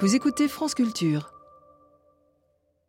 Vous 0.00 0.16
écoutez 0.16 0.48
France 0.48 0.74
Culture. 0.74 1.32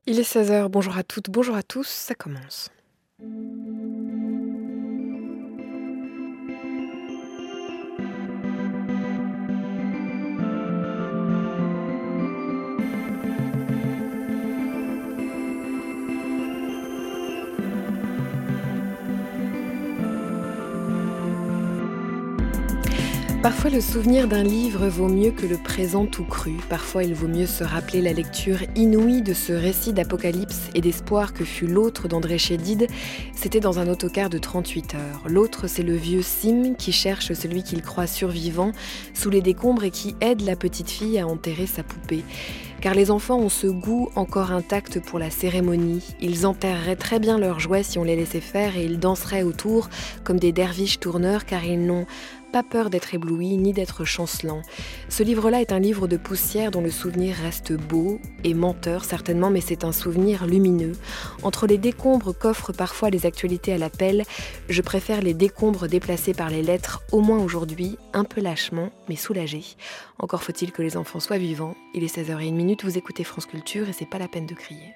Il 0.07 0.19
est 0.19 0.23
16h, 0.23 0.69
bonjour 0.69 0.97
à 0.97 1.03
toutes, 1.03 1.29
bonjour 1.29 1.55
à 1.55 1.63
tous, 1.63 1.87
ça 1.87 2.15
commence. 2.15 2.71
Parfois 23.45 23.69
le 23.69 23.79
souvenir 23.79 24.27
d'un 24.27 24.41
livre 24.41 24.87
vaut 24.87 25.07
mieux 25.07 25.29
que 25.29 25.45
le 25.45 25.57
présent 25.57 26.07
tout 26.07 26.23
cru. 26.23 26.53
Parfois 26.67 27.03
il 27.03 27.13
vaut 27.13 27.27
mieux 27.27 27.45
se 27.45 27.63
rappeler 27.63 28.01
la 28.01 28.11
lecture 28.11 28.57
inouïe 28.75 29.21
de 29.21 29.35
ce 29.35 29.53
récit 29.53 29.93
d'apocalypse 29.93 30.69
et 30.73 30.81
d'espoir 30.81 31.31
que 31.31 31.45
fut 31.45 31.67
l'autre 31.67 32.07
d'André 32.07 32.39
Chédid. 32.39 32.87
C'était 33.35 33.59
dans 33.59 33.77
un 33.77 33.87
autocar 33.87 34.31
de 34.31 34.39
38 34.39 34.95
heures. 34.95 35.21
L'autre 35.27 35.67
c'est 35.67 35.83
le 35.83 35.93
vieux 35.93 36.23
Sim 36.23 36.73
qui 36.75 36.91
cherche 36.91 37.33
celui 37.33 37.61
qu'il 37.61 37.83
croit 37.83 38.07
survivant 38.07 38.71
sous 39.13 39.29
les 39.29 39.41
décombres 39.41 39.83
et 39.83 39.91
qui 39.91 40.15
aide 40.21 40.41
la 40.41 40.55
petite 40.55 40.89
fille 40.89 41.19
à 41.19 41.27
enterrer 41.27 41.67
sa 41.67 41.83
poupée 41.83 42.23
car 42.81 42.93
les 42.93 43.09
enfants 43.09 43.39
ont 43.39 43.49
ce 43.49 43.65
goût 43.65 44.09
encore 44.15 44.51
intact 44.51 44.99
pour 44.99 45.17
la 45.17 45.31
cérémonie. 45.31 46.15
Ils 46.21 46.45
enterreraient 46.45 46.95
très 46.95 47.17
bien 47.19 47.39
leurs 47.39 47.59
jouets 47.59 47.81
si 47.81 47.97
on 47.97 48.03
les 48.03 48.15
laissait 48.15 48.41
faire 48.41 48.77
et 48.77 48.85
ils 48.85 48.99
danseraient 48.99 49.41
autour 49.41 49.89
comme 50.23 50.39
des 50.39 50.51
derviches 50.51 50.99
tourneurs 50.99 51.45
car 51.45 51.63
ils 51.63 51.83
n'ont 51.83 52.05
pas 52.55 52.63
peur 52.63 52.89
d'être 52.89 53.13
ébloui 53.13 53.57
ni 53.57 53.73
d'être 53.73 54.05
chancelant. 54.05 54.61
Ce 55.09 55.23
livre-là 55.23 55.59
est 55.59 55.73
un 55.73 55.79
livre 55.79 56.07
de 56.07 56.15
poussière 56.15 56.71
dont 56.71 56.79
le 56.79 56.89
souvenir 56.89 57.35
reste 57.35 57.73
beau 57.73 58.17
et 58.45 58.53
menteur 58.53 59.03
certainement, 59.03 59.49
mais 59.49 59.59
c'est 59.59 59.83
un 59.83 59.91
souvenir 59.91 60.47
lumineux. 60.47 60.93
Entre 61.43 61.67
les 61.67 61.77
décombres 61.77 62.33
qu'offrent 62.33 62.71
parfois 62.71 63.09
les 63.09 63.25
actualités 63.25 63.73
à 63.73 63.77
l'appel, 63.77 64.23
je 64.69 64.81
préfère 64.81 65.21
les 65.21 65.33
décombres 65.33 65.89
déplacés 65.89 66.33
par 66.33 66.49
les 66.49 66.61
lettres, 66.61 67.03
au 67.11 67.19
moins 67.19 67.43
aujourd'hui, 67.43 67.97
un 68.13 68.23
peu 68.23 68.39
lâchement, 68.39 68.89
mais 69.09 69.17
soulagés. 69.17 69.75
Encore 70.17 70.41
faut-il 70.41 70.71
que 70.71 70.81
les 70.81 70.95
enfants 70.95 71.19
soient 71.19 71.37
vivants. 71.37 71.75
Il 71.93 72.05
est 72.05 72.17
16h01, 72.17 72.85
vous 72.85 72.97
écoutez 72.97 73.25
France 73.25 73.47
Culture 73.47 73.89
et 73.89 73.93
c'est 73.93 74.09
pas 74.09 74.17
la 74.17 74.29
peine 74.29 74.45
de 74.45 74.53
crier. 74.53 74.95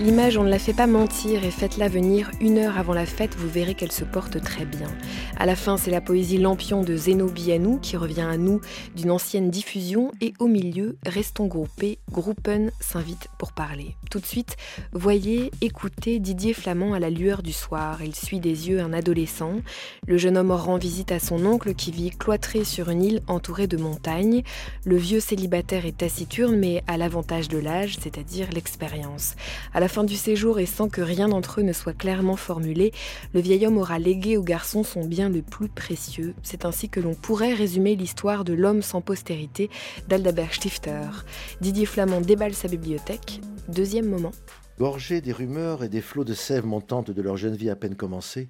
L'image, 0.00 0.36
on 0.36 0.42
ne 0.42 0.50
la 0.50 0.58
fait 0.58 0.74
pas 0.74 0.88
mentir 0.88 1.44
et 1.44 1.52
faites-la 1.52 1.88
venir 1.88 2.28
une 2.40 2.58
heure 2.58 2.78
avant 2.78 2.94
la 2.94 3.06
fête, 3.06 3.36
vous 3.36 3.48
verrez 3.48 3.74
qu'elle 3.74 3.92
se 3.92 4.02
porte 4.02 4.42
très 4.42 4.64
bien. 4.64 4.88
À 5.36 5.46
la 5.46 5.54
fin, 5.54 5.76
c'est 5.76 5.92
la 5.92 6.00
poésie 6.00 6.38
Lampion 6.38 6.82
de 6.82 6.96
Zeno 6.96 7.28
Bianou 7.28 7.78
qui 7.78 7.96
revient 7.96 8.22
à 8.22 8.36
nous 8.36 8.60
d'une 8.96 9.12
ancienne 9.12 9.50
diffusion 9.50 10.10
et 10.20 10.34
au 10.40 10.48
milieu, 10.48 10.96
restons 11.06 11.46
groupés, 11.46 11.98
Groupen 12.10 12.72
s'invite 12.80 13.28
pour 13.38 13.52
parler. 13.52 13.94
Tout 14.10 14.18
de 14.18 14.26
suite, 14.26 14.56
voyez, 14.92 15.52
écoutez 15.60 16.18
Didier 16.18 16.54
Flamand 16.54 16.92
à 16.92 16.98
la 16.98 17.10
lueur 17.10 17.42
du 17.42 17.52
soir. 17.52 18.02
Il 18.02 18.16
suit 18.16 18.40
des 18.40 18.68
yeux 18.68 18.80
un 18.80 18.92
adolescent. 18.92 19.60
Le 20.08 20.18
jeune 20.18 20.36
homme 20.36 20.50
rend 20.50 20.76
visite 20.76 21.12
à 21.12 21.20
son 21.20 21.46
oncle 21.46 21.72
qui 21.74 21.92
vit 21.92 22.10
cloîtré 22.10 22.64
sur 22.64 22.90
une 22.90 23.04
île 23.04 23.22
entourée 23.28 23.68
de 23.68 23.76
montagnes. 23.76 24.42
Le 24.84 24.96
vieux 24.96 25.20
célibataire 25.20 25.86
est 25.86 25.98
taciturne 25.98 26.56
mais 26.56 26.82
a 26.88 26.96
l'avantage 26.96 27.48
de 27.48 27.58
l'âge, 27.58 27.96
c'est-à-dire 28.00 28.48
l'expérience 28.52 29.36
la 29.84 29.88
fin 29.88 30.04
du 30.04 30.16
séjour 30.16 30.58
et 30.60 30.64
sans 30.64 30.88
que 30.88 31.02
rien 31.02 31.28
d'entre 31.28 31.60
eux 31.60 31.62
ne 31.62 31.74
soit 31.74 31.92
clairement 31.92 32.36
formulé, 32.36 32.90
le 33.34 33.40
vieil 33.40 33.66
homme 33.66 33.76
aura 33.76 33.98
légué 33.98 34.38
au 34.38 34.42
garçon 34.42 34.82
son 34.82 35.04
bien 35.04 35.28
le 35.28 35.42
plus 35.42 35.68
précieux. 35.68 36.34
C'est 36.42 36.64
ainsi 36.64 36.88
que 36.88 37.00
l'on 37.00 37.12
pourrait 37.12 37.52
résumer 37.52 37.94
l'histoire 37.94 38.44
de 38.44 38.54
l'homme 38.54 38.80
sans 38.80 39.02
postérité 39.02 39.68
d'Aldabert 40.08 40.54
Stifter. 40.54 41.10
Didier 41.60 41.84
Flamand 41.84 42.22
déballe 42.22 42.54
sa 42.54 42.66
bibliothèque. 42.66 43.42
Deuxième 43.68 44.08
moment. 44.08 44.30
Gorgés 44.78 45.20
des 45.20 45.32
rumeurs 45.32 45.84
et 45.84 45.90
des 45.90 46.00
flots 46.00 46.24
de 46.24 46.32
sève 46.32 46.64
montantes 46.64 47.10
de 47.10 47.20
leur 47.20 47.36
jeune 47.36 47.54
vie 47.54 47.68
à 47.68 47.76
peine 47.76 47.94
commencée, 47.94 48.48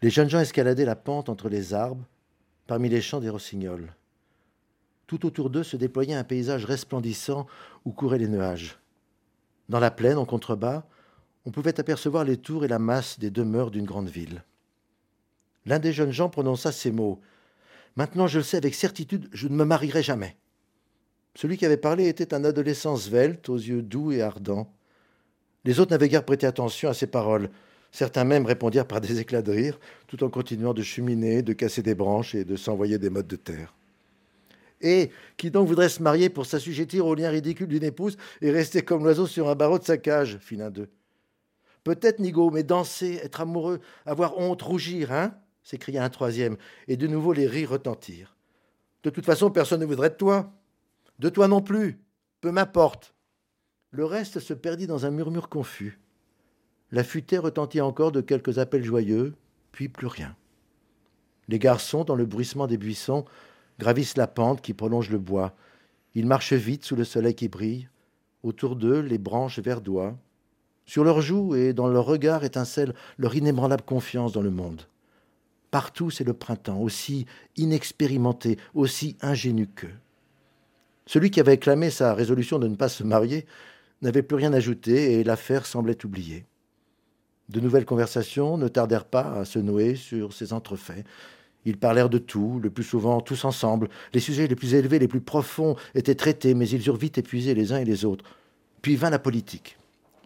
les 0.00 0.10
jeunes 0.10 0.30
gens 0.30 0.38
escaladaient 0.38 0.84
la 0.84 0.94
pente 0.94 1.28
entre 1.28 1.48
les 1.48 1.74
arbres, 1.74 2.06
parmi 2.68 2.88
les 2.88 3.00
champs 3.00 3.18
des 3.18 3.30
rossignols. 3.30 3.92
Tout 5.08 5.26
autour 5.26 5.50
d'eux 5.50 5.64
se 5.64 5.76
déployait 5.76 6.14
un 6.14 6.22
paysage 6.22 6.64
resplendissant 6.64 7.48
où 7.84 7.90
couraient 7.90 8.18
les 8.18 8.28
nuages. 8.28 8.78
Dans 9.68 9.80
la 9.80 9.90
plaine, 9.90 10.18
en 10.18 10.24
contrebas, 10.24 10.84
on 11.44 11.50
pouvait 11.50 11.80
apercevoir 11.80 12.24
les 12.24 12.36
tours 12.36 12.64
et 12.64 12.68
la 12.68 12.78
masse 12.78 13.18
des 13.18 13.30
demeures 13.30 13.70
d'une 13.70 13.84
grande 13.84 14.08
ville. 14.08 14.44
L'un 15.64 15.78
des 15.78 15.92
jeunes 15.92 16.12
gens 16.12 16.28
prononça 16.28 16.72
ces 16.72 16.92
mots. 16.92 17.20
Maintenant, 17.96 18.26
je 18.26 18.38
le 18.38 18.44
sais 18.44 18.56
avec 18.56 18.74
certitude, 18.74 19.28
je 19.32 19.48
ne 19.48 19.54
me 19.54 19.64
marierai 19.64 20.02
jamais. 20.02 20.36
Celui 21.34 21.56
qui 21.56 21.66
avait 21.66 21.76
parlé 21.76 22.08
était 22.08 22.34
un 22.34 22.44
adolescent 22.44 22.96
svelte, 22.96 23.48
aux 23.48 23.56
yeux 23.56 23.82
doux 23.82 24.12
et 24.12 24.22
ardents. 24.22 24.72
Les 25.64 25.80
autres 25.80 25.90
n'avaient 25.90 26.08
guère 26.08 26.24
prêté 26.24 26.46
attention 26.46 26.88
à 26.88 26.94
ses 26.94 27.08
paroles. 27.08 27.50
Certains 27.90 28.24
même 28.24 28.46
répondirent 28.46 28.86
par 28.86 29.00
des 29.00 29.20
éclats 29.20 29.42
de 29.42 29.52
rire, 29.52 29.78
tout 30.06 30.22
en 30.22 30.30
continuant 30.30 30.74
de 30.74 30.82
cheminer, 30.82 31.42
de 31.42 31.52
casser 31.52 31.82
des 31.82 31.94
branches 31.94 32.34
et 32.34 32.44
de 32.44 32.56
s'envoyer 32.56 32.98
des 32.98 33.10
mottes 33.10 33.26
de 33.26 33.36
terre. 33.36 33.74
Et 34.86 35.10
qui 35.36 35.50
donc 35.50 35.66
voudrait 35.66 35.88
se 35.88 36.00
marier 36.00 36.30
pour 36.30 36.46
s'assujettir 36.46 37.06
au 37.06 37.16
lien 37.16 37.28
ridicule 37.28 37.66
d'une 37.66 37.82
épouse 37.82 38.16
et 38.40 38.52
rester 38.52 38.82
comme 38.82 39.02
l'oiseau 39.02 39.26
sur 39.26 39.48
un 39.48 39.56
barreau 39.56 39.80
de 39.80 39.84
sa 39.84 39.98
cage 39.98 40.38
fit 40.40 40.54
l'un 40.54 40.70
d'eux. 40.70 40.88
Peut-être, 41.82 42.20
Nigo, 42.20 42.52
mais 42.52 42.62
danser, 42.62 43.18
être 43.20 43.40
amoureux, 43.40 43.80
avoir 44.04 44.38
honte, 44.38 44.62
rougir, 44.62 45.10
hein 45.10 45.34
s'écria 45.64 46.04
un 46.04 46.08
troisième, 46.08 46.56
et 46.86 46.96
de 46.96 47.08
nouveau 47.08 47.32
les 47.32 47.48
rires 47.48 47.70
retentirent. 47.70 48.36
De 49.02 49.10
toute 49.10 49.26
façon, 49.26 49.50
personne 49.50 49.80
ne 49.80 49.86
voudrait 49.86 50.10
de 50.10 50.14
toi. 50.14 50.52
De 51.18 51.28
toi 51.28 51.48
non 51.48 51.60
plus. 51.60 52.00
Peu 52.40 52.52
m'importe. 52.52 53.12
Le 53.90 54.04
reste 54.04 54.38
se 54.38 54.54
perdit 54.54 54.86
dans 54.86 55.06
un 55.06 55.10
murmure 55.10 55.48
confus. 55.48 55.98
La 56.92 57.02
futaie 57.02 57.38
retentit 57.38 57.80
encore 57.80 58.12
de 58.12 58.20
quelques 58.20 58.60
appels 58.60 58.84
joyeux, 58.84 59.34
puis 59.72 59.88
plus 59.88 60.06
rien. 60.06 60.36
Les 61.48 61.58
garçons, 61.58 62.04
dans 62.04 62.14
le 62.14 62.26
bruissement 62.26 62.68
des 62.68 62.78
buissons, 62.78 63.24
gravissent 63.78 64.16
la 64.16 64.26
pente 64.26 64.62
qui 64.62 64.74
prolonge 64.74 65.10
le 65.10 65.18
bois. 65.18 65.54
Ils 66.14 66.26
marchent 66.26 66.52
vite 66.52 66.84
sous 66.84 66.96
le 66.96 67.04
soleil 67.04 67.34
qui 67.34 67.48
brille. 67.48 67.88
Autour 68.42 68.76
d'eux, 68.76 69.00
les 69.00 69.18
branches 69.18 69.58
verdoient. 69.58 70.16
Sur 70.84 71.04
leurs 71.04 71.20
joues 71.20 71.54
et 71.54 71.72
dans 71.72 71.88
leur 71.88 72.04
regard 72.04 72.44
étincelle 72.44 72.94
leur 73.18 73.34
inébranlable 73.34 73.82
confiance 73.82 74.32
dans 74.32 74.42
le 74.42 74.50
monde. 74.50 74.82
Partout, 75.70 76.10
c'est 76.10 76.24
le 76.24 76.32
printemps, 76.32 76.80
aussi 76.80 77.26
inexpérimenté, 77.56 78.56
aussi 78.74 79.16
ingénu 79.20 79.66
qu'eux. 79.66 79.92
Celui 81.06 81.30
qui 81.30 81.40
avait 81.40 81.58
clamé 81.58 81.90
sa 81.90 82.14
résolution 82.14 82.58
de 82.58 82.68
ne 82.68 82.76
pas 82.76 82.88
se 82.88 83.04
marier 83.04 83.46
n'avait 84.02 84.22
plus 84.22 84.36
rien 84.36 84.52
ajouté 84.52 85.14
et 85.14 85.24
l'affaire 85.24 85.66
semblait 85.66 86.04
oubliée. 86.04 86.44
De 87.48 87.60
nouvelles 87.60 87.84
conversations 87.84 88.56
ne 88.58 88.68
tardèrent 88.68 89.04
pas 89.04 89.32
à 89.34 89.44
se 89.44 89.58
nouer 89.58 89.94
sur 89.94 90.32
ces 90.32 90.52
entrefaits, 90.52 91.04
ils 91.66 91.76
parlèrent 91.76 92.08
de 92.08 92.18
tout, 92.18 92.60
le 92.62 92.70
plus 92.70 92.84
souvent 92.84 93.20
tous 93.20 93.44
ensemble. 93.44 93.88
Les 94.14 94.20
sujets 94.20 94.46
les 94.46 94.54
plus 94.54 94.74
élevés, 94.74 95.00
les 95.00 95.08
plus 95.08 95.20
profonds 95.20 95.76
étaient 95.94 96.14
traités, 96.14 96.54
mais 96.54 96.68
ils 96.68 96.86
eurent 96.86 96.96
vite 96.96 97.18
épuisé 97.18 97.54
les 97.54 97.72
uns 97.72 97.78
et 97.78 97.84
les 97.84 98.04
autres. 98.04 98.24
Puis 98.80 98.94
vint 98.96 99.10
la 99.10 99.18
politique. 99.18 99.76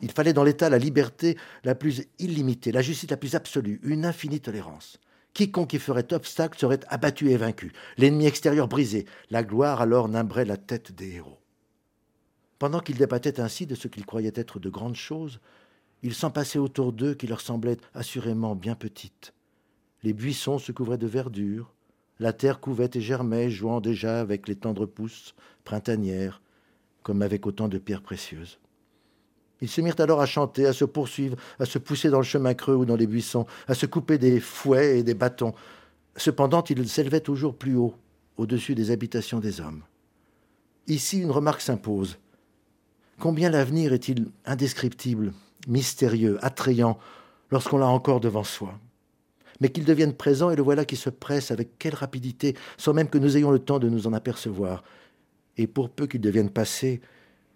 Il 0.02 0.12
fallait 0.12 0.34
dans 0.34 0.44
l'État 0.44 0.68
la 0.68 0.78
liberté 0.78 1.36
la 1.64 1.74
plus 1.74 2.04
illimitée, 2.18 2.72
la 2.72 2.82
justice 2.82 3.10
la 3.10 3.16
plus 3.16 3.34
absolue, 3.34 3.80
une 3.82 4.04
infinie 4.04 4.40
tolérance. 4.40 4.98
Quiconque 5.32 5.72
y 5.72 5.78
ferait 5.78 6.12
obstacle 6.12 6.58
serait 6.58 6.80
abattu 6.88 7.30
et 7.30 7.36
vaincu, 7.36 7.72
l'ennemi 7.96 8.26
extérieur 8.26 8.68
brisé, 8.68 9.06
la 9.30 9.42
gloire 9.42 9.80
alors 9.80 10.08
nimberait 10.08 10.44
la 10.44 10.56
tête 10.56 10.92
des 10.92 11.16
héros. 11.16 11.38
Pendant 12.58 12.80
qu'ils 12.80 12.98
débattaient 12.98 13.40
ainsi 13.40 13.66
de 13.66 13.74
ce 13.74 13.88
qu'ils 13.88 14.04
croyaient 14.04 14.32
être 14.34 14.58
de 14.58 14.68
grandes 14.68 14.96
choses, 14.96 15.40
il 16.02 16.14
s'en 16.14 16.30
passait 16.30 16.58
autour 16.58 16.92
d'eux 16.92 17.14
qui 17.14 17.26
leur 17.26 17.40
semblaient 17.40 17.78
assurément 17.94 18.54
bien 18.54 18.74
petites. 18.74 19.32
Les 20.02 20.12
buissons 20.12 20.58
se 20.58 20.72
couvraient 20.72 20.98
de 20.98 21.06
verdure, 21.06 21.72
la 22.20 22.32
terre 22.34 22.60
couvait 22.60 22.90
et 22.94 23.00
germait, 23.00 23.50
jouant 23.50 23.80
déjà 23.80 24.20
avec 24.20 24.46
les 24.46 24.56
tendres 24.56 24.86
pousses 24.86 25.34
printanières, 25.64 26.42
comme 27.02 27.22
avec 27.22 27.46
autant 27.46 27.68
de 27.68 27.78
pierres 27.78 28.02
précieuses. 28.02 28.58
Ils 29.62 29.68
se 29.68 29.80
mirent 29.80 30.00
alors 30.00 30.20
à 30.20 30.26
chanter, 30.26 30.66
à 30.66 30.72
se 30.72 30.84
poursuivre, 30.84 31.36
à 31.58 31.64
se 31.64 31.78
pousser 31.78 32.10
dans 32.10 32.18
le 32.18 32.24
chemin 32.24 32.54
creux 32.54 32.74
ou 32.74 32.84
dans 32.84 32.96
les 32.96 33.06
buissons, 33.06 33.46
à 33.68 33.74
se 33.74 33.86
couper 33.86 34.18
des 34.18 34.40
fouets 34.40 34.98
et 34.98 35.02
des 35.02 35.14
bâtons. 35.14 35.54
Cependant, 36.16 36.62
ils 36.64 36.88
s'élevaient 36.88 37.20
toujours 37.20 37.56
plus 37.56 37.76
haut, 37.76 37.94
au-dessus 38.36 38.74
des 38.74 38.90
habitations 38.90 39.40
des 39.40 39.60
hommes. 39.60 39.82
Ici, 40.86 41.20
une 41.20 41.30
remarque 41.30 41.60
s'impose. 41.60 42.18
Combien 43.18 43.50
l'avenir 43.50 43.92
est-il 43.92 44.30
indescriptible, 44.46 45.32
mystérieux, 45.68 46.38
attrayant, 46.42 46.98
lorsqu'on 47.50 47.78
l'a 47.78 47.86
encore 47.86 48.20
devant 48.20 48.44
soi? 48.44 48.78
Mais 49.60 49.68
qu'il 49.68 49.84
devienne 49.84 50.14
présent, 50.14 50.50
et 50.50 50.56
le 50.56 50.62
voilà 50.62 50.84
qui 50.84 50.96
se 50.96 51.10
presse 51.10 51.50
avec 51.50 51.78
quelle 51.78 51.94
rapidité, 51.94 52.56
sans 52.78 52.94
même 52.94 53.08
que 53.08 53.18
nous 53.18 53.36
ayons 53.36 53.50
le 53.50 53.58
temps 53.58 53.78
de 53.78 53.88
nous 53.88 54.06
en 54.06 54.12
apercevoir. 54.12 54.82
Et 55.56 55.66
pour 55.66 55.90
peu 55.90 56.06
qu'il 56.06 56.20
devienne 56.20 56.50
passé, 56.50 57.00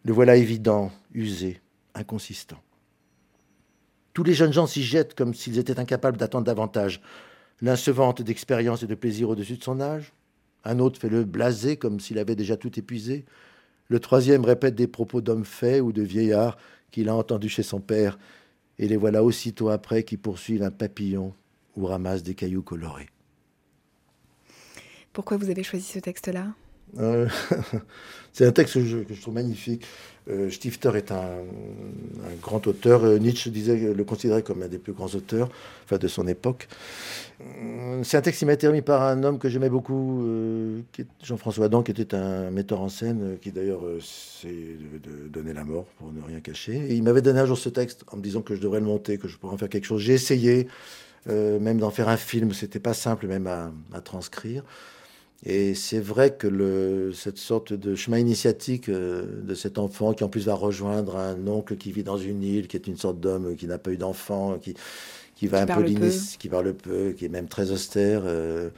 le 0.05 0.13
voilà 0.13 0.37
évident, 0.37 0.93
usé, 1.15 1.61
inconsistant. 1.95 2.61
Tous 4.13 4.23
les 4.23 4.35
jeunes 4.35 4.53
gens 4.53 4.67
s'y 4.67 4.83
jettent 4.83 5.15
comme 5.15 5.35
s'ils 5.35 5.59
étaient 5.59 5.81
incapables 5.81 6.19
d'attendre 6.19 6.45
davantage. 6.45 7.01
L'un 7.63 7.77
se 7.77 7.91
vante 7.91 8.23
d'expérience 8.23 8.83
et 8.83 8.87
de 8.87 8.95
plaisir 8.95 9.31
au-dessus 9.31 9.57
de 9.57 9.65
son 9.65 9.81
âge. 9.81 10.13
Un 10.65 10.79
autre 10.79 11.01
fait 11.01 11.09
le 11.09 11.25
blasé 11.25 11.77
comme 11.77 12.01
s'il 12.01 12.19
avait 12.19 12.37
déjà 12.37 12.57
tout 12.57 12.79
épuisé. 12.79 13.25
Le 13.89 13.99
troisième 13.99 14.45
répète 14.45 14.75
des 14.75 14.87
propos 14.87 15.21
d'homme 15.21 15.45
fait 15.45 15.81
ou 15.81 15.93
de 15.93 16.03
vieillard 16.03 16.59
qu'il 16.91 17.09
a 17.09 17.15
entendus 17.15 17.49
chez 17.49 17.63
son 17.63 17.81
père. 17.81 18.19
Et 18.79 18.89
les 18.89 18.97
voilà 18.97 19.25
aussitôt 19.25 19.71
après 19.71 20.05
qui 20.05 20.17
poursuivent 20.17 20.63
un 20.63 20.71
papillon 20.71 21.35
ou 21.77 21.87
ramassent 21.87 22.23
des 22.23 22.35
cailloux 22.35 22.63
colorés. 22.63 23.09
Pourquoi 25.13 25.37
vous 25.37 25.51
avez 25.51 25.63
choisi 25.63 25.85
ce 25.85 25.99
texte-là? 26.01 26.55
Euh, 26.99 27.29
c'est 28.33 28.47
un 28.47 28.53
texte 28.53 28.75
que 28.75 28.85
je, 28.85 29.21
trouve 29.21 29.35
magnifique. 29.35 29.85
Euh, 30.29 30.49
Stifter 30.49 30.93
est 30.97 31.13
un, 31.13 31.43
grand 32.41 32.67
auteur. 32.67 33.05
Euh, 33.05 33.19
Nietzsche 33.19 33.51
disait, 33.51 33.95
le 33.95 34.05
considérait 34.05 34.43
comme 34.43 34.63
un 34.63 34.69
des 34.69 34.79
plus 34.79 34.93
grands 34.93 35.09
auteurs 35.15 35.51
enfin, 35.85 35.99
de 35.99 36.09
son 36.09 36.27
époque. 36.27 36.69
C'est 38.03 38.17
un 38.17 38.23
texte 38.23 38.39
qui 38.39 38.47
m'a 38.47 38.55
été 38.55 38.67
remis 38.67 38.81
par 38.81 39.03
un 39.03 39.23
homme 39.23 39.39
que 39.39 39.49
j'aimais 39.49 39.69
beaucoup, 39.69 40.25
Jean-François 41.23 41.67
Adam, 41.67 41.83
qui 41.83 41.91
était 41.91 42.15
un 42.15 42.51
metteur 42.51 42.81
en 42.81 42.89
scène, 42.89 43.39
qui 43.43 43.51
d'ailleurs 43.51 43.83
s'est 44.01 44.79
donné 45.31 45.53
la 45.53 45.65
mort, 45.65 45.85
pour 45.99 46.13
ne 46.13 46.23
rien 46.23 46.41
cacher. 46.41 46.77
Et 46.77 46.95
il 46.95 47.03
m'avait 47.03 47.23
donné 47.23 47.41
un 47.41 47.47
jour 47.47 47.59
ce 47.59 47.69
texte 47.69 48.05
en 48.13 48.17
me 48.19 48.23
disant 48.23 48.41
que 48.41 48.55
je 48.55 48.61
devrais 48.61 48.79
le 48.79 48.87
monter, 48.87 49.19
que 49.19 49.27
je 49.27 49.37
pourrais 49.37 49.55
en 49.55 49.59
faire 49.59 49.69
quelque 49.69 49.85
chose. 49.85 50.01
J'ai 50.01 50.15
essayé, 50.15 50.69
même 51.27 51.79
d'en 51.79 51.91
faire 51.91 52.09
un 52.09 52.17
film. 52.17 52.53
C'était 52.53 52.81
pas 52.81 52.95
simple 52.95 53.27
même 53.27 53.47
à, 53.47 53.73
à 53.93 54.01
transcrire. 54.01 54.65
Et 55.47 55.75
c'est 55.75 56.01
vrai 56.01 56.35
que 56.35 56.47
le, 56.47 57.13
cette 57.13 57.37
sorte 57.37 57.75
de 57.75 57.95
chemin 57.95 58.19
initiatique 58.19 58.89
euh, 58.89 59.43
de 59.43 59.55
cet 59.55 59.79
enfant 59.79 60.15
qui 60.15 60.25
en 60.25 60.29
plus 60.29 60.47
va 60.47 60.55
rejoindre 60.55 61.17
un 61.17 61.47
oncle 61.47 61.77
qui 61.77 61.93
vit 61.93 62.03
dans 62.03 62.17
une 62.17 62.43
île, 62.43 62.67
qui 62.67 62.79
est 62.79 62.87
une 62.87 62.97
sorte 62.97 63.21
d'homme 63.21 63.55
qui 63.55 63.67
n'a 63.67 63.77
pas 63.77 63.91
eu 63.91 63.99
d'enfant, 63.99 64.59
qui, 64.59 64.75
qui 65.37 65.47
va 65.47 65.63
un 65.63 65.67
peu 65.67 65.85
qui 66.39 66.49
parle 66.49 66.73
peu, 66.73 67.13
qui 67.13 67.27
est 67.27 67.29
même 67.29 67.49
très 67.49 67.73
austère, 67.73 68.23
euh, 68.25 68.71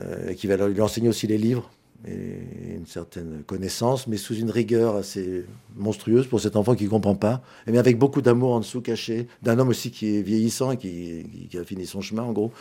euh, 0.00 0.30
et 0.30 0.36
qui 0.36 0.46
va 0.46 0.56
lui 0.68 0.80
enseigner 0.80 1.10
aussi 1.10 1.26
les 1.26 1.38
livres 1.38 1.70
et 2.06 2.74
une 2.74 2.86
certaine 2.86 3.42
connaissance, 3.46 4.06
mais 4.06 4.16
sous 4.16 4.34
une 4.34 4.50
rigueur 4.50 4.96
assez 4.96 5.44
monstrueuse 5.76 6.26
pour 6.26 6.40
cet 6.40 6.56
enfant 6.56 6.74
qui 6.74 6.84
ne 6.84 6.90
comprend 6.90 7.14
pas, 7.14 7.42
mais 7.66 7.78
avec 7.78 7.98
beaucoup 7.98 8.20
d'amour 8.20 8.52
en 8.52 8.60
dessous 8.60 8.80
caché, 8.80 9.26
d'un 9.42 9.58
homme 9.58 9.68
aussi 9.68 9.90
qui 9.90 10.16
est 10.16 10.22
vieillissant 10.22 10.72
et 10.72 10.76
qui, 10.76 11.58
a 11.58 11.64
fini 11.64 11.86
son 11.86 12.00
chemin 12.00 12.22
en 12.22 12.32
gros 12.32 12.52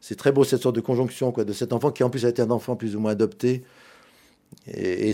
c'est 0.00 0.14
très 0.14 0.30
beau 0.30 0.44
cette 0.44 0.62
sorte 0.62 0.76
de 0.76 0.80
conjonction 0.80 1.32
de 1.32 1.52
cet 1.52 1.72
enfant 1.72 1.90
qui 1.90 2.04
en 2.04 2.10
plus 2.10 2.26
a 2.26 2.28
été 2.28 2.42
un 2.42 2.50
enfant 2.50 2.76
plus 2.76 2.94
ou 2.94 3.00
moins 3.00 3.12
adopté. 3.12 3.64
Et, 4.68 5.12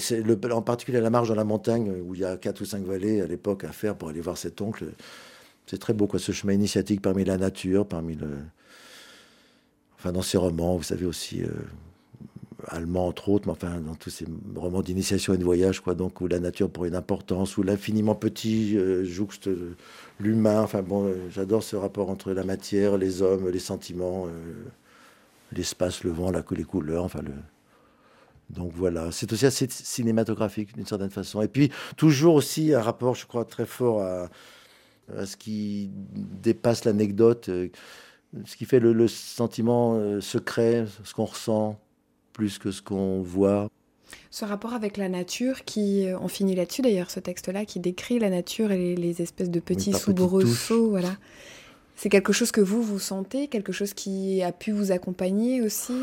en 0.51 0.61
particulier 0.61 1.01
la 1.01 1.09
marge 1.09 1.29
dans 1.29 1.35
la 1.35 1.45
montagne 1.45 1.91
où 2.05 2.15
il 2.15 2.21
y 2.21 2.25
a 2.25 2.37
quatre 2.37 2.61
ou 2.61 2.65
cinq 2.67 2.85
vallées 2.85 3.23
à 3.23 3.27
l'époque 3.27 3.65
à 3.65 3.73
faire 3.73 3.97
pour 3.97 4.11
aller 4.11 4.21
voir 4.21 4.37
cet 4.37 4.61
oncle. 4.61 4.85
C'est 5.67 5.79
très 5.79 5.95
beau 5.95 6.09
ce 6.19 6.33
chemin 6.33 6.53
initiatique 6.53 7.01
parmi 7.01 7.25
la 7.25 7.39
nature, 7.39 7.87
parmi 7.87 8.17
le. 8.17 8.29
Enfin, 9.99 10.13
dans 10.13 10.21
ces 10.21 10.37
romans, 10.37 10.77
vous 10.77 10.83
savez 10.83 11.07
aussi. 11.07 11.43
Euh, 11.43 11.49
allemand 12.69 13.07
entre 13.09 13.29
autres, 13.29 13.47
mais 13.47 13.53
enfin 13.53 13.81
dans 13.81 13.95
tous 13.95 14.11
ces 14.11 14.27
romans 14.55 14.83
d'initiation 14.83 15.35
et 15.35 15.39
de 15.39 15.45
voyage, 15.45 15.81
quoi, 15.81 15.95
donc 15.95 16.21
où 16.21 16.27
la 16.27 16.39
nature 16.39 16.71
prend 16.71 16.85
une 16.85 16.95
importance, 16.95 17.57
où 17.57 17.63
l'infiniment 17.63 18.15
petit 18.15 18.77
euh, 18.77 19.05
jouxte 19.05 19.49
l'humain. 20.21 20.63
Enfin 20.63 20.83
bon, 20.83 21.07
euh, 21.07 21.15
j'adore 21.31 21.63
ce 21.63 21.77
rapport 21.77 22.11
entre 22.11 22.33
la 22.33 22.45
matière, 22.45 22.97
les 22.97 23.23
hommes, 23.23 23.49
les 23.49 23.59
sentiments, 23.59 24.27
euh, 24.27 24.31
l'espace, 25.53 26.05
le 26.05 26.11
vent, 26.11 26.31
la, 26.31 26.45
les 26.51 26.65
couleurs. 26.65 27.05
Enfin 27.05 27.23
le. 27.23 27.33
Donc 28.51 28.73
voilà, 28.75 29.11
c'est 29.13 29.33
aussi 29.33 29.47
assez 29.47 29.67
cinématographique 29.71 30.75
d'une 30.75 30.87
certaine 30.87 31.11
façon. 31.11 31.41
Et 31.41 31.49
puis 31.49 31.71
toujours 31.97 32.35
aussi 32.35 32.75
un 32.75 32.83
rapport, 32.83 33.15
je 33.15 33.27
crois, 33.27 33.47
très 33.47 33.65
fort 33.65 34.03
à, 34.03 34.29
ce 35.25 35.37
qui 35.37 35.91
dépasse 35.93 36.85
l'anecdote, 36.85 37.47
ce 37.47 38.57
qui 38.57 38.67
fait 38.67 38.79
le 38.79 39.09
sentiment 39.09 40.21
secret, 40.21 40.87
ce 41.03 41.15
qu'on 41.15 41.25
ressent 41.25 41.81
plus 42.33 42.59
que 42.59 42.71
ce 42.71 42.83
qu'on 42.83 43.23
voit. 43.23 43.69
Ce 44.31 44.45
rapport 44.45 44.75
avec 44.75 44.97
la 44.97 45.09
nature, 45.09 45.65
qui, 45.65 46.07
euh, 46.07 46.19
on 46.21 46.29
finit 46.29 46.55
là-dessus 46.55 46.83
d'ailleurs, 46.83 47.11
ce 47.11 47.21
texte-là, 47.21 47.65
qui 47.65 47.81
décrit 47.81 48.19
la 48.19 48.31
nature 48.31 48.73
et 48.73 48.95
les, 48.95 49.23
espèces 49.23 49.51
de 49.51 49.61
petits 49.61 49.93
soubresauts, 49.93 50.91
voilà. 50.91 51.17
C'est 51.97 52.09
quelque 52.09 52.33
chose 52.33 52.51
que 52.51 52.61
vous, 52.61 52.83
vous 52.83 52.99
sentez, 52.99 53.49
quelque 53.49 53.73
chose 53.73 53.95
qui 53.95 54.43
a 54.43 54.53
pu 54.53 54.73
vous 54.73 54.91
accompagner 54.91 55.63
aussi? 55.63 55.95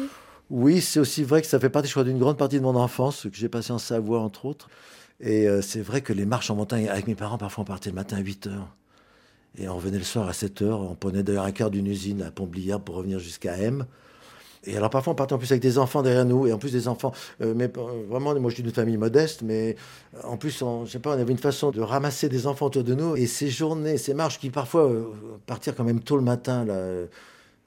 Oui, 0.50 0.82
c'est 0.82 1.00
aussi 1.00 1.24
vrai 1.24 1.42
que 1.42 1.48
ça 1.48 1.60
fait 1.60 1.70
partie, 1.70 1.88
je 1.88 1.94
crois, 1.94 2.04
d'une 2.04 2.20
grande 2.20 2.38
partie 2.38 2.58
de 2.58 2.64
mon 2.64 2.76
enfance, 2.76 3.24
que 3.24 3.36
j'ai 3.36 3.50
passé 3.50 3.72
en 3.72 3.80
Savoie, 3.80 4.20
entre 4.20 4.46
autres. 4.46 4.70
Et 5.20 5.48
euh, 5.48 5.62
c'est 5.62 5.82
vrai 5.82 6.02
que 6.02 6.14
les 6.14 6.26
marches 6.26 6.50
en 6.50 6.56
montagne, 6.56 6.88
avec 6.88 7.08
mes 7.08 7.16
parents, 7.16 7.38
parfois 7.38 7.64
on 7.64 7.66
partait 7.66 7.90
le 7.90 7.96
matin 7.96 8.18
à 8.18 8.22
8 8.22 8.48
heures. 8.48 8.76
Et 9.58 9.68
on 9.68 9.76
revenait 9.76 9.98
le 9.98 10.04
soir 10.04 10.28
à 10.28 10.34
7 10.34 10.62
heures. 10.62 10.80
On 10.80 10.96
prenait 10.96 11.24
d'ailleurs 11.24 11.44
un 11.44 11.52
quart 11.52 11.72
d'une 11.72 11.88
usine 11.88 12.22
à 12.22 12.32
Pontbliard 12.32 12.80
pour 12.80 12.96
revenir 12.96 13.20
jusqu'à 13.20 13.58
M. 13.58 13.86
Et 14.66 14.76
alors 14.76 14.90
parfois 14.90 15.14
on 15.14 15.16
partait 15.16 15.34
en 15.34 15.38
plus 15.38 15.52
avec 15.52 15.62
des 15.62 15.78
enfants 15.78 16.02
derrière 16.02 16.26
nous, 16.26 16.48
et 16.48 16.54
en 16.54 16.58
plus 16.58 16.72
des 16.72 16.88
enfants, 16.88 17.14
euh, 17.42 17.54
mais 17.56 17.66
euh, 17.66 18.04
vraiment, 18.10 18.38
moi 18.40 18.50
je 18.50 18.56
suis 18.56 18.64
d'une 18.64 18.74
famille 18.74 18.98
modeste, 18.98 19.42
mais 19.42 19.76
euh, 20.16 20.20
en 20.24 20.38
plus, 20.38 20.62
on, 20.62 20.86
pas, 21.02 21.12
on 21.12 21.20
avait 21.20 21.32
une 21.32 21.38
façon 21.38 21.72
de 21.72 21.82
ramasser 21.82 22.30
des 22.30 22.46
enfants 22.46 22.66
autour 22.68 22.84
de 22.84 22.94
nous, 22.94 23.16
et 23.16 23.26
ces 23.26 23.50
journées, 23.50 23.98
ces 23.98 24.14
marches 24.14 24.40
qui 24.40 24.50
parfois 24.50 24.92
partir 25.46 25.76
quand 25.76 25.84
même 25.84 26.02
tôt 26.02 26.18
le 26.18 26.24
matin, 26.24 26.66
là, 26.66 26.76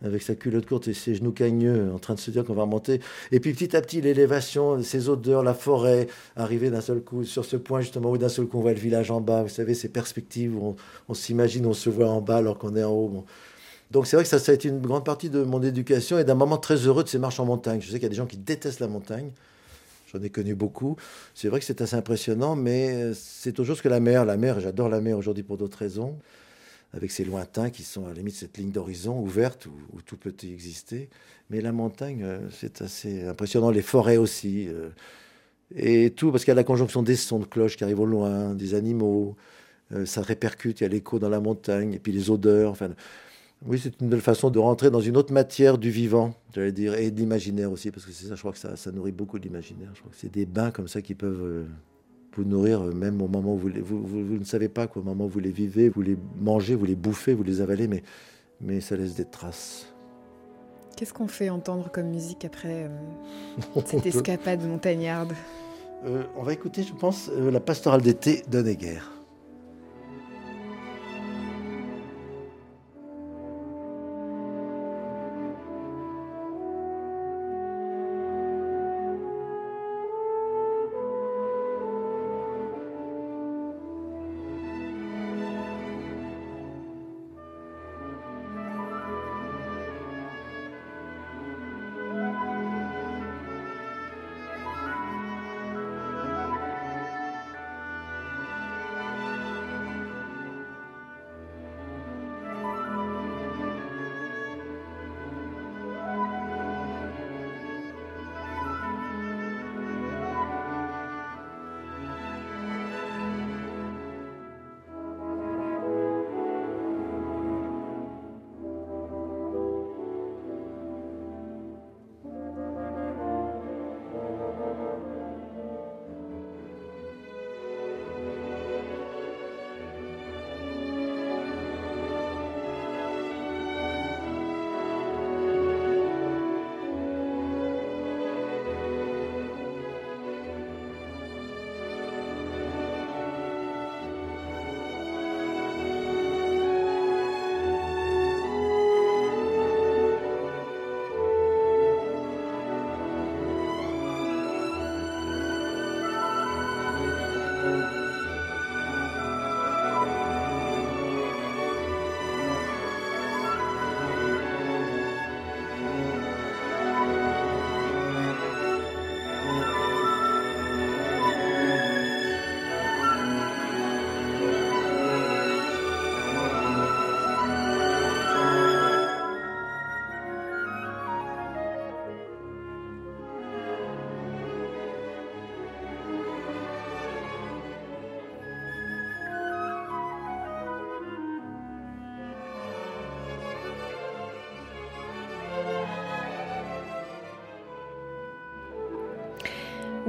avec 0.05 0.23
sa 0.23 0.35
culotte 0.35 0.67
courte 0.67 0.89
et 0.89 0.95
ses 0.95 1.15
genoux 1.15 1.33
cagneux, 1.33 1.91
en 1.95 1.99
train 1.99 2.15
de 2.15 2.21
se 2.21 2.31
dire 2.31 2.45
qu'on 2.45 2.55
va 2.55 2.63
remonter. 2.63 3.01
Et 3.31 3.41
puis 3.41 3.53
petit 3.53 3.77
à 3.77 3.81
petit, 3.81 4.01
l'élévation, 4.01 4.83
ces 4.83 5.09
odeurs, 5.09 5.43
la 5.43 5.55
forêt, 5.55 6.09
arriver 6.37 6.71
d'un 6.71 6.81
seul 6.81 7.01
coup 7.01 7.25
sur 7.25 7.45
ce 7.45 7.57
point 7.57 7.81
justement 7.81 8.11
où 8.11 8.19
d'un 8.19 8.29
seul 8.29 8.47
coup 8.47 8.59
on 8.59 8.63
voit 8.63 8.73
le 8.73 8.81
village 8.81 9.11
en 9.11 9.21
bas, 9.21 9.43
vous 9.43 9.49
savez, 9.49 9.75
ces 9.75 9.89
perspectives 9.89 10.57
où 10.57 10.77
on 11.09 11.15
s'imagine, 11.15 11.67
on 11.67 11.73
se 11.73 11.89
voit 11.89 12.09
en 12.09 12.21
bas 12.21 12.39
alors 12.39 12.59
qu'on 12.59 12.75
est 12.77 12.85
en 12.85 12.93
haut. 12.93 13.25
Donc 13.93 14.07
c'est 14.07 14.17
vrai 14.17 14.25
que 14.25 14.31
ça, 14.31 14.51
a 14.51 14.55
été 14.55 14.69
une 14.69 14.81
grande 14.81 15.05
partie 15.05 15.29
de 15.29 15.43
mon 15.43 15.63
éducation 15.63 16.19
et 16.19 16.25
d'un 16.25 16.35
moment 16.35 16.57
très 16.57 16.77
heureux 16.77 17.05
de 17.05 17.09
ces 17.11 17.19
marches 17.19 17.39
en 17.41 17.45
montagne. 17.45 17.83
Je 17.83 17.89
sais 17.89 17.95
qu'il 17.95 18.05
y 18.05 18.07
a 18.07 18.09
des 18.09 18.15
gens 18.15 18.27
qui 18.27 18.39
détestent 18.39 18.81
la 18.81 18.89
montagne. 18.89 19.33
J'en 20.11 20.23
ai 20.23 20.31
connu 20.31 20.55
beaucoup. 20.55 20.97
C'est 21.35 21.49
vrai 21.49 21.61
que 21.61 21.67
c'est 21.67 21.83
assez 21.83 21.95
impressionnant, 21.95 22.57
mais 22.57 23.13
c'est 23.13 23.61
autre 23.61 23.67
chose 23.67 23.83
que 23.83 23.91
la 23.91 24.01
mer. 24.01 24.25
La 24.25 24.39
mer, 24.39 24.61
j'adore 24.61 24.89
la 24.89 25.03
mer 25.03 25.19
aujourd'hui 25.19 25.43
pour 25.43 25.59
d'autres 25.59 25.77
raisons, 25.77 26.19
avec 26.95 27.11
ces 27.11 27.27
lointains 27.27 27.69
qui 27.69 27.83
sont 27.83 28.07
à 28.07 28.09
la 28.09 28.15
limite 28.15 28.35
cette 28.35 28.57
ligne 28.57 28.71
d'horizon 28.71 29.21
ouverte 29.21 29.67
où, 29.67 30.01
tout 30.01 30.17
peut 30.17 30.35
exister. 30.43 31.11
Mais 31.51 31.61
la 31.61 31.73
montagne, 31.73 32.23
euh, 32.25 32.49
c'est 32.51 32.81
assez 32.81 33.27
impressionnant. 33.27 33.71
Les 33.71 33.83
forêts 33.83 34.17
aussi. 34.17 34.69
Euh, 34.69 34.89
et 35.77 36.11
tout, 36.11 36.31
parce 36.31 36.45
qu'il 36.45 36.51
y 36.51 36.53
a 36.53 36.57
la 36.57 36.65
conjonction 36.65 37.03
des 37.03 37.17
sons 37.17 37.41
de 37.41 37.45
cloches 37.45 37.77
qui 37.77 37.85
arrivent 37.85 38.01
au 38.01 38.07
loin, 38.07 38.55
des 38.55 38.73
animaux. 38.73 39.37
Euh, 39.93 40.07
ça 40.07 40.23
répercute, 40.23 40.81
il 40.81 40.85
y 40.85 40.87
a 40.87 40.89
l'écho 40.89 41.19
dans 41.19 41.29
la 41.29 41.41
montagne, 41.41 41.93
et 41.93 41.99
puis 41.99 42.13
les 42.13 42.31
odeurs. 42.31 42.75
Oui, 43.67 43.79
c'est 43.79 44.01
une 44.01 44.09
belle 44.09 44.21
façon 44.21 44.51
de 44.51 44.59
rentrer 44.59 44.91
dans 44.91 45.01
une 45.01 45.17
autre 45.17 45.33
matière 45.33 45.79
du 45.79 45.91
vivant, 45.91 46.35
j'allais 46.55 46.73
dire, 46.73 46.95
et 46.95 47.11
de 47.11 47.19
l'imaginaire 47.19 47.71
aussi, 47.71 47.91
parce 47.91 48.05
que 48.05 48.13
c'est 48.13 48.27
ça, 48.27 48.35
je 48.35 48.41
crois 48.41 48.53
que 48.53 48.59
ça, 48.59 48.77
ça 48.77 48.91
nourrit 48.91 49.13
beaucoup 49.13 49.37
l'imaginaire. 49.37 49.91
Je 49.95 50.01
crois 50.01 50.11
que 50.11 50.19
c'est 50.19 50.33
des 50.33 50.47
bains 50.47 50.71
comme 50.71 50.89
ça 50.89 51.01
qui 51.01 51.15
peuvent 51.15 51.43
euh, 51.43 51.65
vous 52.37 52.45
nourrir, 52.45 52.83
euh, 52.83 52.93
même 52.93 53.23
au 53.23 53.29
moment 53.29 53.55
où 53.55 53.59
vous, 53.59 53.69
les, 53.69 53.81
vous, 53.81 54.05
vous, 54.05 54.39
ne 54.39 54.45
savez 54.45 54.69
pas, 54.69 54.87
quoi, 54.89 55.03
au 55.03 55.05
moment 55.05 55.27
où 55.27 55.29
vous 55.29 55.39
les 55.39 55.53
vivez, 55.53 55.89
vous 55.89 56.03
les 56.03 56.17
mangez, 56.41 56.75
vous 56.75 56.87
les 56.87 56.97
bouffez, 56.97 57.35
vous 57.35 57.45
les 57.45 57.61
avalez, 57.61 57.87
mais, 57.87 58.03
mais 58.61 58.81
ça 58.81 58.97
laisse 58.97 59.15
des 59.15 59.27
traces. 59.27 59.87
Qu'est-ce 60.97 61.15
qu'on 61.15 61.29
fait 61.29 61.49
entendre 61.49 61.91
comme 61.91 62.09
musique 62.09 62.45
après 62.45 62.89
euh, 62.89 63.81
cette 63.87 64.07
escapade 64.07 64.67
montagnarde? 64.67 65.33
On 66.37 66.43
va 66.43 66.53
écouter, 66.53 66.83
je 66.83 66.93
pense, 66.93 67.31
la 67.31 67.61
pastorale 67.61 68.03
d'été 68.03 68.43
d'Honegger. 68.49 68.99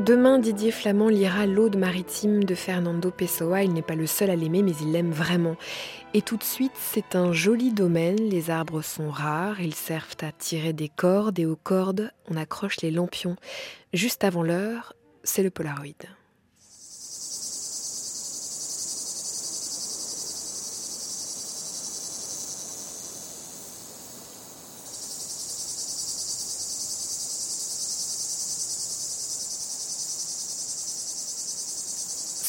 Demain, 0.06 0.38
Didier 0.38 0.72
Flamand 0.72 1.08
lira 1.08 1.46
L'Aude 1.46 1.78
maritime 1.78 2.44
de 2.44 2.56
Fernando 2.56 3.10
Pessoa. 3.10 3.64
Il 3.64 3.72
n'est 3.72 3.82
pas 3.82 3.96
le 3.96 4.06
seul 4.06 4.30
à 4.30 4.36
l'aimer, 4.36 4.62
mais 4.62 4.76
il 4.82 4.92
l'aime 4.92 5.12
vraiment. 5.12 5.56
Et 6.14 6.22
tout 6.22 6.36
de 6.36 6.44
suite, 6.44 6.74
c'est 6.76 7.16
un 7.16 7.32
joli 7.32 7.72
domaine. 7.72 8.18
Les 8.18 8.50
arbres 8.50 8.82
sont 8.82 9.10
rares, 9.10 9.62
ils 9.62 9.74
servent 9.74 10.18
à 10.22 10.34
tirer 10.34 10.74
des 10.74 10.90
cordes, 10.90 11.40
et 11.40 11.46
aux 11.46 11.56
cordes, 11.56 12.12
on 12.30 12.36
accroche 12.36 12.82
les 12.82 12.92
lampions. 12.92 13.38
Juste 13.94 14.26
avant 14.26 14.44
l'heure, 14.44 14.94
c'est 15.24 15.42
le 15.42 15.52
Polaroid. 15.52 16.06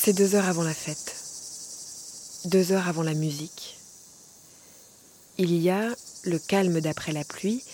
C'est 0.05 0.13
deux 0.13 0.35
heures 0.35 0.51
avant 0.51 0.65
la 0.65 0.75
fête, 0.75 1.17
deux 2.45 2.73
heures 2.73 2.89
avant 2.89 3.03
la 3.03 3.15
musique. 3.15 3.79
Il 5.39 5.57
y 5.57 5.71
a 5.71 5.95
le 6.25 6.39
calme 6.39 6.83
d'après 6.83 7.13
la 7.13 7.25
pluie, 7.25 7.65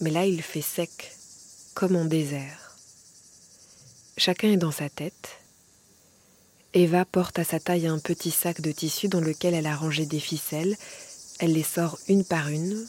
mais 0.00 0.10
là 0.10 0.26
il 0.26 0.42
fait 0.42 0.60
sec, 0.60 1.16
comme 1.72 1.96
en 1.96 2.04
désert. 2.04 2.76
Chacun 4.18 4.52
est 4.52 4.58
dans 4.58 4.72
sa 4.72 4.90
tête. 4.90 5.38
Eva 6.74 7.06
porte 7.06 7.38
à 7.38 7.44
sa 7.44 7.58
taille 7.58 7.86
un 7.86 7.98
petit 7.98 8.30
sac 8.30 8.60
de 8.60 8.70
tissu 8.70 9.08
dans 9.08 9.22
lequel 9.22 9.54
elle 9.54 9.66
a 9.68 9.74
rangé 9.74 10.04
des 10.04 10.20
ficelles. 10.20 10.76
Elle 11.38 11.54
les 11.54 11.62
sort 11.62 11.98
une 12.08 12.26
par 12.26 12.48
une. 12.48 12.86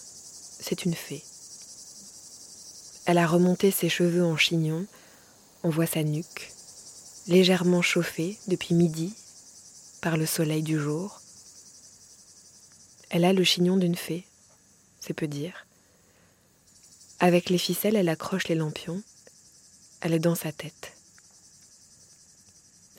C'est 0.59 0.83
une 0.83 0.95
fée. 0.95 1.23
Elle 3.05 3.19
a 3.19 3.25
remonté 3.25 3.71
ses 3.71 3.87
cheveux 3.87 4.25
en 4.25 4.35
chignon. 4.35 4.85
On 5.63 5.69
voit 5.69 5.87
sa 5.87 6.03
nuque 6.03 6.51
légèrement 7.29 7.83
chauffée 7.83 8.39
depuis 8.47 8.73
midi 8.73 9.13
par 10.01 10.17
le 10.17 10.25
soleil 10.25 10.63
du 10.63 10.79
jour. 10.79 11.21
Elle 13.11 13.23
a 13.23 13.33
le 13.33 13.43
chignon 13.43 13.77
d'une 13.77 13.95
fée, 13.95 14.25
c'est 14.99 15.13
peu 15.13 15.27
dire. 15.27 15.67
Avec 17.19 17.51
les 17.51 17.59
ficelles, 17.59 17.95
elle 17.95 18.09
accroche 18.09 18.47
les 18.47 18.55
lampions. 18.55 19.03
Elle 20.01 20.13
est 20.13 20.19
dans 20.19 20.33
sa 20.33 20.51
tête. 20.51 20.93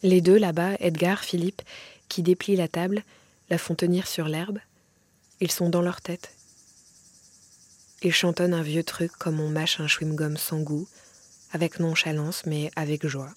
Les 0.05 0.21
deux 0.21 0.39
là-bas, 0.39 0.77
Edgar, 0.79 1.25
Philippe, 1.25 1.63
qui 2.09 2.23
déplient 2.23 2.57
la 2.57 2.69
table, 2.69 3.03
la 3.49 3.59
font 3.59 3.75
tenir 3.75 4.07
sur 4.07 4.29
l'herbe. 4.29 4.61
Ils 5.41 5.51
sont 5.51 5.71
dans 5.71 5.83
leur 5.83 6.01
tête. 6.01 6.31
Ils 8.03 8.15
chantonnent 8.15 8.55
un 8.55 8.63
vieux 8.63 8.85
truc 8.85 9.11
comme 9.11 9.41
on 9.41 9.49
mâche 9.49 9.81
un 9.81 9.87
chewing-gum 9.87 10.37
sans 10.37 10.61
goût, 10.61 10.89
avec 11.53 11.81
nonchalance 11.81 12.47
mais 12.47 12.71
avec 12.77 13.07
joie. 13.09 13.35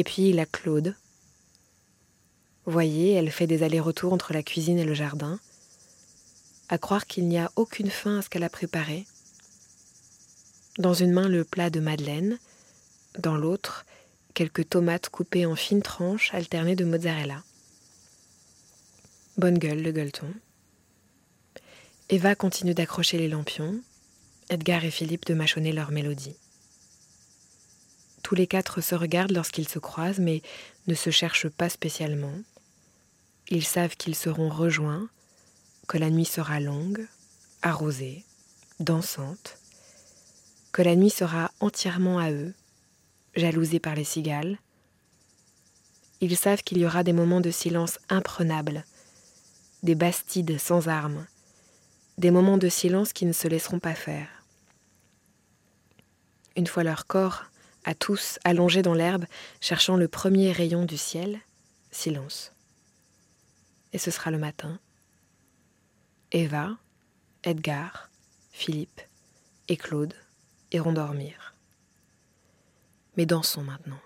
Et 0.00 0.02
puis 0.02 0.30
il 0.30 0.40
a 0.40 0.46
Claude. 0.46 0.96
Voyez, 2.64 3.12
elle 3.12 3.30
fait 3.30 3.46
des 3.46 3.62
allers-retours 3.62 4.14
entre 4.14 4.32
la 4.32 4.42
cuisine 4.42 4.78
et 4.78 4.84
le 4.86 4.94
jardin, 4.94 5.38
à 6.70 6.78
croire 6.78 7.06
qu'il 7.06 7.28
n'y 7.28 7.36
a 7.36 7.52
aucune 7.54 7.90
fin 7.90 8.18
à 8.18 8.22
ce 8.22 8.30
qu'elle 8.30 8.44
a 8.44 8.48
préparé. 8.48 9.04
Dans 10.78 10.94
une 10.94 11.12
main 11.12 11.28
le 11.28 11.44
plat 11.44 11.68
de 11.68 11.80
Madeleine, 11.80 12.38
dans 13.18 13.36
l'autre 13.36 13.84
quelques 14.32 14.70
tomates 14.70 15.10
coupées 15.10 15.44
en 15.44 15.54
fines 15.54 15.82
tranches 15.82 16.32
alternées 16.32 16.76
de 16.76 16.86
mozzarella. 16.86 17.42
Bonne 19.36 19.58
gueule 19.58 19.82
le 19.82 19.92
gueuleton. 19.92 20.32
Eva 22.08 22.34
continue 22.34 22.72
d'accrocher 22.72 23.18
les 23.18 23.28
lampions, 23.28 23.78
Edgar 24.48 24.82
et 24.82 24.90
Philippe 24.90 25.26
de 25.26 25.34
mâchonner 25.34 25.72
leur 25.72 25.90
mélodie. 25.90 26.36
Tous 28.30 28.36
les 28.36 28.46
quatre 28.46 28.80
se 28.80 28.94
regardent 28.94 29.32
lorsqu'ils 29.32 29.66
se 29.66 29.80
croisent, 29.80 30.20
mais 30.20 30.40
ne 30.86 30.94
se 30.94 31.10
cherchent 31.10 31.48
pas 31.48 31.68
spécialement. 31.68 32.38
Ils 33.48 33.64
savent 33.64 33.96
qu'ils 33.96 34.14
seront 34.14 34.48
rejoints, 34.48 35.08
que 35.88 35.98
la 35.98 36.10
nuit 36.10 36.26
sera 36.26 36.60
longue, 36.60 37.08
arrosée, 37.62 38.24
dansante, 38.78 39.58
que 40.70 40.80
la 40.80 40.94
nuit 40.94 41.10
sera 41.10 41.50
entièrement 41.58 42.20
à 42.20 42.30
eux, 42.30 42.54
jalousés 43.34 43.80
par 43.80 43.96
les 43.96 44.04
cigales. 44.04 44.60
Ils 46.20 46.36
savent 46.36 46.62
qu'il 46.62 46.78
y 46.78 46.86
aura 46.86 47.02
des 47.02 47.12
moments 47.12 47.40
de 47.40 47.50
silence 47.50 47.98
imprenables, 48.10 48.84
des 49.82 49.96
bastides 49.96 50.56
sans 50.56 50.86
armes, 50.86 51.26
des 52.16 52.30
moments 52.30 52.58
de 52.58 52.68
silence 52.68 53.12
qui 53.12 53.26
ne 53.26 53.32
se 53.32 53.48
laisseront 53.48 53.80
pas 53.80 53.96
faire. 53.96 54.28
Une 56.54 56.68
fois 56.68 56.84
leur 56.84 57.08
corps 57.08 57.50
à 57.90 57.94
tous 57.94 58.38
allongés 58.44 58.82
dans 58.82 58.94
l'herbe, 58.94 59.24
cherchant 59.60 59.96
le 59.96 60.06
premier 60.06 60.52
rayon 60.52 60.84
du 60.84 60.96
ciel, 60.96 61.40
silence. 61.90 62.52
Et 63.92 63.98
ce 63.98 64.12
sera 64.12 64.30
le 64.30 64.38
matin. 64.38 64.78
Eva, 66.30 66.76
Edgar, 67.42 68.08
Philippe 68.52 69.00
et 69.66 69.76
Claude 69.76 70.14
iront 70.70 70.92
dormir. 70.92 71.52
Mais 73.16 73.26
dansons 73.26 73.64
maintenant. 73.64 73.98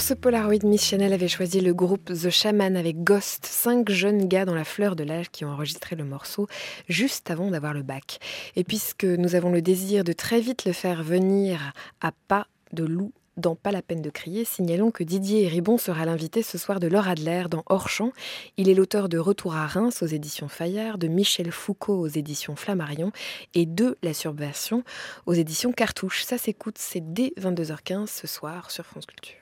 Pour 0.00 0.08
ce 0.08 0.14
Polaroid, 0.14 0.64
Miss 0.64 0.82
Chanel 0.82 1.12
avait 1.12 1.28
choisi 1.28 1.60
le 1.60 1.74
groupe 1.74 2.06
The 2.06 2.30
Shaman 2.30 2.74
avec 2.74 3.04
Ghost, 3.04 3.44
cinq 3.44 3.90
jeunes 3.90 4.28
gars 4.28 4.46
dans 4.46 4.54
la 4.54 4.64
fleur 4.64 4.96
de 4.96 5.04
l'âge 5.04 5.28
qui 5.30 5.44
ont 5.44 5.50
enregistré 5.50 5.94
le 5.94 6.04
morceau 6.04 6.46
juste 6.88 7.30
avant 7.30 7.50
d'avoir 7.50 7.74
le 7.74 7.82
bac. 7.82 8.18
Et 8.56 8.64
puisque 8.64 9.04
nous 9.04 9.34
avons 9.34 9.52
le 9.52 9.60
désir 9.60 10.02
de 10.02 10.14
très 10.14 10.40
vite 10.40 10.64
le 10.64 10.72
faire 10.72 11.02
venir 11.02 11.74
à 12.00 12.12
pas 12.28 12.46
de 12.72 12.84
loup 12.84 13.12
dans 13.36 13.54
Pas 13.54 13.72
la 13.72 13.82
peine 13.82 14.00
de 14.00 14.08
crier, 14.08 14.46
signalons 14.46 14.90
que 14.90 15.04
Didier 15.04 15.46
Ribon 15.48 15.76
sera 15.76 16.06
l'invité 16.06 16.42
ce 16.42 16.56
soir 16.56 16.80
de 16.80 16.86
Laure 16.86 17.06
Adler 17.06 17.44
dans 17.50 17.62
Hors-champ. 17.66 18.12
Il 18.56 18.70
est 18.70 18.74
l'auteur 18.74 19.10
de 19.10 19.18
Retour 19.18 19.54
à 19.54 19.66
Reims 19.66 20.02
aux 20.02 20.06
éditions 20.06 20.48
Fayard, 20.48 20.96
de 20.96 21.08
Michel 21.08 21.52
Foucault 21.52 22.00
aux 22.00 22.08
éditions 22.08 22.56
Flammarion 22.56 23.12
et 23.52 23.66
de 23.66 23.98
La 24.02 24.14
Subversion 24.14 24.82
aux 25.26 25.34
éditions 25.34 25.72
Cartouche. 25.72 26.24
Ça 26.24 26.38
s'écoute, 26.38 26.78
c'est 26.78 27.12
dès 27.12 27.34
22h15 27.38 28.06
ce 28.06 28.26
soir 28.26 28.70
sur 28.70 28.86
France 28.86 29.04
Culture. 29.04 29.39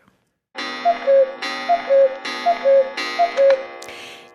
Thank 0.58 0.84
you. 0.84 0.97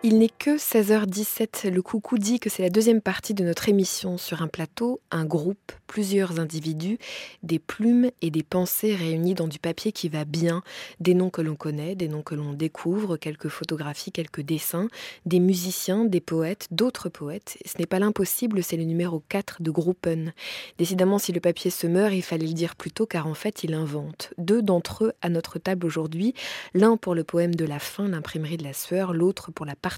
Il 0.06 0.18
n'est 0.18 0.28
que 0.28 0.58
16h17. 0.58 1.70
Le 1.70 1.80
coucou 1.80 2.18
dit 2.18 2.38
que 2.38 2.50
c'est 2.50 2.62
la 2.62 2.68
deuxième 2.68 3.00
partie 3.00 3.32
de 3.32 3.42
notre 3.42 3.70
émission 3.70 4.18
sur 4.18 4.42
un 4.42 4.48
plateau, 4.48 5.00
un 5.10 5.24
groupe, 5.24 5.72
plusieurs 5.86 6.40
individus, 6.40 6.98
des 7.42 7.58
plumes 7.58 8.10
et 8.20 8.30
des 8.30 8.42
pensées 8.42 8.94
réunies 8.94 9.32
dans 9.32 9.48
du 9.48 9.58
papier 9.58 9.92
qui 9.92 10.10
va 10.10 10.26
bien, 10.26 10.62
des 11.00 11.14
noms 11.14 11.30
que 11.30 11.40
l'on 11.40 11.56
connaît, 11.56 11.94
des 11.94 12.08
noms 12.08 12.20
que 12.20 12.34
l'on 12.34 12.52
découvre, 12.52 13.16
quelques 13.16 13.48
photographies, 13.48 14.12
quelques 14.12 14.42
dessins, 14.42 14.88
des 15.24 15.40
musiciens, 15.40 16.04
des 16.04 16.20
poètes, 16.20 16.68
d'autres 16.70 17.08
poètes. 17.08 17.56
ce 17.64 17.78
n'est 17.78 17.86
pas 17.86 17.98
l'impossible, 17.98 18.62
c'est 18.62 18.76
le 18.76 18.84
numéro 18.84 19.22
4 19.30 19.62
de 19.62 19.70
Gruppen. 19.70 20.34
Décidément, 20.76 21.18
si 21.18 21.32
le 21.32 21.40
papier 21.40 21.70
se 21.70 21.86
meurt, 21.86 22.12
il 22.12 22.22
fallait 22.22 22.46
le 22.46 22.52
dire 22.52 22.76
plus 22.76 22.92
tôt 22.92 23.06
car 23.06 23.26
en 23.26 23.32
fait, 23.32 23.64
il 23.64 23.72
invente. 23.72 24.34
Deux 24.36 24.60
d'entre 24.60 25.04
eux 25.04 25.12
à 25.22 25.30
notre 25.30 25.58
table 25.58 25.86
aujourd'hui, 25.86 26.34
l'un 26.74 26.98
pour 26.98 27.14
le 27.14 27.24
poème 27.24 27.54
de 27.54 27.64
la 27.64 27.78
fin, 27.78 28.06
l'imprimerie 28.06 28.58
de 28.58 28.64
la 28.64 28.74
sueur, 28.74 29.14
l'autre 29.14 29.50
pour 29.50 29.64
la 29.64 29.74
partie 29.74 29.93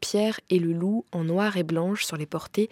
Pierre 0.00 0.40
et 0.50 0.58
le 0.58 0.72
loup 0.72 1.04
en 1.12 1.24
noir 1.24 1.56
et 1.56 1.62
blanche 1.62 2.04
sur 2.04 2.16
les 2.16 2.26
portées 2.26 2.68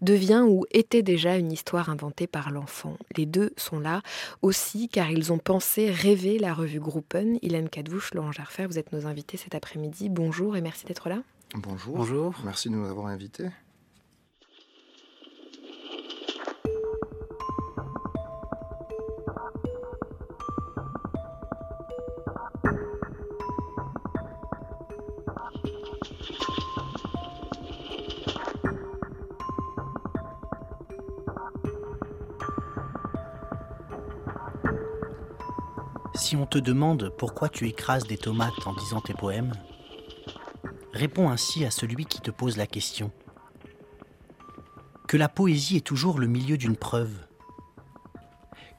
devient 0.00 0.44
ou 0.46 0.64
était 0.70 1.02
déjà 1.02 1.36
une 1.36 1.52
histoire 1.52 1.90
inventée 1.90 2.26
par 2.26 2.50
l'enfant. 2.50 2.96
Les 3.16 3.26
deux 3.26 3.52
sont 3.56 3.78
là 3.78 4.02
aussi 4.42 4.88
car 4.88 5.10
ils 5.10 5.32
ont 5.32 5.38
pensé, 5.38 5.90
rêvé 5.90 6.38
la 6.38 6.54
revue 6.54 6.80
Gruppen. 6.80 7.38
Hélène 7.42 7.68
Cadouche, 7.68 8.14
Laurent 8.14 8.32
Jarfer, 8.32 8.66
vous 8.66 8.78
êtes 8.78 8.92
nos 8.92 9.06
invités 9.06 9.36
cet 9.36 9.54
après-midi. 9.54 10.08
Bonjour 10.08 10.56
et 10.56 10.60
merci 10.60 10.86
d'être 10.86 11.08
là. 11.08 11.22
Bonjour. 11.54 11.96
Bonjour. 11.96 12.34
Merci 12.44 12.68
de 12.68 12.74
nous 12.74 12.88
avoir 12.88 13.06
invités. 13.06 13.48
Si 36.30 36.36
on 36.36 36.46
te 36.46 36.58
demande 36.58 37.12
pourquoi 37.18 37.48
tu 37.48 37.66
écrases 37.66 38.06
des 38.06 38.16
tomates 38.16 38.64
en 38.64 38.72
disant 38.72 39.00
tes 39.00 39.14
poèmes, 39.14 39.52
réponds 40.92 41.28
ainsi 41.28 41.64
à 41.64 41.72
celui 41.72 42.04
qui 42.04 42.20
te 42.20 42.30
pose 42.30 42.56
la 42.56 42.68
question. 42.68 43.10
Que 45.08 45.16
la 45.16 45.28
poésie 45.28 45.78
est 45.78 45.84
toujours 45.84 46.20
le 46.20 46.28
milieu 46.28 46.56
d'une 46.56 46.76
preuve. 46.76 47.10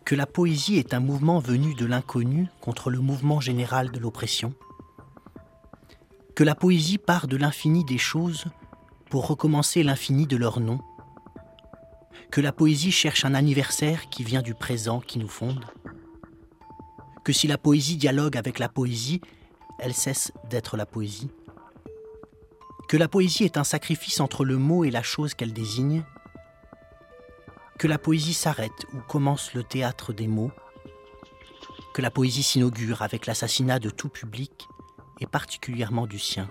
Que 0.05 0.15
la 0.15 0.25
poésie 0.25 0.77
est 0.77 0.93
un 0.93 1.01
mouvement 1.01 1.39
venu 1.39 1.75
de 1.75 1.85
l'inconnu 1.85 2.47
contre 2.61 2.89
le 2.89 2.99
mouvement 2.99 3.41
général 3.41 3.91
de 3.91 3.99
l'oppression. 3.99 4.53
Que 6.37 6.45
la 6.45 6.55
poésie 6.55 6.99
part 6.99 7.27
de 7.27 7.35
l'infini 7.35 7.83
des 7.83 7.97
choses 7.97 8.45
pour 9.09 9.27
recommencer 9.27 9.83
l'infini 9.83 10.25
de 10.25 10.37
leur 10.37 10.61
nom. 10.61 10.79
Que 12.31 12.39
la 12.39 12.53
poésie 12.53 12.93
cherche 12.93 13.25
un 13.25 13.33
anniversaire 13.33 14.07
qui 14.07 14.23
vient 14.23 14.41
du 14.41 14.53
présent 14.53 15.01
qui 15.01 15.19
nous 15.19 15.27
fonde 15.27 15.65
que 17.23 17.33
si 17.33 17.47
la 17.47 17.57
poésie 17.57 17.97
dialogue 17.97 18.37
avec 18.37 18.59
la 18.59 18.69
poésie, 18.69 19.21
elle 19.79 19.93
cesse 19.93 20.31
d'être 20.49 20.77
la 20.77 20.85
poésie, 20.85 21.29
que 22.87 22.97
la 22.97 23.07
poésie 23.07 23.43
est 23.43 23.57
un 23.57 23.63
sacrifice 23.63 24.19
entre 24.19 24.43
le 24.43 24.57
mot 24.57 24.83
et 24.83 24.91
la 24.91 25.03
chose 25.03 25.33
qu'elle 25.33 25.53
désigne, 25.53 26.03
que 27.77 27.87
la 27.87 27.97
poésie 27.97 28.33
s'arrête 28.33 28.85
où 28.93 28.99
commence 29.07 29.53
le 29.53 29.63
théâtre 29.63 30.13
des 30.13 30.27
mots, 30.27 30.51
que 31.93 32.01
la 32.01 32.11
poésie 32.11 32.43
s'inaugure 32.43 33.01
avec 33.01 33.25
l'assassinat 33.25 33.79
de 33.79 33.89
tout 33.89 34.09
public 34.09 34.67
et 35.19 35.25
particulièrement 35.25 36.07
du 36.07 36.19
sien. 36.19 36.49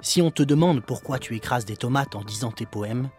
Si 0.00 0.22
on 0.22 0.30
te 0.30 0.42
demande 0.42 0.84
pourquoi 0.84 1.18
tu 1.18 1.34
écrases 1.36 1.64
des 1.64 1.76
tomates 1.76 2.14
en 2.14 2.22
disant 2.22 2.52
tes 2.52 2.66
poèmes, 2.66 3.10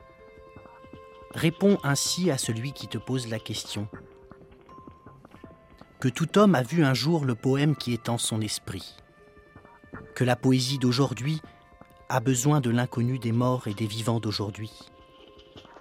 réponds 1.33 1.77
ainsi 1.83 2.31
à 2.31 2.37
celui 2.37 2.71
qui 2.71 2.87
te 2.87 2.97
pose 2.97 3.27
la 3.27 3.39
question 3.39 3.87
que 5.99 6.07
tout 6.07 6.37
homme 6.37 6.55
a 6.55 6.63
vu 6.63 6.85
un 6.85 6.93
jour 6.93 7.25
le 7.25 7.35
poème 7.35 7.75
qui 7.75 7.93
est 7.93 8.07
en 8.07 8.17
son 8.17 8.39
esprit, 8.39 8.95
que 10.15 10.23
la 10.23 10.37
poésie 10.37 10.77
d'aujourd'hui 10.77 11.41
a 12.07 12.21
besoin 12.21 12.61
de 12.61 12.69
l'inconnu 12.69 13.19
des 13.19 13.33
morts 13.33 13.67
et 13.67 13.73
des 13.73 13.85
vivants 13.85 14.21
d'aujourd'hui, 14.21 14.71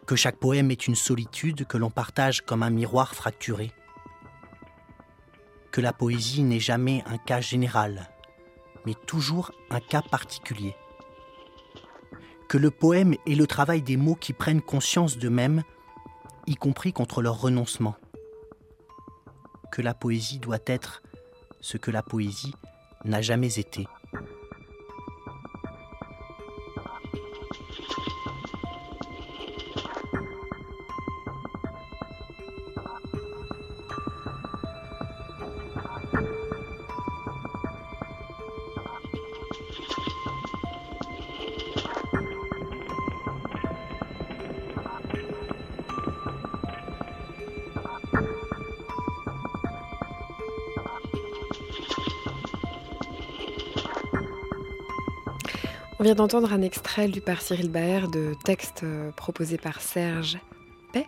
que 0.07 0.17
chaque 0.17 0.39
poème 0.39 0.73
est 0.73 0.89
une 0.89 0.97
solitude 0.97 1.67
que 1.67 1.79
l'on 1.79 1.91
partage 1.91 2.41
comme 2.41 2.65
un 2.65 2.71
miroir 2.71 3.15
fracturé, 3.15 3.71
que 5.71 5.81
la 5.81 5.93
poésie 5.93 6.43
n'est 6.43 6.59
jamais 6.59 7.05
un 7.07 7.19
cas 7.19 7.41
général, 7.41 8.11
mais 8.87 8.95
toujours 9.07 9.53
un 9.71 9.81
cas 9.81 10.03
particulier, 10.03 10.75
que 12.49 12.59
le 12.59 12.73
poème 12.73 13.15
est 13.25 13.37
le 13.37 13.47
travail 13.47 13.83
des 13.83 13.97
mots 13.97 14.17
qui 14.17 14.33
prennent 14.33 14.63
conscience 14.63 15.17
d'eux-mêmes, 15.17 15.63
y 16.49 16.57
compris 16.57 16.93
contre 16.93 17.23
leur 17.23 17.41
renoncement 17.41 17.95
que 19.71 19.83
la 19.83 19.95
poésie 19.95 20.39
doit 20.39 20.59
être 20.67 21.03
ce 21.61 21.77
que 21.77 21.91
la 21.91 22.03
poésie 22.03 22.55
n'a 23.05 23.23
jamais 23.23 23.59
été. 23.59 23.87
On 56.01 56.05
vient 56.05 56.15
d'entendre 56.15 56.53
un 56.53 56.63
extrait 56.63 57.09
lu 57.09 57.21
par 57.21 57.43
Cyril 57.43 57.71
Baer 57.71 58.07
de 58.07 58.33
texte 58.45 58.85
euh, 58.85 59.11
proposé 59.11 59.59
par 59.59 59.81
Serge 59.81 60.39
Pay. 60.93 61.05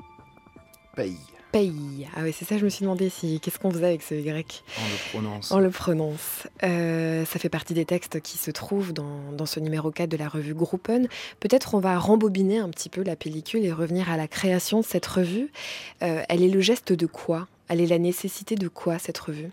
Paye. 0.97 1.17
Paye. 1.53 2.09
Ah 2.17 2.23
oui, 2.23 2.35
c'est 2.37 2.45
ça, 2.45 2.59
je 2.59 2.65
me 2.65 2.69
suis 2.69 2.83
demandé 2.83 3.09
si 3.09 3.39
qu'est-ce 3.39 3.61
qu'on 3.61 3.71
faisait 3.71 3.87
avec 3.87 4.03
ce 4.03 4.17
Y? 4.17 4.65
On 4.79 4.83
le 4.83 5.11
prononce. 5.11 5.53
On 5.53 5.59
le 5.61 5.71
prononce. 5.71 6.49
Euh, 6.65 7.25
ça 7.25 7.39
fait 7.39 7.49
partie 7.49 7.73
des 7.73 7.85
textes 7.85 8.21
qui 8.21 8.37
se 8.37 8.51
trouvent 8.51 8.93
dans, 8.93 9.47
ce 9.47 9.61
numéro 9.61 9.93
4 9.93 10.09
de 10.09 10.17
la 10.17 10.29
revue 10.29 10.55
Gruppen. 10.55 11.07
Peut-être 11.39 11.77
on 11.77 11.79
va 11.79 11.97
rembobiner 11.97 12.59
un 12.59 12.69
petit 12.69 12.89
peu 12.89 13.05
la 13.05 13.15
pellicule 13.15 13.65
et 13.65 13.73
revenir 13.73 14.11
à 14.11 14.17
la 14.17 14.27
création 14.27 14.81
de 14.81 14.85
cette 14.85 15.07
revue. 15.07 15.53
Euh, 16.03 16.25
elle 16.29 16.43
est 16.43 16.51
le 16.51 16.61
geste 16.61 16.93
de 16.93 17.07
quoi? 17.07 17.47
Elle 17.69 17.81
est 17.81 17.87
la 17.87 17.99
nécessité 17.99 18.57
de 18.57 18.67
quoi 18.67 18.99
cette 18.99 19.19
revue? 19.19 19.53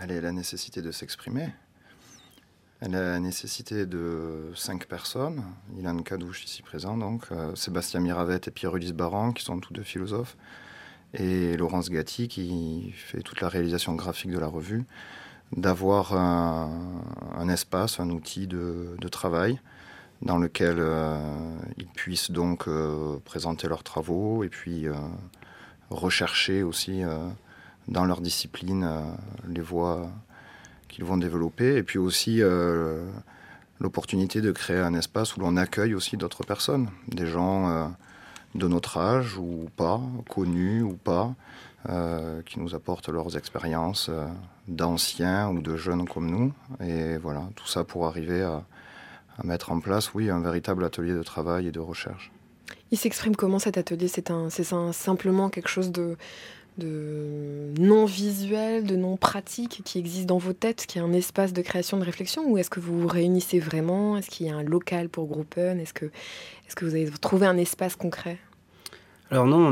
Elle 0.00 0.12
est 0.12 0.20
la 0.20 0.30
nécessité 0.30 0.80
de 0.80 0.92
s'exprimer. 0.92 1.48
Elle 2.80 2.94
a 2.94 3.18
nécessité 3.18 3.86
de 3.86 4.52
cinq 4.54 4.86
personnes. 4.86 5.42
Ilan 5.76 5.98
Kadouche 5.98 6.44
ici 6.44 6.62
présent, 6.62 6.96
donc 6.96 7.24
euh, 7.32 7.56
Sébastien 7.56 7.98
Miravette 7.98 8.46
et 8.46 8.50
Pierre-Ulysse 8.52 8.92
Baran, 8.92 9.32
qui 9.32 9.42
sont 9.42 9.58
tous 9.58 9.72
deux 9.72 9.82
philosophes, 9.82 10.36
et 11.12 11.56
Laurence 11.56 11.90
Gatti, 11.90 12.28
qui 12.28 12.92
fait 12.94 13.22
toute 13.22 13.40
la 13.40 13.48
réalisation 13.48 13.96
graphique 13.96 14.30
de 14.30 14.38
la 14.38 14.46
revue, 14.46 14.84
d'avoir 15.56 16.14
un, 16.14 17.48
espace, 17.48 17.98
un 17.98 18.10
outil 18.10 18.46
de, 18.46 18.96
travail 19.10 19.58
dans 20.22 20.38
lequel 20.38 20.76
euh, 20.78 21.18
ils 21.78 21.86
puissent 21.86 22.30
donc 22.30 22.68
euh, 22.68 23.16
présenter 23.24 23.66
leurs 23.66 23.82
travaux 23.82 24.44
et 24.44 24.48
puis 24.48 24.86
rechercher 25.90 26.62
aussi 26.62 27.02
dans 27.88 28.04
leur 28.04 28.20
discipline 28.20 28.88
les 29.48 29.62
voies 29.62 30.12
qu'ils 30.98 31.06
vont 31.06 31.16
développer, 31.16 31.76
et 31.76 31.84
puis 31.84 31.96
aussi 31.96 32.42
euh, 32.42 33.06
l'opportunité 33.78 34.40
de 34.40 34.50
créer 34.50 34.80
un 34.80 34.94
espace 34.94 35.36
où 35.36 35.40
l'on 35.40 35.56
accueille 35.56 35.94
aussi 35.94 36.16
d'autres 36.16 36.42
personnes, 36.42 36.88
des 37.06 37.28
gens 37.28 37.70
euh, 37.70 37.84
de 38.56 38.66
notre 38.66 38.98
âge 38.98 39.38
ou 39.38 39.68
pas, 39.76 40.00
connus 40.28 40.82
ou 40.82 40.94
pas, 40.94 41.34
qui 42.44 42.58
nous 42.58 42.74
apportent 42.74 43.08
leurs 43.08 43.36
expériences 43.36 44.10
d'anciens 44.66 45.48
ou 45.48 45.62
de 45.62 45.76
jeunes 45.76 46.06
comme 46.06 46.28
nous. 46.28 46.52
Et 46.84 47.16
voilà, 47.16 47.44
tout 47.54 47.68
ça 47.68 47.84
pour 47.84 48.06
arriver 48.06 48.42
à, 48.42 48.64
à 49.38 49.46
mettre 49.46 49.70
en 49.70 49.78
place, 49.80 50.12
oui, 50.12 50.28
un 50.28 50.40
véritable 50.40 50.84
atelier 50.84 51.14
de 51.14 51.22
travail 51.22 51.68
et 51.68 51.70
de 51.70 51.78
recherche. 51.80 52.32
Il 52.90 52.98
s'exprime 52.98 53.36
comment 53.36 53.58
cet 53.58 53.78
atelier? 53.78 54.08
C'est 54.08 54.64
simplement 54.92 55.48
quelque 55.48 55.68
chose 55.68 55.92
de, 55.92 56.16
de 56.78 57.72
non 57.78 58.06
visuel, 58.06 58.84
de 58.84 58.96
non 58.96 59.16
pratique 59.16 59.82
qui 59.84 59.98
existe 59.98 60.26
dans 60.26 60.38
vos 60.38 60.52
têtes, 60.52 60.86
qui 60.86 60.98
est 60.98 61.00
un 61.00 61.12
espace 61.12 61.52
de 61.52 61.62
création, 61.62 61.98
de 61.98 62.04
réflexion 62.04 62.48
Ou 62.48 62.58
est-ce 62.58 62.70
que 62.70 62.80
vous 62.80 63.00
vous 63.00 63.08
réunissez 63.08 63.58
vraiment? 63.58 64.16
Est-ce 64.16 64.30
qu'il 64.30 64.46
y 64.46 64.50
a 64.50 64.56
un 64.56 64.62
local 64.62 65.08
pour 65.08 65.26
Groupen 65.26 65.80
Est-ce 65.80 65.92
que, 65.92 66.06
est 66.06 66.74
que 66.74 66.84
vous 66.84 66.94
avez 66.94 67.10
trouvé 67.10 67.46
un 67.46 67.56
espace 67.56 67.96
concret? 67.96 68.38
Alors 69.30 69.46
non, 69.46 69.66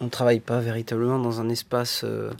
on 0.00 0.04
ne 0.04 0.10
travaille 0.10 0.40
pas 0.40 0.60
véritablement 0.60 1.18
dans 1.18 1.40
un 1.40 1.48
espace 1.48 2.02
euh, 2.04 2.30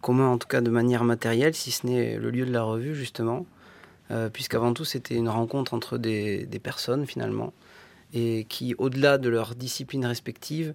commun, 0.00 0.28
en 0.28 0.38
tout 0.38 0.48
cas 0.48 0.60
de 0.60 0.70
manière 0.70 1.02
matérielle, 1.04 1.54
si 1.54 1.70
ce 1.70 1.86
n'est 1.86 2.16
le 2.16 2.30
lieu 2.30 2.46
de 2.46 2.52
la 2.52 2.62
revue, 2.62 2.94
justement. 2.94 3.46
Euh, 4.10 4.28
puisqu'avant 4.28 4.72
tout 4.72 4.84
c'était 4.84 5.14
une 5.14 5.28
rencontre 5.28 5.72
entre 5.72 5.96
des, 5.96 6.46
personnes 6.62 7.06
finalement, 7.06 7.52
et 8.12 8.44
qui, 8.48 8.74
au-delà 8.76 9.18
de 9.18 9.28
leurs 9.28 9.54
disciplines 9.54 10.04
respectives, 10.04 10.74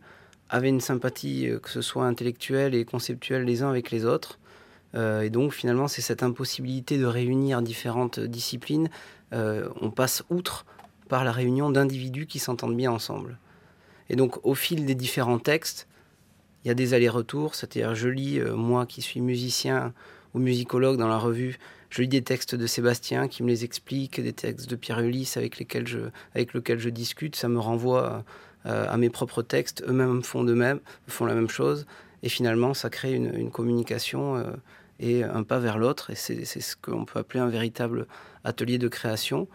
avaient 0.50 0.70
une 0.70 0.82
sympathie, 0.82 1.48
euh, 1.50 1.60
que 1.60 1.70
ce 1.70 1.82
soit 1.82 2.06
intellectuelle 2.06 2.76
et 2.76 2.86
conceptuelle 2.86 3.44
les 3.44 3.64
uns 3.64 3.70
avec 3.70 3.92
les 3.92 4.06
autres. 4.06 4.40
Euh, 4.94 5.22
et 5.22 5.30
donc 5.30 5.52
finalement 5.54 5.88
c'est 5.88 6.02
cette 6.02 6.24
impossibilité 6.24 6.98
de 6.98 7.06
réunir 7.06 7.62
différentes 7.62 8.20
disciplines, 8.20 8.90
on 9.82 9.92
passe 9.92 10.24
outre 10.30 10.66
par 11.10 11.26
la 11.26 11.34
réunion 11.34 11.70
d'individus 11.70 12.26
qui 12.26 12.40
s'entendent 12.40 12.78
bien 12.78 12.90
ensemble. 12.90 13.38
Et 14.10 14.16
donc 14.16 14.40
au 14.46 14.56
fil 14.56 14.86
des 14.86 14.96
différents 14.96 15.40
textes, 15.40 15.90
il 16.64 16.70
y 16.70 16.72
a 16.72 16.74
des 16.74 16.94
allers-retours, 16.94 17.54
c'est-à-dire 17.54 17.96
je 17.96 18.08
lis, 18.08 18.40
moi 18.40 18.86
qui 18.86 19.02
suis 19.02 19.20
musicien 19.20 19.94
ou 20.34 20.40
musicologue 20.40 20.96
dans 20.96 21.10
la 21.10 21.18
revue, 21.18 21.58
je 21.96 22.02
lis 22.02 22.10
des 22.10 22.24
textes 22.24 22.56
de 22.56 22.68
Sébastien 22.68 23.30
qui 23.30 23.42
me 23.42 23.48
les 23.48 23.64
explique, 23.64 24.20
des 24.20 24.34
textes 24.34 24.70
de 24.70 24.76
Pierre 24.76 25.00
Ulysse 25.00 25.38
avec 25.38 25.58
lesquels 25.60 25.88
je, 25.88 26.00
avec 26.34 26.54
lesquels 26.54 26.80
je 26.80 26.90
discute. 26.90 27.38
Ça 27.38 27.48
me 27.48 27.58
renvoie 27.58 28.04
euh, 28.04 28.20
à 28.66 28.98
mes 28.98 29.10
propres 29.10 29.42
textes. 29.42 29.84
Eux-mêmes 29.88 30.24
font 30.24 30.44
de 30.44 30.54
même, 30.54 30.80
font 31.08 31.26
la 31.26 31.36
même 31.36 31.50
chose. 31.50 31.86
Et 32.24 32.30
finalement, 32.30 32.74
ça 32.74 32.90
crée 32.90 33.14
une, 33.14 33.52
communication 33.52 34.38
euh, 34.38 34.44
et 35.00 35.24
un 35.24 35.44
pas 35.44 35.60
vers 35.60 35.78
l'autre. 35.78 36.10
Et 36.10 36.16
c'est 36.16 36.44
ce 36.46 36.76
qu'on 36.76 37.06
peut 37.06 37.20
appeler 37.20 37.40
un 37.40 37.50
véritable 37.50 38.08
atelier 38.44 38.78
de 38.78 38.88
création 38.88 39.48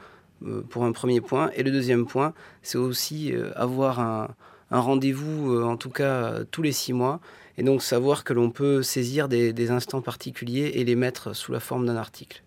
euh, 0.46 0.62
pour 0.62 0.84
un 0.84 0.92
premier 0.92 1.20
point. 1.20 1.50
Et 1.56 1.62
le 1.62 1.70
deuxième 1.70 2.06
point, 2.06 2.32
c'est 2.62 2.78
aussi 2.78 3.32
avoir 3.56 4.00
un, 4.00 4.28
un 4.70 4.80
rendez-vous, 4.80 5.60
en 5.62 5.76
tout 5.76 5.90
cas 5.90 6.44
tous 6.50 6.62
les 6.62 6.72
six 6.72 6.92
mois, 6.92 7.20
et 7.58 7.62
donc 7.62 7.82
savoir 7.82 8.24
que 8.24 8.32
l'on 8.32 8.50
peut 8.50 8.82
saisir 8.82 9.28
des, 9.28 9.70
instants 9.70 10.00
particuliers 10.00 10.72
et 10.74 10.84
les 10.84 10.96
mettre 10.96 11.34
sous 11.34 11.52
la 11.52 11.60
forme 11.60 11.86
d'un 11.86 11.96
article. 11.96 12.42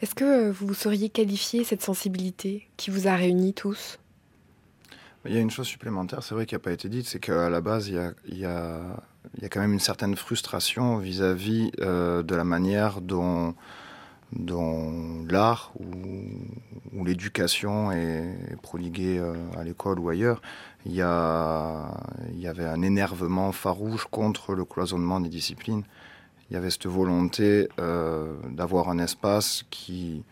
Est-ce 0.00 0.14
que 0.14 0.50
vous 0.50 0.74
sauriez 0.74 1.08
qualifier 1.08 1.64
cette 1.64 1.82
sensibilité 1.82 2.68
qui 2.76 2.90
vous 2.90 3.08
a 3.08 3.16
réunis 3.16 3.54
tous? 3.54 3.98
Il 5.28 5.34
y 5.34 5.38
a 5.38 5.40
une 5.40 5.50
chose 5.50 5.66
supplémentaire, 5.66 6.22
c'est 6.22 6.34
vrai 6.34 6.46
qui 6.46 6.54
n'a 6.54 6.58
pas 6.58 6.72
été 6.72 6.88
dite, 6.88 7.06
c'est 7.06 7.18
qu'à 7.18 7.50
la 7.50 7.60
base, 7.60 7.88
il 7.88 7.94
y, 8.38 8.44
a, 8.44 8.80
quand 9.50 9.60
même 9.60 9.72
une 9.72 9.80
certaine 9.80 10.16
frustration 10.16 10.98
vis-à-vis 10.98 11.72
euh, 11.80 12.22
de 12.22 12.34
la 12.34 12.44
manière 12.44 13.00
dont 13.00 13.54
l'art 15.28 15.72
ou, 15.80 17.04
l'éducation 17.04 17.92
est, 17.92 18.56
prodiguée 18.62 19.18
euh, 19.18 19.34
à 19.56 19.64
l'école 19.64 19.98
ou 20.00 20.08
ailleurs, 20.08 20.40
il 20.84 20.92
y, 20.92 21.02
a, 21.02 21.90
il 22.32 22.40
y 22.40 22.48
avait 22.48 22.66
un 22.66 22.82
énervement 22.82 23.52
farouche 23.52 24.06
contre 24.10 24.54
le 24.54 24.64
cloisonnement 24.64 25.20
des 25.20 25.28
disciplines. 25.28 25.82
Il 26.50 26.54
y 26.54 26.56
avait 26.56 26.70
cette 26.70 26.86
volonté 26.86 27.68
euh, 27.80 28.34
d'avoir 28.50 28.88
un 28.88 28.98
espace 28.98 29.64
qui, 29.70 30.22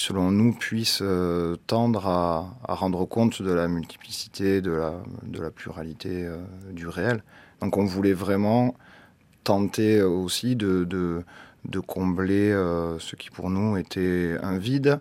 selon 0.00 0.30
nous, 0.30 0.52
puisse 0.52 1.00
euh, 1.02 1.56
tendre 1.66 2.06
à, 2.06 2.74
rendre 2.74 3.04
compte 3.04 3.42
de 3.42 3.52
la 3.52 3.68
multiplicité, 3.68 4.60
de 4.60 4.70
la, 4.70 5.50
pluralité 5.50 6.28
du 6.72 6.88
réel. 6.88 7.22
Donc 7.60 7.76
on 7.76 7.84
voulait 7.84 8.12
vraiment 8.12 8.74
tenter 9.46 10.02
aussi 10.02 10.56
de, 10.56 11.24
combler 11.86 12.50
euh, 12.50 12.98
ce 12.98 13.16
qui 13.16 13.30
pour 13.30 13.48
nous 13.48 13.76
était 13.76 14.36
un 14.42 14.58
vide. 14.58 15.00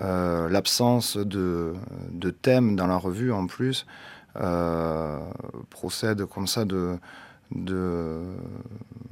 Euh, 0.00 0.48
l'absence 0.48 1.16
de, 1.16 1.74
de 2.10 2.30
thème 2.30 2.74
dans 2.74 2.88
la 2.88 2.96
revue 2.96 3.32
en 3.32 3.46
plus 3.46 3.86
euh, 4.36 5.20
procède 5.70 6.24
comme 6.24 6.48
ça 6.48 6.64
de, 6.64 6.98
de 7.52 8.24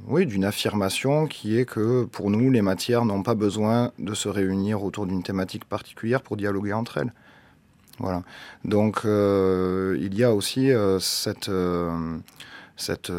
oui, 0.07 0.25
d'une 0.25 0.45
affirmation 0.45 1.27
qui 1.27 1.57
est 1.57 1.65
que 1.65 2.03
pour 2.05 2.29
nous, 2.29 2.51
les 2.51 2.61
matières 2.61 3.05
n'ont 3.05 3.23
pas 3.23 3.35
besoin 3.35 3.91
de 3.99 4.13
se 4.13 4.29
réunir 4.29 4.83
autour 4.83 5.05
d'une 5.05 5.23
thématique 5.23 5.65
particulière 5.65 6.21
pour 6.21 6.37
dialoguer 6.37 6.73
entre 6.73 6.97
elles. 6.97 7.13
Voilà. 7.99 8.23
Donc 8.65 9.01
il 9.05 10.15
y 10.15 10.23
a 10.23 10.33
aussi 10.33 10.71
cette, 10.99 11.51
cette, 12.75 13.11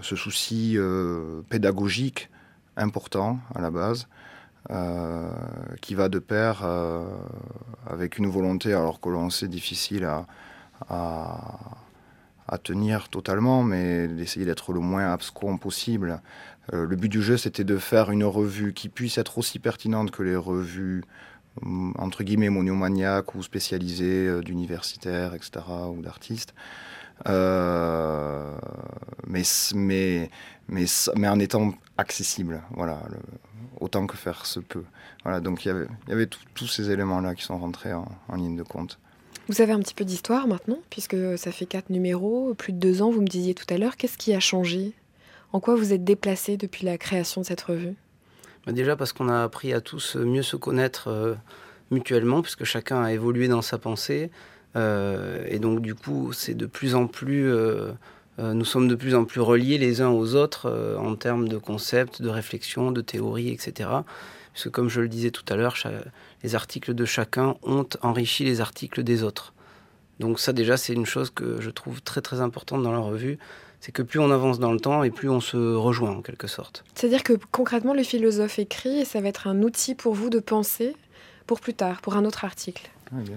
ce 0.00 0.16
souci 0.16 0.76
pédagogique 1.48 2.28
important 2.76 3.38
à 3.54 3.60
la 3.60 3.70
base, 3.70 4.06
euh, 4.70 5.28
qui 5.80 5.94
va 5.94 6.08
de 6.08 6.18
pair 6.18 6.60
euh, 6.62 7.04
avec 7.86 8.18
une 8.18 8.28
volonté, 8.28 8.72
alors 8.72 9.00
que 9.00 9.08
l'on 9.08 9.28
sait 9.28 9.48
difficile 9.48 10.04
à, 10.04 10.26
tenir 12.58 13.08
totalement, 13.08 13.62
mais 13.62 14.08
d'essayer 14.08 14.46
d'être 14.46 14.72
le 14.72 14.80
moins 14.80 15.12
abscon 15.12 15.58
possible. 15.58 16.20
Euh, 16.72 16.86
le 16.86 16.96
but 16.96 17.08
du 17.08 17.22
jeu, 17.22 17.36
c'était 17.36 17.64
de 17.64 17.78
faire 17.78 18.10
une 18.10 18.24
revue 18.24 18.72
qui 18.72 18.88
puisse 18.88 19.18
être 19.18 19.38
aussi 19.38 19.58
pertinente 19.58 20.10
que 20.10 20.22
les 20.22 20.36
revues 20.36 21.02
mm, 21.62 21.92
entre 21.98 22.22
guillemets 22.24 22.50
monomaniaques 22.50 23.34
ou 23.34 23.42
spécialisées 23.42 24.40
d'universitaires, 24.42 25.34
etc., 25.34 25.60
ou 25.94 26.02
d'artistes. 26.02 26.54
mais, 29.26 29.42
mais 29.74 30.30
mais, 30.68 31.28
en 31.28 31.38
étant 31.38 31.74
accessible, 31.98 32.62
voilà, 32.70 33.02
autant 33.80 34.06
que 34.06 34.16
faire 34.16 34.46
se 34.46 34.60
peut. 34.60 34.84
Voilà, 35.24 35.40
donc 35.40 35.64
il 35.64 35.68
y 35.68 35.70
avait, 35.70 35.86
y 36.08 36.12
avait 36.12 36.26
tous 36.26 36.66
ces 36.66 36.90
éléments-là 36.90 37.34
qui 37.34 37.42
sont 37.42 37.58
rentrés 37.58 37.92
en, 37.92 38.08
ligne 38.34 38.56
de 38.56 38.62
compte. 38.62 38.98
Vous 39.48 39.60
avez 39.60 39.72
un 39.72 39.80
petit 39.80 39.94
peu 39.94 40.04
d'histoire 40.04 40.46
maintenant, 40.46 40.78
puisque 40.88 41.16
ça 41.36 41.50
fait 41.50 41.66
quatre 41.66 41.90
numéros, 41.90 42.54
plus 42.54 42.72
de 42.72 42.78
deux 42.78 43.02
ans, 43.02 43.10
vous 43.10 43.20
me 43.20 43.26
disiez 43.26 43.54
tout 43.54 43.66
à 43.72 43.78
l'heure. 43.78 43.96
Qu'est-ce 43.96 44.16
qui 44.16 44.32
a 44.34 44.40
changé? 44.40 44.92
En 45.52 45.60
quoi 45.60 45.74
vous 45.74 45.92
êtes 45.92 46.04
déplacé 46.04 46.56
depuis 46.56 46.86
la 46.86 46.96
création 46.96 47.40
de 47.40 47.46
cette 47.46 47.60
revue? 47.60 47.94
Bah, 48.66 48.72
Déjà 48.72 48.96
parce 48.96 49.12
qu'on 49.12 49.28
a 49.28 49.42
appris 49.42 49.72
à 49.72 49.80
tous 49.80 50.16
mieux 50.16 50.42
se 50.42 50.56
connaître 50.56 51.08
euh, 51.08 51.34
mutuellement, 51.90 52.40
puisque 52.40 52.64
chacun 52.64 53.02
a 53.02 53.12
évolué 53.12 53.48
dans 53.48 53.62
sa 53.62 53.78
pensée. 53.78 54.30
Euh, 54.76 55.44
et 55.48 55.58
donc 55.58 55.80
du 55.80 55.94
coup, 55.94 56.32
c'est 56.32 56.54
de 56.54 56.66
plus 56.66 56.94
en 56.94 57.06
plus... 57.06 57.52
Euh, 57.52 57.92
nous 58.38 58.64
sommes 58.64 58.88
de 58.88 58.94
plus 58.94 59.14
en 59.14 59.24
plus 59.24 59.40
reliés 59.40 59.76
les 59.76 60.00
uns 60.00 60.08
aux 60.08 60.34
autres 60.34 60.96
en 60.98 61.14
termes 61.16 61.48
de 61.48 61.58
concepts, 61.58 62.22
de 62.22 62.30
réflexion, 62.30 62.90
de 62.90 63.02
théorie, 63.02 63.50
etc. 63.50 63.90
Parce 64.52 64.64
que 64.64 64.68
comme 64.70 64.88
je 64.88 65.02
le 65.02 65.08
disais 65.08 65.30
tout 65.30 65.44
à 65.50 65.54
l'heure, 65.54 65.76
les 66.42 66.54
articles 66.54 66.94
de 66.94 67.04
chacun 67.04 67.56
ont 67.62 67.86
enrichi 68.02 68.44
les 68.44 68.60
articles 68.60 69.02
des 69.02 69.22
autres. 69.22 69.52
Donc 70.20 70.40
ça 70.40 70.52
déjà 70.52 70.76
c'est 70.76 70.92
une 70.92 71.06
chose 71.06 71.30
que 71.30 71.60
je 71.60 71.70
trouve 71.70 72.02
très 72.02 72.20
très 72.20 72.40
importante 72.40 72.82
dans 72.82 72.92
la 72.92 72.98
revue, 72.98 73.38
c'est 73.80 73.92
que 73.92 74.02
plus 74.02 74.20
on 74.20 74.30
avance 74.30 74.58
dans 74.58 74.72
le 74.72 74.80
temps 74.80 75.02
et 75.02 75.10
plus 75.10 75.28
on 75.28 75.40
se 75.40 75.56
rejoint 75.56 76.10
en 76.10 76.22
quelque 76.22 76.46
sorte. 76.46 76.84
C'est-à-dire 76.94 77.24
que 77.24 77.32
concrètement 77.50 77.94
le 77.94 78.02
philosophe 78.02 78.58
écrit 78.58 79.00
et 79.00 79.04
ça 79.04 79.20
va 79.20 79.28
être 79.28 79.46
un 79.46 79.62
outil 79.62 79.94
pour 79.94 80.14
vous 80.14 80.30
de 80.30 80.38
penser 80.38 80.94
pour 81.46 81.60
plus 81.60 81.74
tard, 81.74 82.00
pour 82.00 82.14
un 82.16 82.24
autre 82.24 82.44
article. 82.44 82.90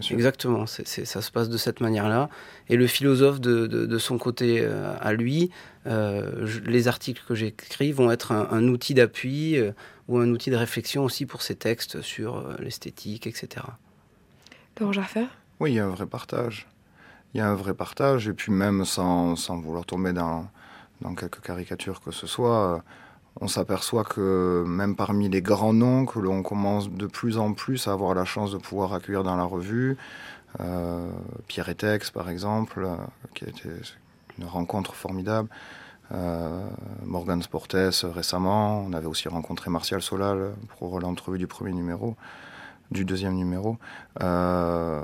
Exactement, 0.10 0.66
ça 0.68 0.86
se 0.86 1.32
passe 1.32 1.50
de 1.50 1.58
cette 1.58 1.82
manière-là. 1.82 2.30
Et 2.70 2.78
le 2.78 2.88
philosophe, 2.88 3.42
de, 3.42 3.98
son 3.98 4.18
côté 4.18 4.60
euh, 4.62 4.96
à 5.02 5.14
lui, 5.14 5.52
euh, 5.86 6.48
les 6.66 6.88
articles 6.88 7.22
que 7.28 7.36
j'écris 7.36 7.92
vont 7.92 8.10
être 8.10 8.32
un, 8.32 8.68
outil 8.70 8.94
d'appui 8.94 9.58
euh, 9.58 9.72
ou 10.08 10.18
un 10.20 10.30
outil 10.30 10.50
de 10.50 10.56
réflexion 10.56 11.04
aussi 11.04 11.26
pour 11.26 11.42
ses 11.42 11.56
textes 11.56 12.02
sur 12.02 12.56
l'esthétique, 12.60 13.28
etc. 13.28 13.66
Laurent 14.80 14.94
Jaffer 14.94 15.26
Oui, 15.60 15.72
il 15.72 15.76
y 15.76 15.80
a 15.80 15.86
un 15.86 15.90
vrai 15.90 16.06
partage. 16.06 16.68
Il 17.34 17.40
y 17.40 17.42
a 17.42 17.48
un 17.48 17.56
vrai 17.56 17.74
partage, 17.74 18.28
et 18.28 18.34
puis 18.34 18.52
même 18.52 18.86
sans, 18.86 19.36
sans 19.36 19.60
vouloir 19.60 19.86
tomber 19.86 20.14
dans, 20.14 20.48
dans 21.02 21.16
quelques 21.16 21.42
caricatures 21.42 22.02
que 22.02 22.12
ce 22.12 22.28
soit, 22.28 22.84
on 23.42 23.48
s'aperçoit 23.48 24.04
que 24.04 24.64
même 24.66 24.96
parmi 24.96 25.30
les 25.30 25.42
grands 25.42 25.74
noms 25.74 26.06
que 26.06 26.20
l'on 26.20 26.42
commence 26.42 26.90
de 26.90 27.08
plus 27.08 27.38
en 27.38 27.54
plus 27.54 27.88
à 27.88 27.92
avoir 27.92 28.16
la 28.16 28.26
chance 28.26 28.52
de 28.52 28.58
pouvoir 28.58 28.94
accueillir 28.94 29.24
dans 29.24 29.36
la 29.36 29.44
revue, 29.44 29.98
euh, 30.62 31.10
Pierre 31.48 31.70
Etex 31.70 32.12
par 32.12 32.30
exemple, 32.30 32.84
euh, 32.86 32.96
qui 33.34 33.46
a 33.46 33.50
été 33.50 33.70
une 34.38 34.46
rencontre 34.46 34.96
formidable, 34.96 35.50
euh, 35.50 35.85
Morgan 36.12 37.42
Sportes 37.42 37.76
récemment, 38.04 38.82
on 38.82 38.94
avait 38.94 39.08
aussi 39.08 39.28
rencontré 39.28 39.70
Martial 39.70 40.02
Solal 40.02 40.54
pour 40.78 41.00
l'entrevue 41.00 41.38
du 41.38 41.48
premier 41.48 41.74
numéro, 41.74 42.16
du 42.92 43.06
deuxième 43.06 43.34
numéro. 43.34 43.78
ce 44.20 45.04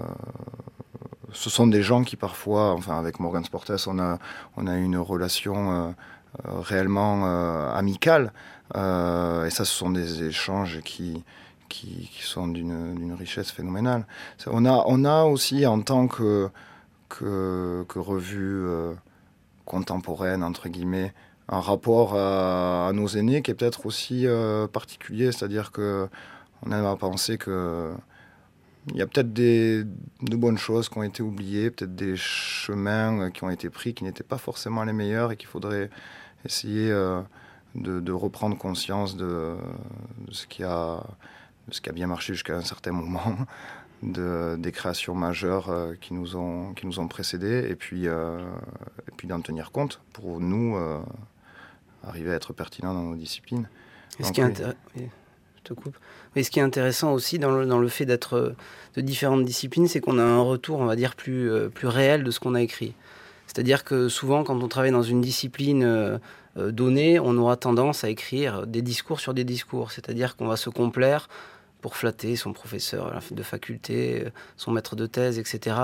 sont 1.34 1.68
des 1.68 1.82
gens 1.82 2.04
qui 2.04 2.16
parfois, 2.16 2.74
enfin 2.74 3.00
avec 3.00 3.20
Morgan 3.20 3.44
Sportes, 3.44 3.88
on 3.88 4.00
a, 4.00 4.20
on 4.58 4.68
a 4.68 4.78
une 4.78 4.98
relation 4.98 5.96
réellement 6.46 7.26
amical. 7.74 8.32
et 8.76 9.50
ça, 9.50 9.66
ce 9.66 9.66
sont 9.66 9.90
des 9.90 10.24
échanges 10.24 10.82
qui, 10.84 11.24
qui, 11.68 12.10
sont 12.22 12.48
d'une 12.48 13.16
richesse 13.18 13.52
phénoménale. 13.52 14.06
On 14.48 14.66
a, 14.66 14.84
on 14.88 15.04
a 15.06 15.24
aussi, 15.24 15.66
en 15.66 15.82
tant 15.82 16.08
que, 16.08 16.50
que 17.10 18.00
revue 18.00 18.66
contemporaine, 19.72 20.44
entre 20.44 20.70
guillemets, 20.70 21.14
un 21.50 21.60
rapport 21.60 22.16
à, 22.16 22.92
nos 22.94 23.08
aînés 23.08 23.42
qui 23.42 23.52
est 23.52 23.54
peut-être 23.56 23.86
aussi 23.86 24.26
particulier, 24.72 25.32
c'est-à-dire 25.32 25.72
que 25.72 26.08
on 26.66 26.72
a 26.72 26.96
pensé 26.96 27.38
que 27.38 27.94
il 28.90 28.98
y 28.98 29.02
a 29.02 29.08
peut-être 29.08 29.32
de 29.34 29.86
bonnes 30.36 30.58
choses 30.58 30.90
qui 30.90 30.98
ont 30.98 31.04
été 31.04 31.22
oubliées, 31.22 31.70
peut-être 31.70 31.96
des 31.96 32.16
chemins 32.16 33.30
qui 33.30 33.44
ont 33.44 33.50
été 33.50 33.70
pris 33.70 33.94
qui 33.94 34.04
n'étaient 34.04 34.24
pas 34.24 34.40
forcément 34.40 34.84
les 34.84 34.94
meilleurs 34.94 35.32
et 35.32 35.38
qu'il 35.38 35.48
faudrait 35.48 35.90
essayer 36.46 36.92
euh, 36.92 37.22
de, 37.76 38.12
reprendre 38.12 38.58
conscience 38.58 39.16
de, 39.16 39.56
ce 40.32 40.48
qui 40.48 40.64
a 40.64 41.04
ce 41.70 41.80
qui 41.80 41.90
a 41.90 41.94
bien 41.94 42.08
marché 42.08 42.34
jusqu'à 42.34 42.58
un 42.58 42.64
certain 42.64 42.92
moment, 42.92 43.38
de, 44.04 44.56
des 44.58 44.72
créations 44.72 45.16
majeures 45.16 45.70
euh, 45.70 45.94
qui 46.00 46.14
nous 46.14 46.36
ont 46.36 46.74
qui 46.74 46.86
nous 46.86 47.00
ont 47.00 47.08
précédés 47.08 47.68
et 47.70 47.76
puis 47.76 48.08
euh, 48.08 48.40
et 49.08 49.12
puis 49.16 49.28
d'en 49.28 49.42
tenir 49.42 49.72
compte 49.72 50.02
pour 50.14 50.40
nous 50.40 50.78
arriver 52.04 52.32
à 52.32 52.36
être 52.36 52.54
pertinents 52.54 52.94
dans 52.94 53.04
nos 53.04 53.16
disciplines. 53.16 53.68
ce 54.20 54.32
qui 54.32 54.42
est 54.42 54.64
je 55.64 55.70
te 55.70 55.80
coupe. 55.80 55.96
Mais 56.36 56.44
ce 56.44 56.52
qui 56.52 56.60
est 56.60 56.64
intéressant 56.64 57.14
aussi 57.14 57.40
dans 57.40 57.52
le, 57.52 57.66
dans 57.66 57.80
le 57.80 57.88
fait 57.88 58.06
d'être 58.06 58.36
euh, 58.36 58.56
de 58.96 59.02
différentes 59.02 59.46
disciplines, 59.46 59.88
c'est 59.88 60.00
qu'on 60.00 60.18
a 60.18 60.24
un 60.24 60.42
retour, 60.42 60.80
on 60.80 60.86
va 60.86 60.96
dire, 60.96 61.16
plus, 61.16 61.52
euh, 61.52 61.70
plus 61.70 61.88
réel 61.88 62.24
de 62.24 62.32
ce 62.32 62.40
qu'on 62.40 62.56
a 62.56 62.62
écrit. 62.62 62.94
C'est-à-dire 63.48 63.84
que 63.84 64.08
souvent, 64.08 64.44
quand 64.44 64.62
on 64.62 64.68
travaille 64.68 64.92
dans 64.92 65.04
une 65.04 65.22
discipline 65.22 65.84
euh, 65.84 66.18
donnée, 66.58 67.20
on 67.20 67.38
aura 67.38 67.58
tendance 67.58 68.04
à 68.04 68.10
écrire 68.10 68.66
des 68.66 68.82
discours 68.82 69.20
sur 69.20 69.34
des 69.34 69.44
discours. 69.44 69.92
C'est-à-dire 69.92 70.36
qu'on 70.36 70.48
va 70.48 70.58
se 70.58 70.70
complaire 70.70 71.30
pour 71.82 71.96
flatter 71.96 72.36
son 72.36 72.54
professeur 72.54 73.20
de 73.32 73.44
faculté, 73.44 74.26
son 74.58 74.72
maître 74.72 74.96
de 74.96 75.06
thèse, 75.06 75.40
etc., 75.40 75.76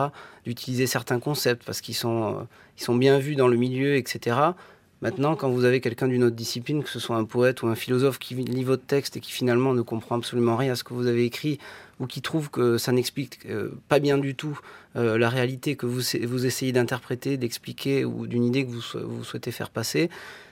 d'utiliser 0.45 0.88
certains 0.88 1.19
concepts 1.19 1.63
parce 1.65 1.81
qu'ils 1.81 1.95
sont, 1.95 2.47
ils 2.77 2.83
sont 2.83 2.95
bien 2.95 3.19
vus 3.19 3.36
dans 3.36 3.47
le 3.47 3.57
milieu, 3.57 3.95
etc. 3.95 4.53
Maintenant, 5.01 5.36
quand 5.36 5.49
vous 5.49 5.63
avez 5.63 5.79
quelqu'un 5.79 6.07
d'une 6.07 6.23
autre 6.23 6.36
discipline, 6.36 6.83
que 6.83 6.89
ce 6.89 6.99
soit 6.99 7.17
un 7.17 7.25
poète 7.25 7.62
ou 7.62 7.67
un 7.67 7.75
philosophe 7.75 8.17
qui 8.17 8.33
lit 8.33 8.63
votre 8.63 8.83
texte 8.83 9.15
et 9.17 9.19
qui 9.19 9.31
finalement 9.31 9.73
ne 9.73 9.83
comprend 9.83 10.17
absolument 10.17 10.55
rien 10.55 10.71
à 10.71 10.75
ce 10.75 10.83
que 10.83 10.95
vous 10.95 11.05
avez 11.05 11.23
écrit, 11.23 11.60
ou 11.99 12.07
qui 12.07 12.23
trouve 12.23 12.49
que 12.49 12.79
ça 12.79 12.91
n'explique 12.91 13.39
euh, 13.47 13.69
pas 13.89 13.99
bien 13.99 14.17
du 14.17 14.33
tout 14.33 14.60
euh, 14.95 15.19
la 15.19 15.29
réalité 15.29 15.75
que 15.75 15.86
vous, 15.86 16.01
vous 16.27 16.45
essayez 16.47 16.71
d'interpréter, 16.71 17.38
d'expliquer, 17.38 18.05
ou 18.05 18.25
d'une 18.25 18.43
idée 18.43 18.65
que 18.65 18.71
vous, 18.71 18.81
vous, 19.07 19.23
souhaitez 19.23 19.51
faire 19.51 19.69
passer, 19.69 20.10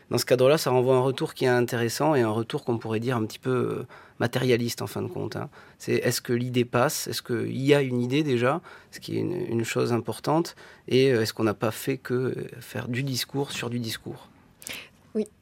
dans 0.09 0.17
ce 0.17 0.25
cadre-là, 0.25 0.57
ça 0.57 0.69
renvoie 0.69 0.95
un 0.95 1.01
retour 1.01 1.33
qui 1.33 1.45
est 1.45 1.49
intéressant 1.49 2.15
et 2.15 2.21
un 2.21 2.29
retour 2.29 2.63
qu'on 2.63 2.77
pourrait 2.77 2.99
dire 2.99 3.17
un 3.17 3.25
petit 3.25 3.39
peu 3.39 3.49
euh, 3.49 3.87
matérialiste 4.19 4.81
en 4.81 4.87
fin 4.87 5.01
de 5.01 5.07
compte. 5.07 5.35
Hein. 5.35 5.49
C'est 5.79 5.95
est-ce 5.95 6.21
que 6.21 6.33
l'idée 6.33 6.65
passe? 6.65 7.07
Est-ce 7.07 7.21
qu'il 7.21 7.61
y 7.61 7.73
a 7.73 7.81
une 7.81 8.01
idée 8.01 8.23
déjà? 8.23 8.61
Ce 8.91 8.99
qui 8.99 9.17
est 9.17 9.21
une, 9.21 9.33
une 9.33 9.63
chose 9.63 9.93
importante. 9.93 10.55
Et 10.87 11.07
est-ce 11.07 11.33
qu'on 11.33 11.43
n'a 11.43 11.53
pas 11.53 11.71
fait 11.71 11.97
que 11.97 12.35
faire 12.59 12.87
du 12.87 13.03
discours 13.03 13.51
sur 13.51 13.69
du 13.69 13.79
discours? 13.79 14.29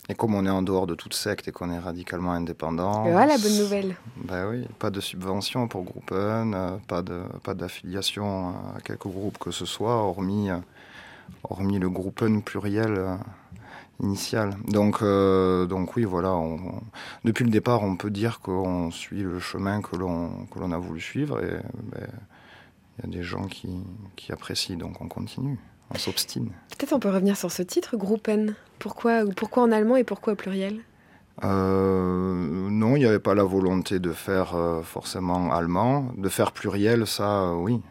Et 0.10 0.13
comme 0.13 0.36
on 0.36 0.45
est 0.45 0.49
en 0.49 0.62
dehors 0.62 0.86
de 0.86 0.93
toute 0.93 1.13
secte 1.13 1.47
et 1.47 1.52
qu'on 1.52 1.71
est 1.71 1.80
radicalement 1.80 2.34
indépendant. 2.34 3.10
Voilà, 3.10 3.38
bonne 3.38 3.58
nouvelle. 3.58 3.95
Ben 4.17 4.47
oui, 4.47 4.67
pas 4.78 4.91
de 4.91 4.99
subvention 4.99 5.67
pour 5.67 5.84
Groupen, 5.84 6.54
euh, 6.54 6.78
pas 6.88 7.02
de 7.02 7.23
pas 7.43 7.54
d'affiliation 7.54 8.49
à 8.49 8.82
quelque 8.84 9.08
groupe 9.08 9.38
que 9.39 9.52
ce 9.52 9.65
soit, 9.65 9.95
hormis 9.95 10.52
euh, 10.52 10.58
hormis 11.43 11.80
le 11.80 11.89
Groupen 11.89 12.43
pluriel 12.43 13.17
euh, 14.03 14.07
initial. 14.07 14.55
Donc 14.67 15.01
donc 15.01 15.95
oui, 15.95 16.03
voilà. 16.03 16.35
depuis 17.23 17.45
le 17.45 17.51
départ, 17.51 17.83
on 17.83 17.95
peut 17.95 18.11
dire 18.11 18.39
qu'on 18.39 18.91
suit 18.91 19.21
le 19.21 19.39
chemin 19.39 19.81
que 19.81 19.95
l'on 19.95 20.45
que 20.51 20.59
l'on 20.59 20.71
a 20.71 20.77
voulu 20.77 21.01
suivre 21.01 21.43
et 21.43 21.59
ben, 21.91 22.07
il 22.99 23.05
y 23.05 23.07
a 23.07 23.17
des 23.17 23.23
gens 23.23 23.45
qui, 23.45 23.69
qui 24.15 24.31
apprécient, 24.31 24.77
donc 24.77 25.01
on 25.01 25.07
continue 25.07 25.57
on 25.93 25.97
s'obstine. 25.97 26.49
Peut-être 26.69 26.93
on 26.93 26.99
peut 26.99 27.09
revenir 27.09 27.37
sur 27.37 27.51
ce 27.51 27.61
titre, 27.61 27.97
Gruppen. 27.97 28.55
Pourquoi, 28.79 29.23
pourquoi 29.35 29.63
en 29.63 29.71
allemand 29.71 29.95
et 29.95 30.03
pourquoi 30.03 30.33
au 30.33 30.35
pluriel? 30.35 30.79
Euh, 31.43 32.69
non, 32.69 32.95
il 32.95 32.99
n'y 32.99 33.05
avait 33.05 33.19
pas 33.19 33.33
la 33.33 33.43
volonté 33.43 33.99
de 33.99 34.11
faire 34.11 34.55
euh, 34.55 34.81
forcément 34.81 35.51
allemand. 35.53 36.11
De 36.17 36.29
faire 36.29 36.51
pluriel, 36.51 37.07
ça, 37.07 37.43
euh, 37.43 37.53
oui. 37.53 37.81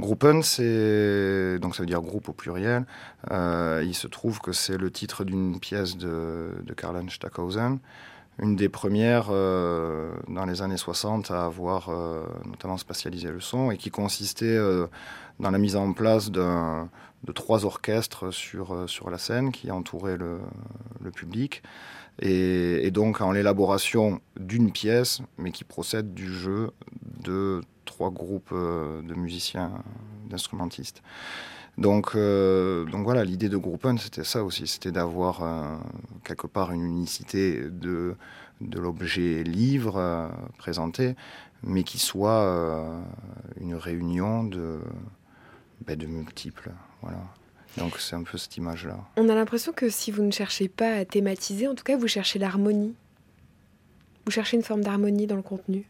Gruppen, 0.00 0.42
c'est 0.42 1.58
donc 1.60 1.76
ça 1.76 1.82
veut 1.82 1.86
dire 1.86 2.00
groupe 2.00 2.28
au 2.28 2.32
pluriel. 2.32 2.84
il 3.30 3.94
se 3.94 4.06
trouve 4.06 4.40
que 4.40 4.52
c'est 4.52 4.78
le 4.78 4.90
titre 4.90 5.24
d'une 5.24 5.60
pièce 5.60 5.96
de, 5.96 6.50
de 6.62 6.74
Karl 6.74 7.08
Stackhausen, 7.10 7.78
une 8.38 8.56
des 8.56 8.68
premières 8.68 9.28
dans 9.28 10.46
les 10.46 10.62
années 10.62 10.76
60 10.76 11.30
à 11.30 11.44
avoir 11.44 11.90
notamment 12.46 12.78
spatialisé 12.78 13.28
le 13.28 13.40
son 13.40 13.70
et 13.70 13.76
qui 13.76 13.90
consistait 13.90 14.58
dans 15.38 15.50
la 15.50 15.58
mise 15.58 15.76
en 15.76 15.92
place 15.92 16.30
de 16.30 17.32
trois 17.34 17.64
orchestres 17.64 18.32
sur, 18.32 18.72
euh, 18.72 18.86
la 19.10 19.18
scène 19.18 19.52
qui 19.52 19.70
entouraient 19.70 20.16
le 20.16 20.40
public. 21.14 21.62
Et, 22.20 22.90
donc 22.90 23.20
en 23.20 23.32
l'élaboration 23.32 24.20
d'une 24.38 24.72
pièce, 24.72 25.22
mais 25.38 25.52
qui 25.52 25.64
procède 25.64 26.12
du 26.12 26.32
jeu 26.32 26.70
de 27.22 27.62
trois 27.90 28.10
groupes 28.10 28.52
euh, 28.52 29.02
de 29.02 29.14
musiciens, 29.14 29.72
d'instrumentistes. 30.30 31.02
Donc, 31.76 32.12
euh, 32.14 32.84
donc 32.86 33.04
voilà, 33.04 33.24
l'idée 33.24 33.48
de 33.48 33.56
Groupen, 33.56 33.98
c'était 33.98 34.24
ça 34.24 34.44
aussi, 34.44 34.66
c'était 34.66 34.92
d'avoir 34.92 35.42
quelque 36.24 36.46
part 36.46 36.72
une 36.72 36.84
unicité 36.84 37.62
de, 37.70 38.16
de 38.60 38.78
l'objet 38.78 39.42
livre 39.42 40.30
présenté, 40.58 41.16
mais 41.62 41.82
qui 41.82 41.98
soit 41.98 42.42
une 43.60 43.74
réunion 43.74 44.44
de, 44.44 44.80
ben, 45.86 45.96
de 45.96 46.06
multiples. 46.06 46.70
Voilà. 47.02 47.22
Donc 47.78 47.98
c'est 47.98 48.16
un 48.16 48.22
peu 48.24 48.36
cette 48.36 48.56
image-là. 48.56 48.98
On 49.16 49.28
a 49.28 49.34
l'impression 49.34 49.72
que 49.72 49.88
si 49.88 50.10
vous 50.10 50.22
ne 50.22 50.32
cherchez 50.32 50.68
pas 50.68 50.92
à 50.92 51.04
thématiser, 51.04 51.68
en 51.68 51.74
tout 51.74 51.84
cas 51.84 51.96
vous 51.96 52.08
cherchez 52.08 52.38
l'harmonie. 52.38 52.94
Vous 54.26 54.32
cherchez 54.32 54.56
une 54.56 54.62
forme 54.62 54.82
d'harmonie 54.82 55.26
dans 55.26 55.36
le 55.36 55.42
contenu. 55.42 55.86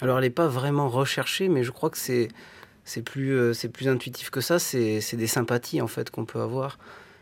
Alors 0.00 0.18
elle 0.18 0.24
n'est 0.24 0.30
pas 0.30 0.48
vraiment 0.48 0.88
recherchée, 0.88 1.48
mais 1.48 1.64
je 1.64 1.70
crois 1.70 1.90
que 1.90 1.98
c'est 1.98 2.28
c'est 2.84 3.02
plus 3.02 3.32
euh, 3.32 3.52
c'est 3.52 3.68
plus 3.68 3.88
intuitif 3.88 4.30
que 4.30 4.40
ça. 4.40 4.58
C'est 4.58 5.16
des 5.16 5.26
sympathies 5.26 5.80
en 5.80 5.86
fait 5.86 6.10
qu'on 6.10 6.24
peut 6.24 6.40
avoir. 6.40 6.78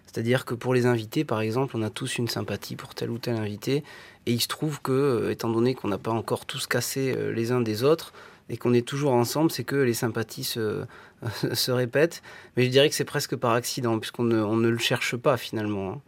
C'est-à-dire 0.06 0.44
que 0.44 0.54
pour 0.54 0.74
les 0.74 0.84
invités, 0.84 1.24
par 1.24 1.40
exemple, 1.40 1.74
on 1.76 1.82
a 1.82 1.88
tous 1.88 2.18
une 2.18 2.28
sympathie 2.28 2.76
pour 2.76 2.94
tel 2.94 3.10
ou 3.10 3.18
tel 3.18 3.36
invité, 3.36 3.82
et 4.26 4.32
il 4.32 4.40
se 4.42 4.48
trouve 4.48 4.82
que, 4.82 4.92
euh, 4.92 5.30
étant 5.30 5.48
donné 5.48 5.74
qu'on 5.74 5.88
n'a 5.88 5.96
pas 5.96 6.10
encore 6.10 6.44
tous 6.44 6.66
cassé 6.66 7.14
euh, 7.16 7.32
les 7.32 7.50
uns 7.50 7.62
des 7.62 7.82
autres, 7.82 8.12
et 8.50 8.58
qu'on 8.58 8.74
est 8.74 8.86
toujours 8.86 9.12
ensemble, 9.12 9.50
c'est 9.50 9.64
que 9.64 9.76
les 9.76 9.94
sympathies 9.94 10.44
se, 10.44 10.84
se 11.54 11.70
répètent. 11.70 12.22
Mais 12.56 12.64
je 12.64 12.68
dirais 12.68 12.90
que 12.90 12.94
c'est 12.94 13.06
presque 13.06 13.36
par 13.36 13.52
accident, 13.52 13.98
puisqu'on 13.98 14.24
ne, 14.24 14.42
on 14.42 14.56
ne 14.56 14.68
le 14.68 14.76
cherche 14.76 15.16
pas 15.16 15.38
finalement. 15.38 15.92
Hein. 15.92 16.00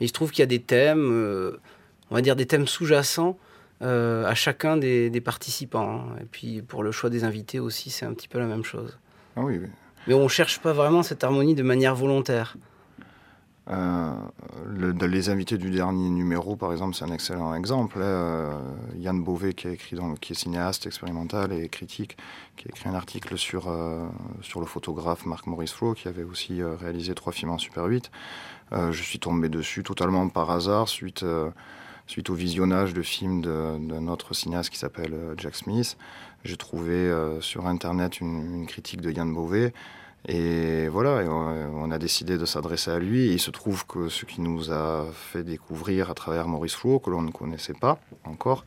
Mais 0.00 0.06
il 0.06 0.08
se 0.08 0.14
trouve 0.14 0.30
qu'il 0.30 0.40
y 0.40 0.44
a 0.44 0.46
des 0.46 0.62
thèmes, 0.62 1.58
on 2.10 2.14
va 2.14 2.22
dire 2.22 2.36
des 2.36 2.46
thèmes 2.46 2.66
sous-jacents 2.66 3.36
euh, 3.82 4.24
à 4.26 4.34
chacun 4.34 4.76
des, 4.76 5.10
des 5.10 5.20
participants. 5.20 6.06
Hein. 6.08 6.16
Et 6.20 6.24
puis 6.24 6.62
pour 6.62 6.82
le 6.82 6.92
choix 6.92 7.10
des 7.10 7.24
invités 7.24 7.60
aussi, 7.60 7.90
c'est 7.90 8.06
un 8.06 8.14
petit 8.14 8.28
peu 8.28 8.38
la 8.38 8.46
même 8.46 8.64
chose. 8.64 8.98
Ah 9.36 9.42
oui, 9.42 9.58
oui. 9.60 9.68
Mais 10.06 10.14
on 10.14 10.24
ne 10.24 10.28
cherche 10.28 10.60
pas 10.60 10.72
vraiment 10.72 11.02
cette 11.02 11.22
harmonie 11.22 11.54
de 11.54 11.62
manière 11.62 11.94
volontaire. 11.94 12.56
Euh, 13.70 14.12
le, 14.66 14.90
les 15.06 15.28
invités 15.28 15.56
du 15.56 15.70
dernier 15.70 16.10
numéro, 16.10 16.56
par 16.56 16.72
exemple, 16.72 16.96
c'est 16.96 17.04
un 17.04 17.12
excellent 17.12 17.54
exemple. 17.54 17.98
Euh, 18.00 18.50
Yann 18.96 19.22
Beauvais, 19.22 19.54
qui, 19.54 19.68
a 19.68 19.70
écrit 19.70 19.96
dans, 19.96 20.14
qui 20.14 20.32
est 20.32 20.36
cinéaste 20.36 20.86
expérimental 20.86 21.52
et 21.52 21.68
critique, 21.68 22.16
qui 22.56 22.66
a 22.66 22.70
écrit 22.70 22.88
un 22.88 22.94
article 22.94 23.38
sur, 23.38 23.68
euh, 23.68 24.06
sur 24.40 24.60
le 24.60 24.66
photographe 24.66 25.26
Marc-Maurice 25.26 25.72
Flo, 25.72 25.94
qui 25.94 26.08
avait 26.08 26.24
aussi 26.24 26.62
réalisé 26.62 27.14
trois 27.14 27.32
films 27.32 27.50
en 27.50 27.58
Super 27.58 27.84
8. 27.84 28.10
je 28.72 29.02
suis 29.02 29.18
tombé 29.18 29.48
dessus 29.48 29.82
totalement 29.82 30.28
par 30.28 30.50
hasard 30.50 30.88
suite, 30.88 31.24
suite 32.06 32.30
au 32.30 32.34
visionnage 32.34 32.94
de 32.94 33.02
films 33.02 33.42
d'un 33.42 34.08
autre 34.08 34.34
cinéaste 34.34 34.70
qui 34.70 34.78
s'appelle 34.78 35.14
Jack 35.36 35.54
Smith. 35.54 35.96
J'ai 36.44 36.56
trouvé 36.56 37.10
sur 37.40 37.66
Internet 37.66 38.20
une, 38.20 38.66
critique 38.66 39.00
de 39.00 39.10
Yann 39.10 39.32
Beauvais. 39.32 39.72
Et 40.28 40.88
voilà, 40.88 41.24
on 41.28 41.90
a 41.90 41.98
décidé 41.98 42.38
de 42.38 42.44
s'adresser 42.44 42.90
à 42.90 42.98
lui. 42.98 43.32
Il 43.32 43.40
se 43.40 43.50
trouve 43.50 43.86
que 43.86 44.08
ce 44.08 44.24
qui 44.24 44.40
nous 44.40 44.70
a 44.70 45.06
fait 45.12 45.42
découvrir 45.42 46.10
à 46.10 46.14
travers 46.14 46.46
Maurice 46.46 46.74
Flo, 46.74 46.98
que 46.98 47.10
l'on 47.10 47.22
ne 47.22 47.30
connaissait 47.30 47.74
pas 47.74 47.98
encore, 48.24 48.64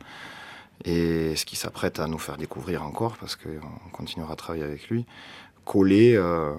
et 0.84 1.34
ce 1.36 1.44
qui 1.46 1.56
s'apprête 1.56 1.98
à 1.98 2.06
nous 2.06 2.18
faire 2.18 2.36
découvrir 2.36 2.84
encore, 2.84 3.16
parce 3.16 3.36
qu'on 3.36 3.90
continuera 3.92 4.34
à 4.34 4.36
travailler 4.36 4.64
avec 4.64 4.88
lui, 4.88 5.06
collé 5.64 6.14
euh, 6.14 6.54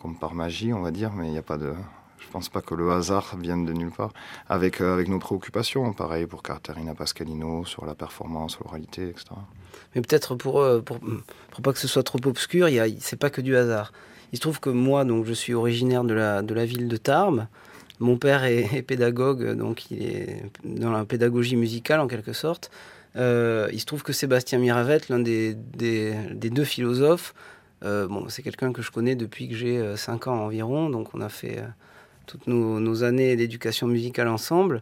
comme 0.00 0.16
par 0.16 0.34
magie, 0.34 0.72
on 0.72 0.82
va 0.82 0.90
dire, 0.90 1.12
mais 1.12 1.26
il 1.26 1.32
n'y 1.32 1.38
a 1.38 1.42
pas 1.42 1.58
de. 1.58 1.72
Je 2.24 2.30
pense 2.32 2.48
pas 2.48 2.62
que 2.62 2.74
le 2.74 2.90
hasard 2.90 3.36
vienne 3.38 3.66
de 3.66 3.72
nulle 3.72 3.90
part. 3.90 4.12
Avec, 4.48 4.80
euh, 4.80 4.94
avec 4.94 5.08
nos 5.08 5.18
préoccupations, 5.18 5.92
pareil 5.92 6.26
pour 6.26 6.42
Caterina 6.42 6.94
Pascalino, 6.94 7.64
sur 7.64 7.84
la 7.84 7.94
performance, 7.94 8.58
l'oralité, 8.60 9.08
etc. 9.08 9.26
Mais 9.94 10.00
peut-être 10.00 10.34
pour, 10.34 10.60
euh, 10.60 10.80
pour, 10.80 10.98
pour, 10.98 11.62
pas 11.62 11.72
que 11.72 11.78
ce 11.78 11.88
soit 11.88 12.02
trop 12.02 12.20
obscur, 12.24 12.68
c'est 13.00 13.18
pas 13.18 13.30
que 13.30 13.40
du 13.40 13.56
hasard. 13.56 13.92
Il 14.32 14.36
se 14.36 14.40
trouve 14.40 14.60
que 14.60 14.70
moi, 14.70 15.04
donc, 15.04 15.26
je 15.26 15.32
suis 15.32 15.52
originaire 15.52 16.04
de 16.04 16.14
la, 16.14 16.42
de 16.42 16.54
la 16.54 16.64
ville 16.64 16.88
de 16.88 16.96
Tarbes. 16.96 17.46
Mon 18.00 18.16
père 18.16 18.44
est, 18.44 18.82
pédagogue, 18.82 19.54
donc 19.54 19.90
il 19.90 20.02
est 20.02 20.42
dans 20.64 20.90
la 20.90 21.04
pédagogie 21.04 21.56
musicale 21.56 22.00
en 22.00 22.08
quelque 22.08 22.32
sorte. 22.32 22.70
Euh, 23.16 23.68
il 23.72 23.80
se 23.80 23.84
trouve 23.84 24.02
que 24.02 24.14
Sébastien 24.14 24.58
Miravette, 24.58 25.08
l'un 25.10 25.18
des, 25.18 25.54
deux 25.54 26.64
philosophes, 26.64 27.34
bon, 27.82 28.28
c'est 28.28 28.42
quelqu'un 28.42 28.72
que 28.72 28.80
je 28.80 28.90
connais 28.90 29.16
depuis 29.16 29.48
que 29.48 29.54
j'ai 29.54 29.96
5 29.96 30.28
ans 30.28 30.44
environ, 30.44 30.88
donc 30.88 31.14
on 31.14 31.20
a 31.20 31.28
fait 31.28 31.62
toutes 32.26 32.46
nos, 32.46 33.02
années 33.04 33.36
d'éducation 33.36 33.86
musicale 33.86 34.28
ensemble. 34.28 34.80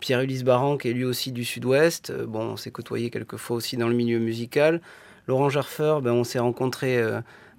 Pierre-Ulysse 0.00 0.44
Baran, 0.44 0.76
qui 0.76 0.88
est 0.88 0.92
lui 0.92 1.04
aussi 1.04 1.32
du 1.32 1.44
sud-ouest, 1.44 2.12
bon, 2.12 2.40
on 2.40 2.56
s'est 2.56 2.70
côtoyé 2.70 3.08
quelques 3.08 3.38
fois 3.38 3.56
aussi 3.56 3.76
dans 3.76 3.88
le 3.88 3.94
milieu 3.94 4.18
musical. 4.18 4.80
Laurent 5.26 5.48
Jarfer, 5.48 6.00
ben, 6.02 6.12
on 6.12 6.24
s'est 6.24 6.38
rencontré 6.38 7.00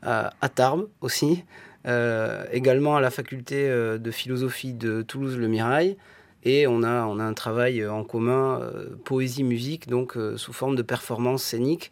à, 0.03 0.33
à, 0.41 0.49
Tarbes 0.49 0.87
aussi. 1.01 1.43
Euh, 1.85 2.45
également 2.51 2.95
à 2.95 3.01
la 3.01 3.11
faculté 3.11 3.67
euh, 3.69 3.97
de 3.97 4.09
philosophie 4.09 4.73
de 4.73 5.01
Toulouse-Le 5.01 5.47
Mirail. 5.47 5.97
Et 6.45 6.67
on 6.67 6.83
a, 6.83 7.05
on 7.05 7.19
a 7.19 7.23
un 7.23 7.33
travail 7.33 7.85
en 7.87 8.03
commun, 8.03 8.59
euh, 8.61 8.89
poésie-musique, 9.05 9.87
donc 9.87 10.17
sous 10.35 10.53
forme 10.53 10.75
de 10.75 10.81
performance 10.81 11.43
scénique. 11.43 11.91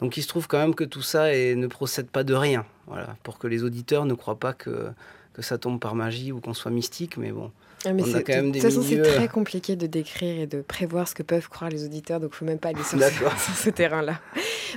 Donc 0.00 0.16
il 0.16 0.22
se 0.22 0.28
trouve 0.28 0.48
quand 0.48 0.58
même 0.58 0.74
que 0.74 0.84
tout 0.84 1.02
ça 1.02 1.34
et 1.34 1.54
ne 1.54 1.66
procède 1.66 2.08
pas 2.08 2.24
de 2.24 2.34
rien, 2.34 2.64
voilà, 2.86 3.16
pour 3.22 3.38
que 3.38 3.46
les 3.46 3.62
auditeurs 3.62 4.06
ne 4.06 4.14
croient 4.14 4.38
pas 4.38 4.52
que, 4.52 4.88
que 5.34 5.42
ça 5.42 5.58
tombe 5.58 5.80
par 5.80 5.94
magie 5.94 6.32
ou 6.32 6.40
qu'on 6.40 6.54
soit 6.54 6.70
mystique, 6.70 7.16
mais 7.16 7.32
bon, 7.32 7.50
ah, 7.84 7.92
mais 7.92 8.02
on 8.02 8.14
a 8.14 8.22
quand 8.22 8.32
même 8.34 8.52
des 8.52 8.60
de 8.60 8.64
toute 8.64 8.74
façon, 8.74 8.86
c'est 8.88 9.02
très 9.02 9.28
compliqué 9.28 9.76
de 9.76 9.86
décrire 9.86 10.40
et 10.40 10.46
de 10.46 10.62
prévoir 10.62 11.06
ce 11.06 11.14
que 11.14 11.22
peuvent 11.22 11.48
croire 11.48 11.70
les 11.70 11.84
auditeurs, 11.84 12.18
donc 12.20 12.30
il 12.30 12.34
ne 12.34 12.38
faut 12.38 12.44
même 12.44 12.58
pas 12.58 12.70
aller 12.70 12.82
sur, 12.84 12.98
ce, 12.98 13.68
terrain-là. 13.68 14.20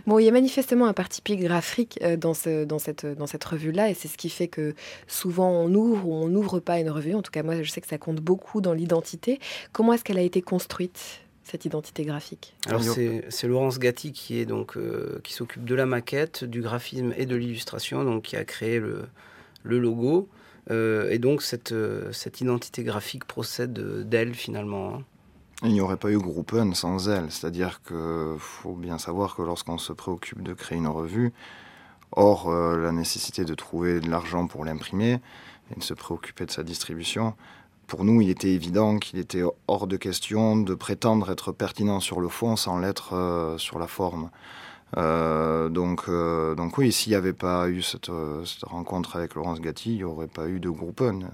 Bon, 0.05 0.19
il 0.19 0.25
y 0.25 0.27
a 0.27 0.31
manifestement 0.31 0.87
un 0.87 0.93
parti 0.93 1.21
pris 1.21 1.37
graphique 1.37 1.99
euh, 2.01 2.17
dans, 2.17 2.33
ce, 2.33 2.65
dans 2.65 2.79
cette, 2.79 3.05
dans 3.05 3.27
cette 3.27 3.43
revue-là, 3.43 3.89
et 3.89 3.93
c'est 3.93 4.07
ce 4.07 4.17
qui 4.17 4.29
fait 4.29 4.47
que 4.47 4.75
souvent 5.07 5.49
on 5.49 5.73
ouvre 5.73 6.07
ou 6.07 6.13
on 6.13 6.27
n'ouvre 6.27 6.59
pas 6.59 6.79
une 6.79 6.89
revue. 6.89 7.13
En 7.13 7.21
tout 7.21 7.31
cas, 7.31 7.43
moi, 7.43 7.61
je 7.61 7.69
sais 7.69 7.81
que 7.81 7.87
ça 7.87 7.97
compte 7.97 8.19
beaucoup 8.19 8.59
dans 8.59 8.73
l'identité. 8.73 9.39
Comment 9.71 9.93
est-ce 9.93 10.03
qu'elle 10.03 10.19
a 10.19 10.23
été 10.23 10.41
construite 10.41 11.21
cette 11.43 11.63
identité 11.65 12.03
graphique? 12.03 12.55
Alors 12.67 12.81
c'est 12.81 13.47
Laurence 13.47 13.79
Gatti 13.79 14.11
qui 14.11 14.39
est 14.39 14.45
donc 14.45 14.75
euh, 14.75 15.21
qui 15.23 15.33
s'occupe 15.33 15.63
de 15.63 15.75
la 15.75 15.85
maquette, 15.85 16.43
du 16.43 16.61
graphisme 16.61 17.13
et 17.15 17.25
de 17.25 17.35
l'illustration, 17.35 18.03
donc 18.03 18.23
qui 18.23 18.35
a 18.35 18.43
créé 18.43 18.79
le, 18.79 19.05
le 19.63 19.79
logo. 19.79 20.27
Euh, 20.69 21.10
et 21.10 21.19
donc 21.19 21.41
cette, 21.41 21.71
euh, 21.71 22.12
cette 22.12 22.41
identité 22.41 22.84
graphique 22.84 23.25
procède 23.25 23.73
d'elle 24.08 24.34
finalement. 24.34 24.95
Hein. 24.95 25.03
Il 25.63 25.71
n'y 25.71 25.82
aurait 25.82 25.97
pas 25.97 26.12
eu 26.12 26.17
Groupen 26.17 26.75
sans 26.75 27.10
elle, 27.10 27.32
c'est-à-dire 27.32 27.82
qu'il 27.82 28.38
faut 28.38 28.75
bien 28.75 28.97
savoir 28.97 29.36
que 29.36 29.41
lorsqu'on 29.41 29.77
se 29.77 29.93
préoccupe 29.93 30.43
de 30.43 30.53
créer 30.53 30.77
une 30.77 30.88
revue, 30.88 31.34
hors 32.12 32.49
euh, 32.49 32.77
la 32.77 32.91
nécessité 32.91 33.43
de 33.43 33.56
trouver 33.56 33.99
de 33.99 34.10
l'argent 34.10 34.45
pour 34.47 34.65
l'imprimer 34.65 35.19
et 35.71 35.80
de 35.80 35.84
se 35.84 35.93
préoccuper 35.93 36.45
de 36.45 36.51
sa 36.51 36.63
distribution, 36.63 37.34
pour 37.88 38.03
nous, 38.03 38.21
il 38.21 38.30
était 38.30 38.49
évident 38.49 38.99
qu'il 38.99 39.17
était 39.17 39.43
hors 39.67 39.88
de 39.88 39.95
question 39.95 40.58
de 40.58 40.75
prétendre 40.75 41.32
être 41.32 41.53
pertinent 41.53 42.01
sur 42.01 42.19
le 42.19 42.27
fond 42.27 42.58
sans 42.58 42.77
l'être 42.77 43.56
sur 43.58 43.80
la 43.80 43.88
forme. 43.88 44.30
Euh, 44.95 45.67
donc, 45.69 46.04
euh, 46.08 46.56
donc 46.56 46.78
oui, 46.78 46.91
s'il 46.91 47.12
n'y 47.12 47.17
avait 47.17 47.34
pas 47.34 47.67
eu 47.67 47.82
cette, 47.82 48.10
cette, 48.45 48.63
rencontre 48.63 49.17
avec 49.17 49.36
Laurence 49.36 49.60
Gatti, 49.60 49.91
il 49.91 49.97
n'y 49.97 50.04
aurait 50.04 50.28
pas 50.28 50.47
eu 50.47 50.60
de 50.60 50.69
Groupen. 50.69 51.28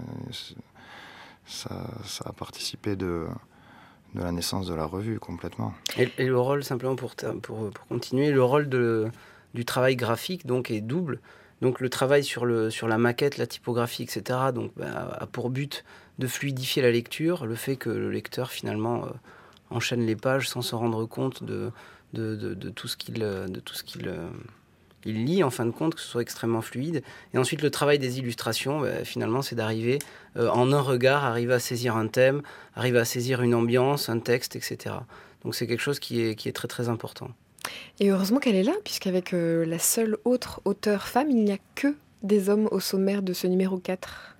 Ça, 1.46 1.70
a 2.24 2.32
participé 2.32 2.96
de, 2.96 3.26
la 4.14 4.32
naissance 4.32 4.66
de 4.66 4.74
la 4.74 4.86
revue 4.86 5.20
complètement. 5.20 5.74
Et, 5.96 6.08
le 6.18 6.38
rôle, 6.38 6.64
simplement 6.64 6.96
pour, 6.96 7.14
pour, 7.42 7.70
continuer, 7.88 8.32
le 8.32 8.42
rôle 8.42 8.68
du 9.54 9.64
travail 9.64 9.94
graphique 9.94 10.46
donc 10.46 10.70
est 10.70 10.80
double. 10.80 11.20
Donc 11.60 11.80
le 11.80 11.88
travail 11.88 12.24
sur, 12.24 12.44
le, 12.44 12.70
sur 12.70 12.88
la 12.88 12.98
maquette, 12.98 13.38
la 13.38 13.46
typographie, 13.46 14.02
etc. 14.02 14.38
Donc 14.54 14.72
bah, 14.76 15.16
a 15.18 15.26
pour 15.26 15.50
but 15.50 15.84
de 16.18 16.26
fluidifier 16.26 16.82
la 16.82 16.90
lecture, 16.90 17.46
le 17.46 17.54
fait 17.54 17.76
que 17.76 17.90
le 17.90 18.10
lecteur 18.10 18.50
finalement 18.50 19.04
euh, 19.04 19.08
enchaîne 19.70 20.04
les 20.04 20.16
pages 20.16 20.48
sans 20.48 20.62
se 20.62 20.74
rendre 20.74 21.06
compte 21.06 21.42
de, 21.42 21.70
de, 22.14 22.54
tout 22.70 22.88
ce 22.88 22.96
qu'il 22.96 23.14
de 23.14 23.60
tout 23.60 23.74
ce 23.74 23.84
qu'il 23.84 24.08
euh, 24.08 24.28
il 25.04 25.24
lit 25.24 25.44
en 25.44 25.50
fin 25.50 25.66
de 25.66 25.70
compte, 25.70 25.94
que 25.94 26.00
ce 26.00 26.08
soit 26.08 26.22
extrêmement 26.22 26.62
fluide. 26.62 27.02
Et 27.34 27.38
ensuite, 27.38 27.62
le 27.62 27.70
travail 27.70 27.98
des 27.98 28.18
illustrations, 28.18 28.80
bah, 28.80 29.04
finalement, 29.04 29.42
c'est 29.42 29.54
d'arriver 29.54 29.98
euh, 30.36 30.48
en 30.48 30.72
un 30.72 30.80
regard, 30.80 31.24
arriver 31.24 31.54
à 31.54 31.58
saisir 31.58 31.96
un 31.96 32.06
thème, 32.06 32.42
arriver 32.74 32.98
à 32.98 33.04
saisir 33.04 33.42
une 33.42 33.54
ambiance, 33.54 34.08
un 34.08 34.18
texte, 34.18 34.56
etc. 34.56 34.96
Donc 35.44 35.54
c'est 35.54 35.66
quelque 35.66 35.80
chose 35.80 35.98
qui 35.98 36.22
est, 36.22 36.34
qui 36.34 36.48
est 36.48 36.52
très 36.52 36.68
très 36.68 36.88
important. 36.88 37.30
Et 38.00 38.10
heureusement 38.10 38.38
qu'elle 38.38 38.56
est 38.56 38.62
là, 38.62 38.74
puisqu'avec 38.82 39.34
euh, 39.34 39.64
la 39.64 39.78
seule 39.78 40.16
autre 40.24 40.60
auteure 40.64 41.06
femme, 41.06 41.30
il 41.30 41.44
n'y 41.44 41.52
a 41.52 41.58
que 41.74 41.94
des 42.22 42.48
hommes 42.48 42.68
au 42.70 42.80
sommaire 42.80 43.22
de 43.22 43.32
ce 43.32 43.46
numéro 43.46 43.78
4. 43.78 44.36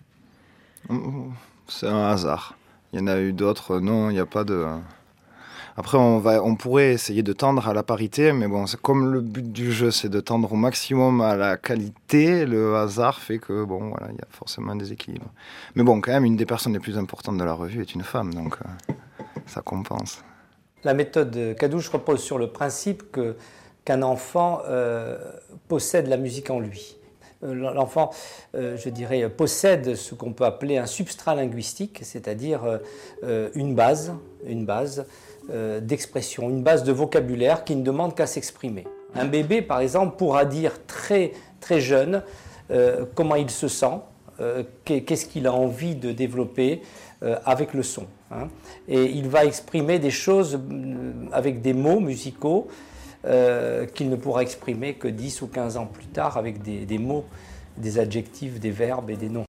C'est 1.69 1.89
un 1.89 2.09
hasard. 2.09 2.57
Il 2.93 3.01
y 3.01 3.03
en 3.03 3.07
a 3.07 3.19
eu 3.21 3.33
d'autres. 3.33 3.81
Non, 3.81 4.11
il 4.11 4.15
n'y 4.15 4.21
a 4.21 4.27
pas 4.27 4.45
de... 4.45 4.67
Après, 5.77 5.99
on, 5.99 6.55
pourrait 6.55 6.93
essayer 6.93 7.25
de 7.25 7.33
tendre 7.33 7.67
à 7.67 7.75
la 7.75 7.83
parité, 7.83 8.33
mais 8.33 8.47
bon, 8.47 8.65
comme 8.81 9.13
le 9.13 9.21
but 9.21 9.51
du 9.51 9.73
jeu, 9.73 9.91
c'est 9.91 10.09
de 10.09 10.21
tendre 10.21 10.53
au 10.53 10.57
maximum 10.57 11.21
à 11.21 11.35
la 11.35 11.57
qualité. 11.57 12.47
Le 12.47 12.77
hasard 12.77 13.19
fait 13.19 13.39
que, 13.39 13.65
bon, 13.65 13.89
voilà, 13.89 14.07
il 14.11 14.15
y 14.15 14.21
a 14.23 14.27
forcément 14.31 14.71
un 14.71 14.77
déséquilibre. 14.77 15.27
Mais 15.75 15.83
bon, 15.83 16.01
quand 16.01 16.13
même, 16.13 16.25
une 16.25 16.37
des 16.37 16.47
personnes 16.47 16.75
les 16.75 16.79
plus 16.79 16.97
importantes 16.97 17.39
de 17.39 17.45
la 17.45 17.55
revue 17.55 17.81
est 17.81 17.93
une 17.93 18.05
femme, 18.05 18.33
donc 18.33 18.57
euh, 18.65 18.93
ça 19.47 19.63
compense. 19.63 20.23
La 20.85 20.95
méthode 20.95 21.57
Cadouche 21.59 21.89
repose 21.89 22.23
sur 22.23 22.39
le 22.39 22.49
principe 22.49 23.11
que 23.11 23.35
qu'un 23.85 24.03
enfant 24.03 24.61
euh, 24.67 25.19
possède 25.67 26.07
la 26.07 26.17
musique 26.17 26.51
en 26.51 26.61
lui. 26.61 26.97
Euh, 27.43 27.53
l'enfant, 27.53 28.11
je 28.55 28.89
dirais, 28.91 29.29
possède 29.29 29.97
ce 29.97 30.15
qu'on 30.15 30.33
peut 30.33 30.45
appeler 30.45 30.79
un 30.79 30.87
substrat 30.87 31.35
linguistique, 31.35 31.99
c'est-à-dire 32.03 32.61
une 33.23 33.75
base, 33.75 34.13
une 34.47 34.65
base 34.65 35.05
d'expression, 35.51 36.49
une 36.49 36.63
base 36.63 36.85
de 36.85 36.93
vocabulaire 36.93 37.65
qui 37.65 37.77
ne 37.77 37.83
demande 37.83 38.15
qu'à 38.15 38.27
s'exprimer. 38.27 38.85
Un 39.15 39.27
bébé, 39.27 39.63
par 39.63 39.81
exemple, 39.81 40.17
pourra 40.17 40.45
dire 40.45 40.87
très, 40.87 41.33
très 41.61 41.81
jeune 41.81 42.23
euh, 42.71 43.05
comment 43.15 43.37
il 43.37 43.51
se 43.51 43.69
sent, 43.69 44.01
euh, 44.41 44.65
qu'est-ce 44.85 45.27
qu'il 45.27 45.47
a 45.47 45.53
envie 45.53 45.95
de 45.95 46.13
développer 46.13 46.83
avec 47.47 47.73
le 47.73 47.83
son. 47.83 48.07
Hein. 48.31 48.49
Et 48.87 49.05
il 49.05 49.29
va 49.29 49.47
exprimer 49.47 49.99
des 49.99 50.11
choses 50.11 50.61
avec 51.33 51.63
des 51.63 51.73
mots 51.73 52.01
musicaux 52.01 52.69
qu'il 53.23 54.11
ne 54.11 54.17
pourra 54.17 54.43
exprimer 54.43 54.93
que 54.93 55.09
10 55.09 55.41
ou 55.41 55.47
15 55.47 55.79
ans 55.79 55.87
plus 55.87 56.05
tard 56.05 56.37
avec 56.37 56.61
des 56.61 56.99
mots, 56.99 57.25
des 57.79 57.99
adjectifs, 57.99 58.61
des 58.61 58.71
verbes 58.71 59.09
et 59.09 59.17
des 59.17 59.31
noms. 59.31 59.47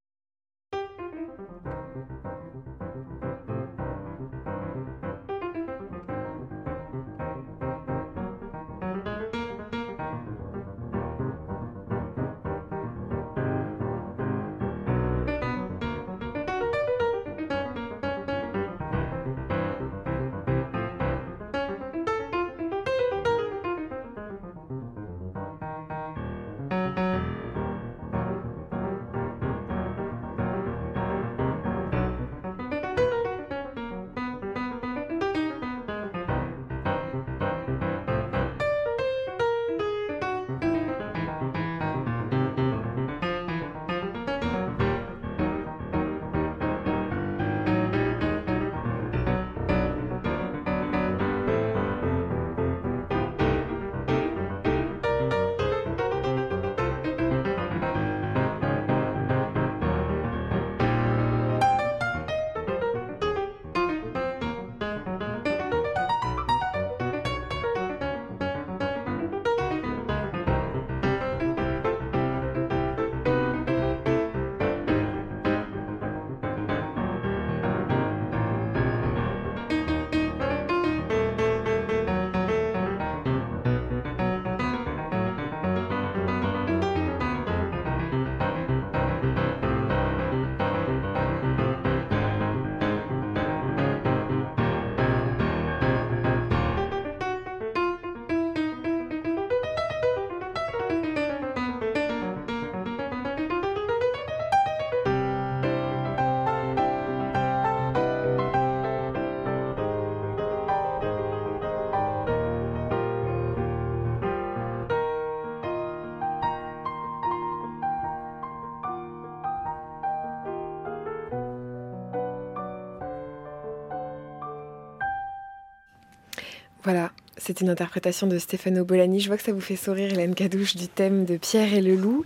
Voilà, 126.86 127.10
c'est 127.36 127.62
une 127.62 127.68
interprétation 127.68 128.28
de 128.28 128.38
Stefano 128.38 128.84
Bolani. 128.84 129.18
Je 129.18 129.26
vois 129.26 129.36
que 129.36 129.42
ça 129.42 129.52
vous 129.52 129.60
fait 129.60 129.74
sourire, 129.74 130.12
Hélène 130.12 130.36
Cadouche, 130.36 130.76
du 130.76 130.86
thème 130.86 131.24
de 131.24 131.36
Pierre 131.36 131.74
et 131.74 131.82
le 131.82 131.96
loup, 131.96 132.24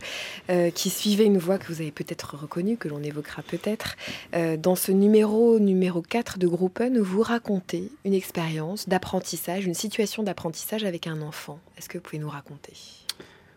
euh, 0.50 0.70
qui 0.70 0.90
suivait 0.90 1.24
une 1.24 1.38
voix 1.38 1.56
que 1.56 1.66
vous 1.72 1.80
avez 1.80 1.90
peut-être 1.90 2.36
reconnue, 2.36 2.76
que 2.76 2.86
l'on 2.86 3.02
évoquera 3.02 3.40
peut-être. 3.40 3.96
Euh, 4.34 4.58
dans 4.58 4.74
ce 4.74 4.92
numéro 4.92 5.58
numéro 5.58 6.02
4 6.02 6.38
de 6.38 6.46
Groupen, 6.46 6.98
vous 6.98 7.22
racontez 7.22 7.90
une 8.04 8.12
expérience 8.12 8.86
d'apprentissage, 8.86 9.64
une 9.64 9.72
situation 9.72 10.22
d'apprentissage 10.22 10.84
avec 10.84 11.06
un 11.06 11.22
enfant. 11.22 11.58
Est-ce 11.78 11.88
que 11.88 11.96
vous 11.96 12.04
pouvez 12.04 12.18
nous 12.18 12.28
raconter? 12.28 12.74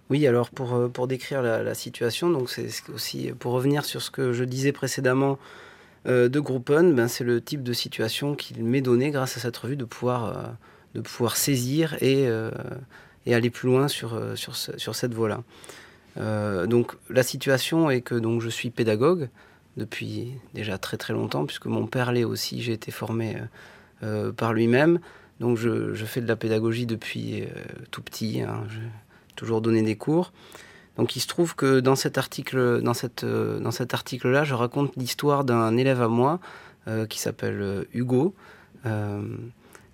Oui, 0.09 0.25
alors 0.25 0.51
pour, 0.51 0.73
euh, 0.73 1.05
décrire 1.05 1.41
la, 1.41 1.75
situation, 1.75 2.29
donc 2.29 2.49
c'est 2.49 2.69
aussi 2.95 3.33
pour 3.39 3.51
revenir 3.51 3.83
sur 3.83 4.01
ce 4.01 4.09
que 4.09 4.31
je 4.31 4.45
disais 4.45 4.71
précédemment 4.71 5.37
de 6.05 6.39
Groupen, 6.39 6.93
ben 6.95 7.09
c'est 7.09 7.25
le 7.25 7.41
type 7.41 7.63
de 7.63 7.73
situation 7.73 8.35
qu'il 8.35 8.63
m'est 8.63 8.81
donné 8.81 9.11
grâce 9.11 9.35
à 9.35 9.41
cette 9.41 9.55
revue 9.57 9.77
de 9.77 9.85
pouvoir 9.85 10.55
de 10.93 11.01
pouvoir 11.01 11.35
saisir 11.37 11.95
et, 12.01 12.27
euh, 12.27 12.51
et 13.25 13.33
aller 13.33 13.49
plus 13.49 13.67
loin 13.67 13.87
sur, 13.87 14.13
euh, 14.13 14.35
sur, 14.35 14.55
sur 14.55 14.95
cette 14.95 15.13
voie-là. 15.13 15.43
Euh, 16.17 16.67
donc 16.67 16.93
la 17.09 17.23
situation 17.23 17.89
est 17.89 18.01
que 18.01 18.15
donc, 18.15 18.41
je 18.41 18.49
suis 18.49 18.69
pédagogue 18.69 19.29
depuis 19.77 20.33
déjà 20.53 20.77
très 20.77 20.97
très 20.97 21.13
longtemps, 21.13 21.45
puisque 21.45 21.65
mon 21.65 21.87
père 21.87 22.11
l'est 22.11 22.23
aussi, 22.23 22.61
j'ai 22.61 22.73
été 22.73 22.91
formé 22.91 23.37
par 24.37 24.53
lui-même. 24.53 24.99
Donc 25.39 25.57
je, 25.57 25.95
je, 25.95 26.05
fais 26.05 26.21
de 26.21 26.27
la 26.27 26.35
pédagogie 26.35 26.85
depuis 26.85 27.45
tout 27.89 28.03
petit, 28.03 28.41
hein. 28.41 28.65
j'ai 28.69 28.87
toujours 29.35 29.61
donné 29.61 29.81
des 29.81 29.95
cours. 29.95 30.31
Donc 30.97 31.15
il 31.15 31.21
se 31.21 31.27
trouve 31.27 31.55
que 31.55 31.79
dans 31.79 31.95
cet 31.95 32.19
article, 32.19 32.81
dans 32.83 32.93
cette, 32.93 33.25
dans 33.25 33.71
cet 33.71 33.95
article-là, 33.95 34.43
je 34.43 34.53
raconte 34.53 34.95
l'histoire 34.95 35.43
d'un 35.43 35.75
élève 35.75 36.03
à 36.03 36.07
moi 36.07 36.39
qui 37.09 37.19
s'appelle 37.19 37.87
Hugo, 37.93 38.35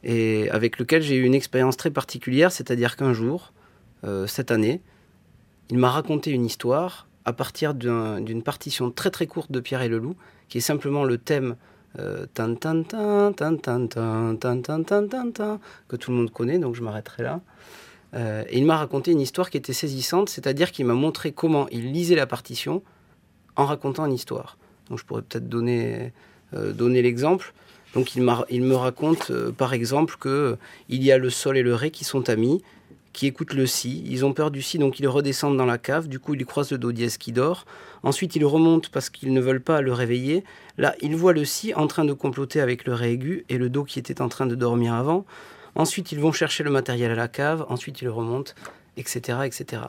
et 0.03 0.49
avec 0.51 0.79
lequel 0.79 1.01
j'ai 1.01 1.15
eu 1.15 1.23
une 1.23 1.35
expérience 1.35 1.77
très 1.77 1.91
particulière, 1.91 2.51
c'est-à-dire 2.51 2.95
qu'un 2.95 3.13
jour, 3.13 3.53
euh, 4.03 4.27
cette 4.27 4.51
année, 4.51 4.81
il 5.69 5.77
m'a 5.77 5.89
raconté 5.89 6.31
une 6.31 6.45
histoire 6.45 7.07
à 7.25 7.33
partir 7.33 7.73
d'une 7.73 8.43
partition 8.43 8.91
très 8.91 9.11
très 9.11 9.27
courte 9.27 9.51
de 9.51 9.59
Pierre 9.59 9.81
et 9.81 9.89
le 9.89 9.99
Loup, 9.99 10.15
qui 10.47 10.57
est 10.59 10.61
simplement 10.61 11.03
le 11.03 11.17
thème 11.17 11.55
que 11.97 12.25
tout 15.95 16.11
le 16.11 16.17
monde 16.17 16.31
connaît, 16.31 16.59
donc 16.59 16.75
je 16.75 16.81
m'arrêterai 16.81 17.23
là. 17.23 17.41
Euh, 18.15 18.43
et 18.49 18.57
il 18.57 18.65
m'a 18.65 18.77
raconté 18.77 19.11
une 19.11 19.21
histoire 19.21 19.49
qui 19.49 19.57
était 19.57 19.73
saisissante, 19.73 20.29
c'est-à-dire 20.29 20.71
qu'il 20.71 20.85
m'a 20.85 20.93
montré 20.93 21.31
comment 21.31 21.67
il 21.69 21.91
lisait 21.91 22.15
la 22.15 22.25
partition 22.25 22.81
en 23.55 23.65
racontant 23.65 24.05
une 24.05 24.13
histoire. 24.13 24.57
Donc 24.89 24.99
je 24.99 25.05
pourrais 25.05 25.21
peut-être 25.21 25.47
donner, 25.47 26.13
euh, 26.53 26.73
donner 26.73 27.01
l'exemple. 27.01 27.53
Donc 27.93 28.15
il, 28.15 28.21
me 28.21 28.75
raconte 28.75 29.31
euh, 29.31 29.51
par 29.51 29.73
exemple 29.73 30.15
que 30.19 30.29
euh, 30.29 30.55
y 30.89 31.11
a 31.11 31.17
le 31.17 31.29
sol 31.29 31.57
et 31.57 31.63
le 31.63 31.73
ré 31.73 31.89
qui 31.89 32.03
sont 32.03 32.29
amis, 32.29 32.61
qui 33.13 33.25
écoutent 33.25 33.53
le 33.53 33.65
si. 33.65 34.03
Ils 34.05 34.25
ont 34.25 34.33
peur 34.33 34.51
du 34.51 34.61
si, 34.61 34.77
donc 34.77 34.99
ils 34.99 35.07
redescendent 35.07 35.57
dans 35.57 35.65
la 35.65 35.77
cave. 35.77 36.07
Du 36.07 36.19
coup, 36.19 36.35
ils 36.35 36.45
croisent 36.45 36.71
le 36.71 36.77
do 36.77 36.91
dièse 36.91 37.17
qui 37.17 37.31
dort. 37.31 37.65
Ensuite, 38.03 38.35
ils 38.35 38.45
remontent 38.45 38.89
parce 38.91 39.09
qu'ils 39.09 39.33
ne 39.33 39.41
veulent 39.41 39.61
pas 39.61 39.81
le 39.81 39.91
réveiller. 39.91 40.43
Là, 40.77 40.95
ils 41.01 41.15
voient 41.15 41.33
le 41.33 41.45
si 41.45 41.73
en 41.73 41.87
train 41.87 42.05
de 42.05 42.13
comploter 42.13 42.61
avec 42.61 42.85
le 42.85 42.93
ré 42.93 43.11
aigu 43.11 43.45
et 43.49 43.57
le 43.57 43.69
do 43.69 43.83
qui 43.83 43.99
était 43.99 44.21
en 44.21 44.29
train 44.29 44.45
de 44.45 44.55
dormir 44.55 44.93
avant. 44.93 45.25
Ensuite, 45.75 46.11
ils 46.11 46.19
vont 46.19 46.31
chercher 46.31 46.63
le 46.63 46.69
matériel 46.69 47.11
à 47.11 47.15
la 47.15 47.27
cave. 47.27 47.65
Ensuite, 47.69 48.01
ils 48.01 48.09
remontent, 48.09 48.53
etc., 48.97 49.39
etc. 49.45 49.81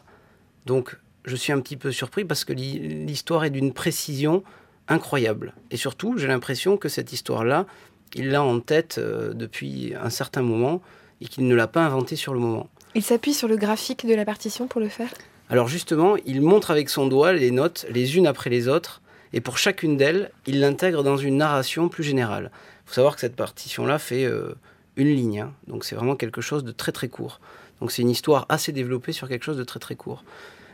Donc, 0.66 0.96
je 1.24 1.36
suis 1.36 1.52
un 1.52 1.60
petit 1.60 1.76
peu 1.76 1.92
surpris 1.92 2.24
parce 2.24 2.44
que 2.44 2.52
l'histoire 2.52 3.44
est 3.44 3.50
d'une 3.50 3.72
précision 3.72 4.42
incroyable. 4.88 5.54
Et 5.70 5.76
surtout, 5.76 6.18
j'ai 6.18 6.26
l'impression 6.26 6.76
que 6.76 6.88
cette 6.88 7.12
histoire-là, 7.12 7.66
il 8.14 8.30
l'a 8.30 8.42
en 8.42 8.60
tête 8.60 8.96
euh, 8.98 9.32
depuis 9.32 9.94
un 10.00 10.10
certain 10.10 10.42
moment 10.42 10.80
et 11.20 11.26
qu'il 11.26 11.46
ne 11.46 11.54
l'a 11.54 11.66
pas 11.66 11.84
inventé 11.84 12.16
sur 12.16 12.32
le 12.32 12.40
moment. 12.40 12.68
Il 12.94 13.02
s'appuie 13.02 13.34
sur 13.34 13.48
le 13.48 13.56
graphique 13.56 14.06
de 14.06 14.14
la 14.14 14.24
partition 14.24 14.66
pour 14.66 14.80
le 14.80 14.88
faire? 14.88 15.12
Alors 15.48 15.68
justement, 15.68 16.16
il 16.26 16.42
montre 16.42 16.70
avec 16.70 16.88
son 16.88 17.06
doigt 17.06 17.32
les 17.32 17.50
notes 17.50 17.86
les 17.90 18.16
unes 18.16 18.26
après 18.26 18.50
les 18.50 18.68
autres 18.68 19.02
et 19.32 19.40
pour 19.40 19.58
chacune 19.58 19.96
d'elles, 19.96 20.30
il 20.46 20.60
l'intègre 20.60 21.02
dans 21.02 21.16
une 21.16 21.36
narration 21.36 21.88
plus 21.88 22.02
générale. 22.02 22.50
Il 22.84 22.88
faut 22.88 22.94
savoir 22.94 23.14
que 23.14 23.20
cette 23.20 23.36
partition-là 23.36 23.98
fait 23.98 24.24
euh, 24.24 24.54
une 24.96 25.08
ligne, 25.08 25.40
hein. 25.40 25.52
donc 25.68 25.84
c'est 25.84 25.94
vraiment 25.94 26.16
quelque 26.16 26.40
chose 26.40 26.64
de 26.64 26.72
très 26.72 26.92
très 26.92 27.08
court. 27.08 27.40
Donc 27.80 27.92
c'est 27.92 28.02
une 28.02 28.10
histoire 28.10 28.46
assez 28.48 28.72
développée 28.72 29.12
sur 29.12 29.28
quelque 29.28 29.44
chose 29.44 29.56
de 29.56 29.64
très 29.64 29.78
très 29.78 29.94
court. 29.94 30.24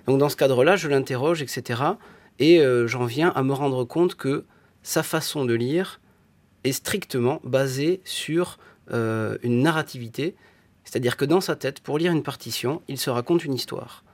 Donc 0.07 0.19
dans 0.19 0.29
ce 0.29 0.37
cadre-là, 0.37 0.77
je 0.77 0.89
l'interroge, 0.89 1.43
etc. 1.43 1.83
Et 2.39 2.61
euh, 2.61 2.87
j'en 2.87 3.05
viens 3.05 3.31
à 3.31 3.43
me 3.43 3.53
rendre 3.53 3.85
compte 3.85 4.15
que 4.15 4.45
sa 4.83 5.03
façon 5.03 5.45
de 5.45 5.55
lire 5.55 6.01
est 6.67 6.73
strictement 6.73 7.41
basé 7.45 8.01
sur 8.05 8.59
euh, 8.93 9.39
une 9.43 9.63
narrativité, 9.63 10.35
c'est-à-dire 10.85 11.17
que 11.17 11.25
dans 11.25 11.41
sa 11.41 11.57
tête, 11.57 11.81
pour 11.81 11.99
lire 11.99 12.13
une 12.13 12.23
partition, 12.23 12.83
il 12.89 12.99
se 12.99 13.11
raconte 13.11 13.45
une 13.45 13.55
histoire, 13.55 14.05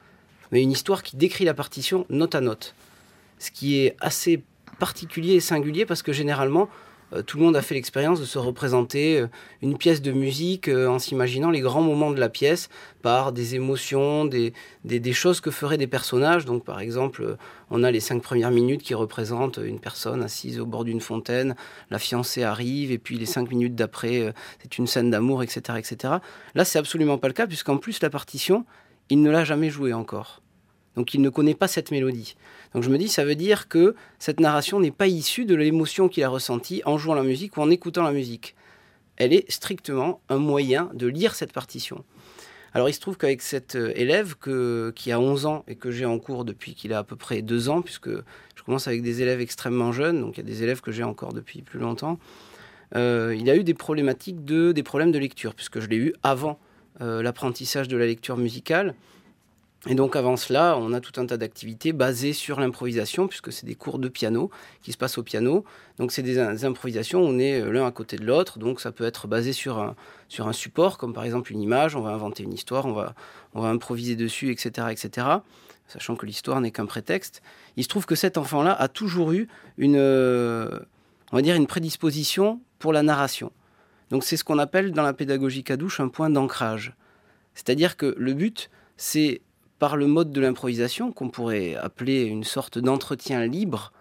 mais 0.50 0.62
une 0.62 0.72
histoire 0.72 1.02
qui 1.02 1.16
décrit 1.16 1.44
la 1.44 1.54
partition 1.54 2.06
note 2.08 2.34
à 2.34 2.40
note, 2.40 2.74
ce 3.38 3.50
qui 3.50 3.78
est 3.78 3.96
assez 4.00 4.42
particulier 4.78 5.34
et 5.34 5.40
singulier 5.40 5.86
parce 5.86 6.02
que 6.02 6.12
généralement, 6.12 6.68
tout 7.20 7.36
le 7.36 7.44
monde 7.44 7.56
a 7.56 7.62
fait 7.62 7.74
l'expérience 7.74 8.20
de 8.20 8.24
se 8.24 8.38
représenter 8.38 9.20
euh, 9.20 9.26
une 9.60 9.76
pièce 9.76 10.00
de 10.00 10.12
musique 10.12 10.68
euh, 10.68 10.86
en 10.86 10.98
s'imaginant 10.98 11.50
les 11.50 11.60
grands 11.60 11.82
moments 11.82 12.10
de 12.10 12.18
la 12.18 12.30
pièce 12.30 12.70
par 13.02 13.32
des 13.32 13.54
émotions, 13.54 14.24
des, 14.24 14.54
des, 14.84 15.12
choses 15.12 15.40
que 15.40 15.50
feraient 15.50 15.76
des 15.76 15.86
personnages. 15.86 16.44
Donc 16.46 16.64
par 16.64 16.80
exemple, 16.80 17.36
on 17.70 17.84
a 17.84 17.90
les 17.90 18.00
cinq 18.00 18.22
premières 18.22 18.50
minutes 18.50 18.82
qui 18.82 18.94
représentent 18.94 19.58
une 19.62 19.80
personne 19.80 20.22
assise 20.22 20.58
au 20.58 20.66
bord 20.66 20.84
d'une 20.84 21.00
fontaine, 21.00 21.54
la 21.90 21.98
fiancée 21.98 22.44
arrive, 22.44 22.92
et 22.92 22.98
puis 22.98 23.18
les 23.18 23.26
cinq 23.26 23.50
minutes 23.50 23.74
d'après, 23.74 24.32
c'est 24.62 24.78
une 24.78 24.86
scène 24.86 25.10
d'amour, 25.10 25.42
etc., 25.42 25.78
etc. 25.78 26.14
Là, 26.54 26.64
c'est 26.64 26.78
absolument 26.78 27.18
pas 27.18 27.28
le 27.28 27.34
cas, 27.34 27.46
puisqu'en 27.46 27.76
plus, 27.76 28.00
la 28.02 28.10
partition, 28.10 28.64
il 29.10 29.20
ne 29.20 29.30
l'a 29.30 29.44
jamais 29.44 29.68
jouée 29.68 29.92
encore. 29.92 30.42
Donc 30.96 31.14
il 31.14 31.22
ne 31.22 31.28
connaît 31.28 31.54
pas 31.54 31.68
cette 31.68 31.90
mélodie. 31.90 32.36
Donc 32.74 32.82
je 32.82 32.90
me 32.90 32.98
dis, 32.98 33.08
ça 33.08 33.24
veut 33.24 33.34
dire 33.34 33.68
que 33.68 33.94
cette 34.18 34.40
narration 34.40 34.80
n'est 34.80 34.90
pas 34.90 35.06
issue 35.06 35.44
de 35.44 35.54
l'émotion 35.54 36.08
qu'il 36.08 36.24
a 36.24 36.28
ressentie 36.28 36.82
en 36.84 36.98
jouant 36.98 37.14
la 37.14 37.22
musique 37.22 37.56
ou 37.56 37.60
en 37.60 37.70
écoutant 37.70 38.02
la 38.02 38.12
musique. 38.12 38.54
Elle 39.16 39.32
est 39.32 39.50
strictement 39.50 40.20
un 40.28 40.38
moyen 40.38 40.90
de 40.94 41.06
lire 41.06 41.34
cette 41.34 41.52
partition. 41.52 42.04
Alors 42.74 42.88
il 42.88 42.94
se 42.94 43.00
trouve 43.00 43.18
qu'avec 43.18 43.42
cet 43.42 43.76
euh, 43.76 43.92
élève 43.94 44.36
qui 44.94 45.12
a 45.12 45.20
11 45.20 45.46
ans 45.46 45.64
et 45.68 45.76
que 45.76 45.90
j'ai 45.90 46.06
en 46.06 46.18
cours 46.18 46.44
depuis 46.44 46.74
qu'il 46.74 46.92
a 46.94 46.98
à 46.98 47.04
peu 47.04 47.16
près 47.16 47.42
2 47.42 47.68
ans, 47.68 47.82
puisque 47.82 48.08
je 48.08 48.62
commence 48.64 48.88
avec 48.88 49.02
des 49.02 49.20
élèves 49.20 49.40
extrêmement 49.40 49.92
jeunes, 49.92 50.20
donc 50.20 50.38
il 50.38 50.40
y 50.40 50.42
a 50.42 50.46
des 50.46 50.62
élèves 50.62 50.80
que 50.80 50.90
j'ai 50.90 51.02
encore 51.02 51.34
depuis 51.34 51.60
plus 51.60 51.78
longtemps, 51.78 52.18
euh, 52.96 53.36
il 53.38 53.50
a 53.50 53.56
eu 53.56 53.64
des 53.64 53.74
problématiques 53.74 54.44
de, 54.44 54.72
problèmes 54.82 55.12
de 55.12 55.18
lecture, 55.18 55.54
puisque 55.54 55.80
je 55.80 55.86
l'ai 55.86 55.96
eu 55.96 56.14
avant 56.22 56.58
euh, 57.00 57.22
l'apprentissage 57.22 57.88
de 57.88 57.96
la 57.96 58.06
lecture 58.06 58.36
musicale. 58.36 58.94
Et 59.88 59.96
donc 59.96 60.14
avant 60.14 60.36
cela, 60.36 60.76
on 60.78 60.92
a 60.92 61.00
tout 61.00 61.20
un 61.20 61.26
tas 61.26 61.36
d'activités 61.36 61.92
basées 61.92 62.32
sur 62.32 62.60
l'improvisation, 62.60 63.26
puisque 63.26 63.52
c'est 63.52 63.66
des 63.66 63.74
cours 63.74 63.98
de 63.98 64.08
piano 64.08 64.48
qui 64.80 64.92
se 64.92 64.96
passent 64.96 65.18
au 65.18 65.24
piano. 65.24 65.64
Donc 65.98 66.12
c'est 66.12 66.22
des, 66.22 66.38
improvisations, 66.64 67.20
on 67.20 67.36
est 67.40 67.60
euh, 67.60 67.72
l'un 67.72 67.84
à 67.84 67.90
côté 67.90 68.16
de 68.16 68.24
l'autre, 68.24 68.60
donc 68.60 68.80
ça 68.80 68.92
peut 68.92 69.04
être 69.04 69.26
basé 69.26 69.52
sur 69.52 69.80
un, 69.80 69.96
sur 70.28 70.46
un 70.46 70.52
support, 70.52 70.98
comme 70.98 71.12
par 71.12 71.24
exemple 71.24 71.50
une 71.50 71.60
image, 71.60 71.96
on 71.96 72.00
va 72.00 72.10
inventer 72.10 72.44
une 72.44 72.52
histoire, 72.52 72.86
on 72.86 72.92
va, 72.92 73.14
on 73.54 73.60
va 73.60 73.70
improviser 73.70 74.14
dessus, 74.14 74.52
etc. 74.52 74.86
etc. 74.92 75.26
sachant 75.88 76.14
que 76.14 76.26
l'histoire 76.26 76.60
n'est 76.60 76.70
qu'un 76.70 76.86
prétexte. 76.86 77.42
Il 77.76 77.82
se 77.82 77.88
trouve 77.88 78.06
que 78.06 78.14
cet 78.14 78.38
enfant-là 78.38 78.72
a 78.72 78.86
toujours 78.86 79.32
eu 79.32 79.48
une, 79.78 79.96
euh, 79.98 80.78
on 81.32 81.36
va 81.36 81.42
dire 81.42 81.56
une 81.56 81.66
prédisposition 81.66 82.60
pour 82.78 82.92
la 82.92 83.02
narration. 83.02 83.50
Donc 84.10 84.22
c'est 84.22 84.36
ce 84.36 84.44
qu'on 84.44 84.60
appelle 84.60 84.92
dans 84.92 85.02
la 85.02 85.12
pédagogie 85.12 85.64
cadouche 85.64 85.98
un 85.98 86.08
point 86.08 86.30
d'ancrage. 86.30 86.94
C'est-à-dire 87.54 87.96
que 87.96 88.14
le 88.16 88.32
but, 88.32 88.70
c'est 88.96 89.40
par 89.82 89.96
le 89.96 90.06
mode 90.06 90.30
de 90.30 90.40
l'improvisation, 90.40 91.10
qu'on 91.10 91.28
pourrait 91.28 91.74
appeler 91.74 92.22
une 92.22 92.44
sorte 92.44 92.78
d'entretien 92.78 93.44
libre, 93.44 93.92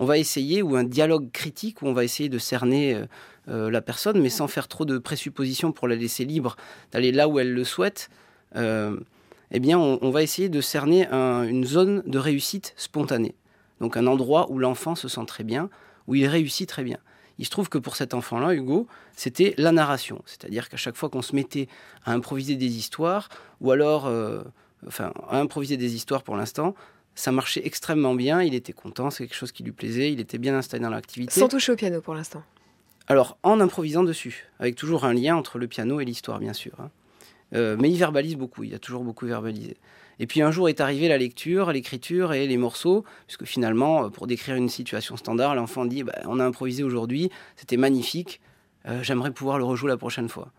on 0.00 0.04
va 0.04 0.18
essayer, 0.18 0.62
ou 0.62 0.74
un 0.74 0.82
dialogue 0.82 1.30
critique, 1.30 1.80
où 1.80 1.86
on 1.86 1.92
va 1.92 2.02
essayer 2.02 2.28
de 2.28 2.38
cerner 2.38 2.96
euh, 2.96 3.06
euh, 3.48 3.70
la 3.70 3.80
personne, 3.82 4.20
mais 4.20 4.30
sans 4.30 4.48
faire 4.48 4.66
trop 4.66 4.84
de 4.84 4.98
présuppositions 4.98 5.70
pour 5.70 5.86
la 5.86 5.94
laisser 5.94 6.24
libre 6.24 6.56
d'aller 6.90 7.12
là 7.12 7.28
où 7.28 7.38
elle 7.38 7.54
le 7.54 7.62
souhaite, 7.62 8.10
euh, 8.56 8.96
eh 9.52 9.60
bien, 9.60 9.78
on, 9.78 10.10
va 10.10 10.24
essayer 10.24 10.48
de 10.48 10.60
cerner 10.60 11.06
une 11.06 11.64
zone 11.64 12.02
de 12.04 12.18
réussite 12.18 12.74
spontanée. 12.76 13.36
Donc 13.80 13.96
un 13.96 14.08
endroit 14.08 14.50
où 14.50 14.58
l'enfant 14.58 14.96
se 14.96 15.06
sent 15.06 15.26
très 15.28 15.44
bien, 15.44 15.70
où 16.08 16.16
il 16.16 16.26
réussit 16.26 16.68
très 16.68 16.82
bien. 16.82 16.98
Il 17.38 17.44
se 17.44 17.50
trouve 17.50 17.68
que 17.68 17.78
pour 17.78 17.94
cet 17.94 18.12
enfant-là, 18.12 18.54
Hugo, 18.54 18.88
c'était 19.14 19.54
la 19.56 19.70
narration. 19.70 20.20
C'est-à-dire 20.26 20.68
qu'à 20.68 20.78
chaque 20.78 20.96
fois 20.96 21.10
qu'on 21.10 21.22
se 21.22 21.36
mettait 21.36 21.68
à 22.04 22.12
improviser 22.12 22.56
des 22.56 22.76
histoires, 22.76 23.28
ou 23.60 23.70
alors 23.70 24.10
enfin, 24.86 25.12
à 25.28 25.38
improviser 25.38 25.76
des 25.76 25.94
histoires 25.94 26.22
pour 26.22 26.36
l'instant. 26.36 26.74
Ça 27.14 27.30
marchait 27.30 27.60
extrêmement 27.64 28.14
bien, 28.14 28.42
il 28.42 28.54
était 28.54 28.72
content, 28.72 29.10
c'est 29.10 29.26
quelque 29.26 29.36
chose 29.36 29.52
qui 29.52 29.62
lui 29.62 29.72
plaisait, 29.72 30.12
il 30.12 30.20
était 30.20 30.38
bien 30.38 30.56
installé 30.56 30.82
dans 30.82 30.90
l'activité. 30.90 31.38
Sans 31.38 31.48
toucher 31.48 31.72
au 31.72 31.76
piano 31.76 32.00
pour 32.00 32.14
l'instant 32.14 32.42
Alors, 33.06 33.36
en 33.42 33.60
improvisant 33.60 34.02
dessus, 34.02 34.46
avec 34.58 34.76
toujours 34.76 35.04
un 35.04 35.12
lien 35.12 35.36
entre 35.36 35.58
le 35.58 35.66
piano 35.66 36.00
et 36.00 36.06
l'histoire, 36.06 36.38
bien 36.38 36.54
sûr. 36.54 36.72
Hein. 36.78 36.90
Euh, 37.54 37.76
mais 37.78 37.90
il 37.90 37.98
verbalise 37.98 38.36
beaucoup, 38.36 38.64
il 38.64 38.74
a 38.74 38.78
toujours 38.78 39.04
beaucoup 39.04 39.26
verbalisé. 39.26 39.76
Et 40.18 40.26
puis 40.26 40.40
un 40.40 40.50
jour 40.50 40.68
est 40.68 40.80
arrivée 40.80 41.08
la 41.08 41.18
lecture, 41.18 41.72
l'écriture 41.72 42.32
et 42.32 42.46
les 42.46 42.56
morceaux, 42.56 43.04
puisque 43.26 43.44
finalement, 43.44 44.04
euh, 44.04 44.08
pour 44.08 44.26
décrire 44.26 44.56
une 44.56 44.68
situation 44.68 45.16
standard, 45.16 45.54
l'enfant 45.54 45.84
dit 45.84 46.02
bah, 46.02 46.14
On 46.24 46.40
a 46.40 46.44
improvisé 46.44 46.82
aujourd'hui, 46.82 47.30
c'était 47.56 47.76
magnifique, 47.76 48.40
euh, 48.86 49.02
j'aimerais 49.02 49.32
pouvoir 49.32 49.58
le 49.58 49.64
rejouer 49.64 49.88
la 49.88 49.96
prochaine 49.96 50.28
fois. 50.28 50.50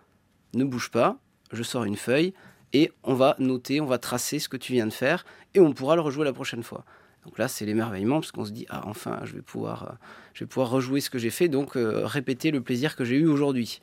ne 0.54 0.64
bouge 0.64 0.92
pas, 0.92 1.18
je 1.52 1.64
sors 1.64 1.84
une 1.84 1.96
feuille 1.96 2.34
et 2.74 2.92
on 3.04 3.14
va 3.14 3.36
noter, 3.40 3.80
on 3.80 3.86
va 3.86 3.98
tracer 3.98 4.40
ce 4.40 4.50
que 4.50 4.58
tu 4.58 4.74
viens 4.74 4.88
de 4.88 4.94
faire 4.94 5.26
et 5.54 5.60
on 5.60 5.74
pourra 5.74 5.96
le 5.96 6.02
rejouer 6.02 6.26
la 6.26 6.34
prochaine 6.34 6.64
fois. 6.64 6.84
Donc 7.26 7.38
là, 7.38 7.48
c'est 7.48 7.66
l'émerveillement 7.66 8.20
parce 8.20 8.32
qu'on 8.32 8.46
se 8.46 8.52
dit 8.52 8.66
ah 8.70 8.84
enfin, 8.86 9.20
je 9.24 9.34
vais 9.34 9.42
pouvoir, 9.42 9.84
euh, 9.84 9.96
je 10.34 10.44
vais 10.44 10.48
pouvoir 10.48 10.70
rejouer 10.70 11.00
ce 11.00 11.10
que 11.10 11.18
j'ai 11.18 11.30
fait, 11.30 11.48
donc 11.48 11.78
euh, 11.78 12.06
répéter 12.06 12.52
le 12.52 12.62
plaisir 12.62 12.96
que 12.96 13.06
j'ai 13.06 13.16
eu 13.16 13.28
aujourd'hui. 13.28 13.82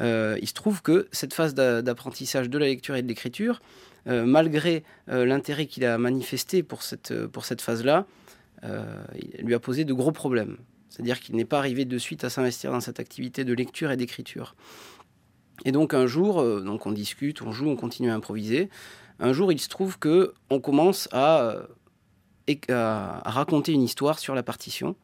Euh, 0.00 0.38
il 0.40 0.48
se 0.48 0.54
trouve 0.54 0.82
que 0.82 1.08
cette 1.12 1.34
phase 1.34 1.54
d'apprentissage 1.54 2.48
de 2.48 2.58
la 2.58 2.66
lecture 2.66 2.96
et 2.96 3.02
de 3.02 3.08
l'écriture, 3.08 3.60
malgré 4.06 4.84
l'intérêt 5.06 5.64
qu'il 5.64 5.82
a 5.86 5.96
manifesté 5.96 6.62
pour 6.62 6.82
cette, 6.82 7.26
pour 7.28 7.46
cette 7.46 7.62
phase-là, 7.62 8.04
lui 9.38 9.54
a 9.54 9.58
posé 9.58 9.86
de 9.86 9.94
gros 9.94 10.12
problèmes. 10.12 10.58
C'est-à-dire 10.90 11.18
qu'il 11.20 11.36
n'est 11.36 11.46
pas 11.46 11.58
arrivé 11.58 11.86
de 11.86 11.96
suite 11.96 12.22
à 12.22 12.28
s'investir 12.28 12.70
dans 12.70 12.80
cette 12.80 13.00
activité 13.00 13.44
de 13.44 13.54
lecture 13.54 13.90
et 13.90 13.96
d'écriture. 13.96 14.56
Et 15.64 15.72
donc 15.72 15.94
un 15.94 16.06
jour, 16.06 16.42
donc 16.62 16.86
on 16.86 16.92
discute, 16.92 17.42
on 17.42 17.52
joue, 17.52 17.68
on 17.68 17.76
continue 17.76 18.10
à 18.10 18.14
improviser. 18.14 18.68
Un 19.20 19.32
jour, 19.32 19.52
il 19.52 19.60
se 19.60 19.68
trouve 19.68 19.98
que 19.98 20.34
on 20.50 20.60
commence 20.60 21.08
à 21.12 21.66
à, 22.68 23.22
raconter 23.24 23.72
une 23.72 23.82
histoire 23.82 24.18
sur 24.18 24.34
la 24.34 24.42
partition. 24.42 24.96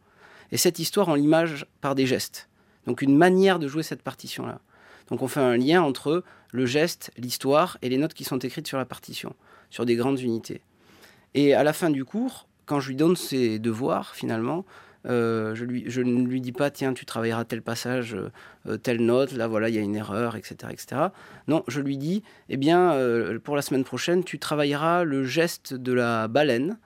Et 0.53 0.57
cette 0.57 0.79
histoire, 0.79 1.09
on 1.09 1.15
l'image 1.15 1.67
par 1.81 1.95
des 1.95 2.07
gestes. 2.07 2.49
Donc 2.87 3.03
une 3.03 3.17
manière 3.17 3.59
de 3.59 3.69
jouer 3.69 3.83
cette 3.83 4.03
partition-là. 4.03 4.61
Donc 5.09 5.23
on 5.23 5.29
fait 5.29 5.41
un 5.41 5.57
lien 5.57 5.83
entre 5.83 6.25
le 6.53 6.67
geste, 6.67 7.11
l'histoire 7.17 7.79
et 7.83 7.89
les 7.89 7.99
notes 7.99 8.15
qui 8.15 8.25
sont 8.25 8.39
écrites 8.39 8.67
sur 8.67 8.79
la 8.79 8.85
partition, 8.85 9.35
sur 9.71 9.87
des 9.87 9.97
grandes 9.97 10.21
unités. 10.21 10.61
Et 11.35 11.55
à 11.55 11.63
la 11.63 11.73
fin 11.73 11.91
du 11.91 12.05
cours, 12.05 12.49
quand 12.67 12.81
je 12.81 12.89
lui 12.89 12.97
donne 12.97 13.17
ses 13.17 13.59
devoirs, 13.59 14.15
finalement, 14.15 14.65
euh, 15.07 15.55
je, 15.55 15.65
lui, 15.65 15.85
je 15.87 16.03
ne 16.03 16.27
lui 16.27 16.41
dis 16.41 16.53
pas, 16.53 16.71
tiens, 16.71 16.93
tu 16.93 17.07
travailleras 17.07 17.45
tel 17.45 17.63
passage, 17.63 18.17
euh, 18.67 18.77
telle 18.77 19.01
note, 19.01 19.33
là, 19.33 19.49
voilà, 19.49 19.69
il 19.69 19.75
y 19.75 19.79
a 19.79 19.81
une 19.81 19.97
erreur, 19.97 20.37
etc., 20.37 20.57
etc. 20.71 21.03
Non, 21.49 21.65
je 21.69 21.81
lui 21.81 21.97
dis, 21.97 22.23
eh 22.49 22.57
bien, 22.57 22.93
euh, 22.93 23.39
pour 23.39 23.57
la 23.57 23.63
semaine 23.63 23.85
prochaine, 23.85 24.25
tu 24.25 24.39
travailleras 24.39 25.05
le 25.05 25.25
geste 25.25 25.75
de 25.75 25.93
la 25.93 26.29
baleine, 26.29 26.79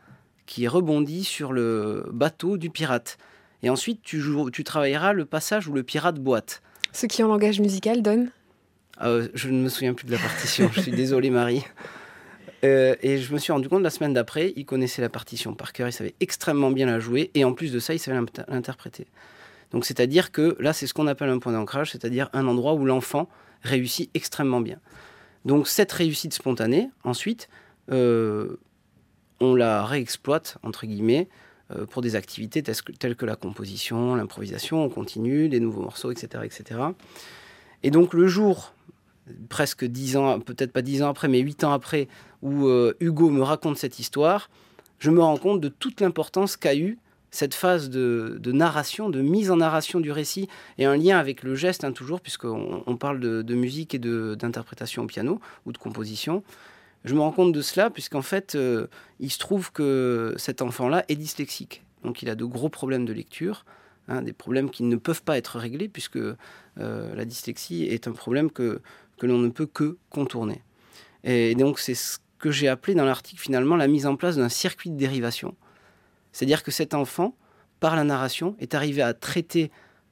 qui 0.46 0.68
rebondit 0.68 1.24
sur 1.24 1.52
le 1.52 2.06
bateau 2.12 2.56
du 2.56 2.70
pirate. 2.70 3.18
Et 3.62 3.70
ensuite, 3.70 4.02
tu, 4.02 4.22
tu 4.52 4.64
travailleras 4.64 5.12
le 5.12 5.24
passage 5.24 5.68
où 5.68 5.72
le 5.72 5.82
pirate 5.82 6.20
boite. 6.20 6.62
Ce 6.92 7.06
qui 7.06 7.22
en 7.22 7.28
langage 7.28 7.60
musical 7.60 8.02
donne 8.02 8.30
euh, 9.02 9.28
Je 9.34 9.48
ne 9.48 9.62
me 9.62 9.68
souviens 9.68 9.94
plus 9.94 10.06
de 10.06 10.12
la 10.12 10.18
partition, 10.18 10.70
je 10.72 10.80
suis 10.82 10.92
désolé 10.92 11.30
Marie. 11.30 11.64
Euh, 12.64 12.96
et 13.02 13.18
je 13.18 13.32
me 13.32 13.38
suis 13.38 13.52
rendu 13.52 13.68
compte 13.68 13.82
la 13.82 13.90
semaine 13.90 14.14
d'après, 14.14 14.52
il 14.56 14.64
connaissait 14.64 15.02
la 15.02 15.10
partition 15.10 15.54
par 15.54 15.72
cœur, 15.72 15.88
il 15.88 15.92
savait 15.92 16.14
extrêmement 16.20 16.70
bien 16.70 16.86
la 16.86 16.98
jouer, 16.98 17.30
et 17.34 17.44
en 17.44 17.52
plus 17.52 17.72
de 17.72 17.78
ça, 17.78 17.94
il 17.94 17.98
savait 17.98 18.18
l'interpréter. 18.48 19.06
Donc 19.70 19.84
c'est-à-dire 19.84 20.32
que 20.32 20.56
là, 20.60 20.72
c'est 20.72 20.86
ce 20.86 20.94
qu'on 20.94 21.06
appelle 21.06 21.28
un 21.28 21.38
point 21.38 21.52
d'ancrage, 21.52 21.92
c'est-à-dire 21.92 22.30
un 22.32 22.46
endroit 22.46 22.74
où 22.74 22.84
l'enfant 22.84 23.28
réussit 23.62 24.10
extrêmement 24.14 24.60
bien. 24.60 24.78
Donc 25.44 25.68
cette 25.68 25.92
réussite 25.92 26.32
spontanée, 26.32 26.90
ensuite, 27.02 27.48
euh, 27.90 28.56
on 29.40 29.54
la 29.54 29.84
réexploite, 29.84 30.56
entre 30.62 30.86
guillemets, 30.86 31.28
euh, 31.70 31.86
pour 31.86 32.02
des 32.02 32.14
activités 32.16 32.62
telles 32.62 33.16
que, 33.16 33.26
la 33.26 33.36
composition, 33.36 34.14
l'improvisation, 34.14 34.84
on 34.84 34.88
continue, 34.88 35.48
des 35.48 35.60
nouveaux 35.60 35.82
morceaux, 35.82 36.12
etc., 36.12 36.44
etc. 36.44 36.80
Et 37.82 37.90
donc 37.90 38.14
le 38.14 38.26
jour, 38.26 38.74
presque 39.48 39.84
dix 39.84 40.16
ans, 40.16 40.40
peut-être 40.40 40.72
pas 40.72 40.82
dix 40.82 41.02
ans 41.02 41.08
après, 41.08 41.28
mais 41.28 41.40
huit 41.40 41.64
ans 41.64 41.72
après, 41.72 42.08
où 42.44 42.68
euh, 42.68 42.94
Hugo 43.00 43.30
me 43.30 43.42
raconte 43.42 43.76
cette 43.76 43.98
histoire, 43.98 44.48
je 45.00 45.10
me 45.10 45.20
rends 45.20 45.38
compte 45.38 45.60
de 45.60 45.68
toute 45.68 46.00
l'importance 46.00 46.56
qu'a 46.56 46.76
eu 46.76 46.98
cette 47.32 47.54
phase 47.54 47.90
de, 47.90 48.38
narration, 48.52 49.10
de 49.10 49.20
mise 49.20 49.50
en 49.50 49.56
narration 49.56 49.98
du 49.98 50.12
récit, 50.12 50.48
et 50.78 50.84
un 50.84 50.96
lien 50.96 51.18
avec 51.18 51.42
le 51.42 51.56
geste, 51.56 51.82
hein, 51.82 51.90
toujours, 51.90 52.20
puisqu'on 52.20 52.84
on 52.86 52.96
parle 52.96 53.18
de, 53.18 53.54
musique 53.54 53.92
et 53.92 53.98
d'interprétation 53.98 55.02
au 55.02 55.06
piano 55.06 55.40
ou 55.66 55.72
de 55.72 55.78
composition 55.78 56.44
je 57.04 57.14
me 57.14 57.20
rends 57.20 57.32
compte 57.32 57.52
de 57.52 57.62
cela 57.62 57.90
puisqu'en 57.90 58.22
fait, 58.22 58.54
euh, 58.54 58.86
il 59.20 59.30
se 59.30 59.38
trouve 59.38 59.72
que 59.72 60.34
cet 60.38 60.62
enfant-là 60.62 61.04
est 61.08 61.16
dyslexique. 61.16 61.82
Donc 62.02 62.22
il 62.22 62.30
a 62.30 62.34
de 62.34 62.44
gros 62.44 62.68
problèmes 62.68 63.04
de 63.04 63.12
lecture, 63.12 63.64
hein, 64.08 64.22
des 64.22 64.32
problèmes 64.32 64.70
qui 64.70 64.82
ne 64.82 64.96
peuvent 64.96 65.22
pas 65.22 65.36
être 65.36 65.58
réglés 65.58 65.88
puisque 65.88 66.16
euh, 66.16 66.36
la 66.76 67.24
dyslexie 67.24 67.84
est 67.84 68.08
un 68.08 68.12
problème 68.12 68.50
que, 68.50 68.80
que 69.18 69.26
l'on 69.26 69.38
ne 69.38 69.48
peut 69.48 69.66
que 69.66 69.98
contourner. 70.10 70.62
Et 71.24 71.54
donc 71.54 71.78
c'est 71.78 71.94
ce 71.94 72.18
que 72.44 72.50
j'ai 72.50 72.68
appelé 72.68 72.94
dans 72.94 73.06
l'article 73.06 73.40
finalement 73.40 73.74
la 73.74 73.86
mise 73.86 74.04
en 74.04 74.16
place 74.16 74.36
d'un 74.36 74.50
circuit 74.50 74.90
de 74.90 74.98
dérivation. 74.98 75.54
C'est-à-dire 76.30 76.62
que 76.62 76.70
cet 76.70 76.92
enfant, 76.92 77.34
par 77.80 77.96
la 77.96 78.04
narration, 78.04 78.54
est 78.60 78.74
arrivé 78.74 79.00
à 79.00 79.14
traiter 79.14 79.70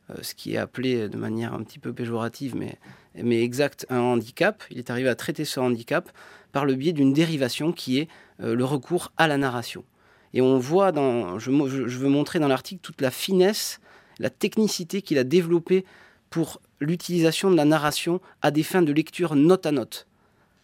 euh, 0.09 0.15
ce 0.23 0.35
qui 0.35 0.55
est 0.55 0.57
appelé 0.57 1.11
de 1.11 1.19
manière 1.19 1.53
un 1.53 1.63
petit 1.63 1.79
peu 1.79 1.93
péjorative, 1.93 2.57
mais, 2.57 2.79
mais 3.15 3.43
exact, 3.43 3.85
un 3.91 4.01
handicap. 4.01 4.65
Il 4.71 4.79
est 4.79 4.89
arrivé 4.89 5.11
à 5.11 5.15
traiter 5.15 5.45
ce 5.45 5.61
handicap 5.61 6.11
par 6.53 6.65
le 6.65 6.75
biais 6.75 6.95
d'une 6.95 7.13
dérivation 7.13 7.71
qui 7.71 7.99
est 7.99 8.09
euh, 8.41 8.55
le 8.55 8.65
recours 8.65 9.13
à 9.19 9.29
la 9.29 9.37
narration. 9.37 9.85
Et 10.33 10.41
on 10.41 10.59
voit, 10.59 10.91
dans, 10.91 11.39
je, 11.39 11.51
veux 11.51 12.09
montrer 12.09 12.39
dans 12.39 12.49
l'article 12.49 12.81
toute 12.81 13.03
la 13.03 13.11
finesse, 13.11 13.79
la 14.21 14.31
technicité 14.31 15.03
qu'il 15.03 15.19
a 15.19 15.25
développée 15.25 15.85
pour 16.31 16.63
l'utilisation 16.81 17.51
de 17.51 17.57
la 17.57 17.67
narration 17.67 18.23
à 18.41 18.51
des 18.51 18.63
fins 18.63 18.81
de 18.81 18.93
lecture 18.93 19.35
note 19.35 19.67
à 19.67 19.73
note. 19.73 20.07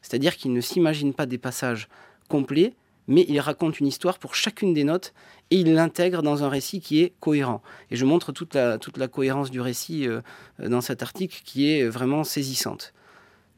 C'est-à-dire 0.02 0.36
qu'il 0.36 0.52
ne 0.52 0.60
s'imagine 0.60 1.14
pas 1.14 1.26
des 1.26 1.38
passages 1.38 1.88
complets, 2.28 2.74
mais 3.08 3.24
il 3.28 3.40
raconte 3.40 3.80
une 3.80 3.86
histoire 3.86 4.18
pour 4.18 4.34
chacune 4.34 4.74
des 4.74 4.84
notes 4.84 5.14
et 5.50 5.56
il 5.56 5.72
l'intègre 5.74 6.22
dans 6.22 6.44
un 6.44 6.48
récit 6.48 6.80
qui 6.80 7.00
est 7.02 7.14
cohérent. 7.20 7.62
Et 7.90 7.96
je 7.96 8.04
montre 8.04 8.32
toute 8.32 8.54
la, 8.54 8.78
cohérence 9.08 9.50
du 9.50 9.60
récit 9.60 10.06
euh, 10.06 10.20
dans 10.58 10.82
cet 10.82 11.02
article 11.02 11.40
qui 11.44 11.70
est 11.70 11.88
vraiment 11.88 12.22
saisissante. 12.22 12.92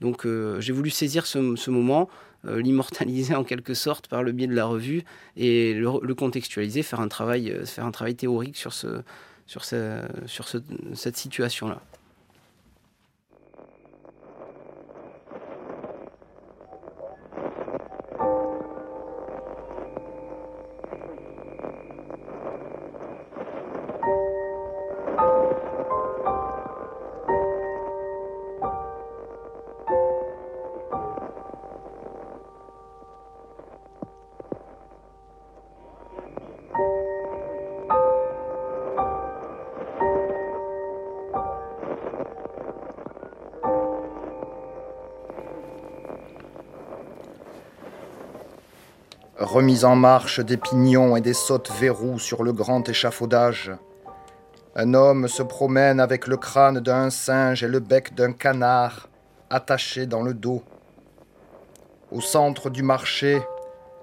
Donc 0.01 0.25
euh, 0.25 0.61
j'ai 0.61 0.73
voulu 0.73 0.89
saisir 0.91 1.27
ce, 1.27 1.71
moment, 1.71 2.09
euh, 2.47 2.63
l'immortaliser 2.63 3.35
en 3.37 3.45
quelque 3.45 3.75
sorte 3.75 4.07
par 4.07 4.23
le 4.23 4.31
biais 4.33 4.47
de 4.47 4.55
la 4.55 4.67
revue 4.67 5.03
et 5.37 5.75
le, 5.75 6.15
contextualiser, 6.15 6.83
faire 6.85 7.01
un 7.01 7.09
travail, 7.09 7.53
théorique 8.17 8.57
sur 8.57 8.73
cette 9.65 11.17
situation-là. 11.17 11.83
Remise 49.71 49.85
en 49.85 49.95
marche 49.95 50.41
des 50.41 50.57
pignons 50.57 51.15
et 51.15 51.21
des 51.21 51.33
sautes 51.33 51.71
verrous 51.71 52.19
sur 52.19 52.43
le 52.43 52.53
grand 52.53 52.89
échafaudage. 52.89 53.71
Un 54.75 54.95
homme 54.95 55.29
se 55.29 55.45
promène 55.45 56.01
avec 56.01 56.27
le 56.27 56.37
crâne 56.37 56.81
d'un 56.81 57.09
singe 57.09 57.63
et 57.63 57.69
le 57.69 57.79
bec 57.79 58.13
d'un 58.17 58.33
canard 58.33 59.09
attaché 59.49 60.07
dans 60.07 60.23
le 60.23 60.35
dos. 60.35 60.65
Au 62.11 62.21
centre 62.21 62.69
du 62.69 62.83
marché, 62.83 63.41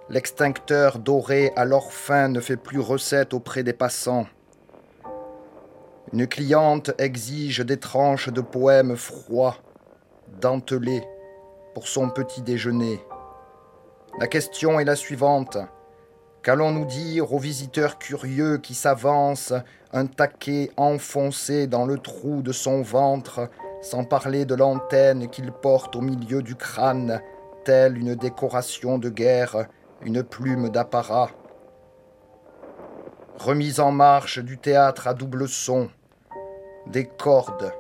l'extincteur 0.08 1.00
doré 1.00 1.52
à 1.58 1.66
l'or 1.66 1.92
fin 1.92 2.30
ne 2.30 2.40
fait 2.40 2.56
plus 2.56 2.80
recette 2.80 3.34
auprès 3.34 3.64
des 3.64 3.74
passants. 3.74 4.28
Une 6.14 6.28
cliente 6.28 6.92
exige 6.98 7.60
des 7.60 7.78
tranches 7.78 8.30
de 8.30 8.40
poèmes 8.40 8.96
froids, 8.96 9.58
dentelés, 10.40 11.04
pour 11.74 11.90
son 11.90 12.10
petit 12.10 12.42
déjeuner. 12.42 13.02
La 14.20 14.26
question 14.26 14.80
est 14.80 14.86
la 14.86 14.96
suivante. 14.96 15.60
Qu'allons-nous 16.42 16.86
dire 16.86 17.34
aux 17.34 17.38
visiteurs 17.38 18.00
curieux 18.00 18.58
qui 18.58 18.74
s'avancent, 18.74 19.54
un 19.94 20.08
taquet 20.08 20.72
enfoncé 20.76 21.68
dans 21.68 21.86
le 21.86 22.00
trou 22.00 22.42
de 22.42 22.52
son 22.52 22.82
ventre, 22.82 23.48
sans 23.84 24.06
parler 24.06 24.46
de 24.46 24.56
l'antenne 24.56 25.30
qu'il 25.30 25.52
porte 25.52 25.96
au 25.96 26.02
milieu 26.02 26.42
du 26.42 26.56
crâne, 26.56 27.22
telle 27.64 27.96
une 27.96 28.16
décoration 28.16 28.98
de 28.98 29.10
guerre, 29.10 29.68
une 30.02 30.24
plume 30.24 30.70
d'apparat? 30.70 31.30
Remise 33.38 33.80
en 33.80 33.92
marche 33.92 34.40
du 34.40 34.58
théâtre 34.58 35.06
à 35.06 35.14
double 35.14 35.48
son, 35.48 35.90
des 36.88 37.06
cordes 37.06 37.72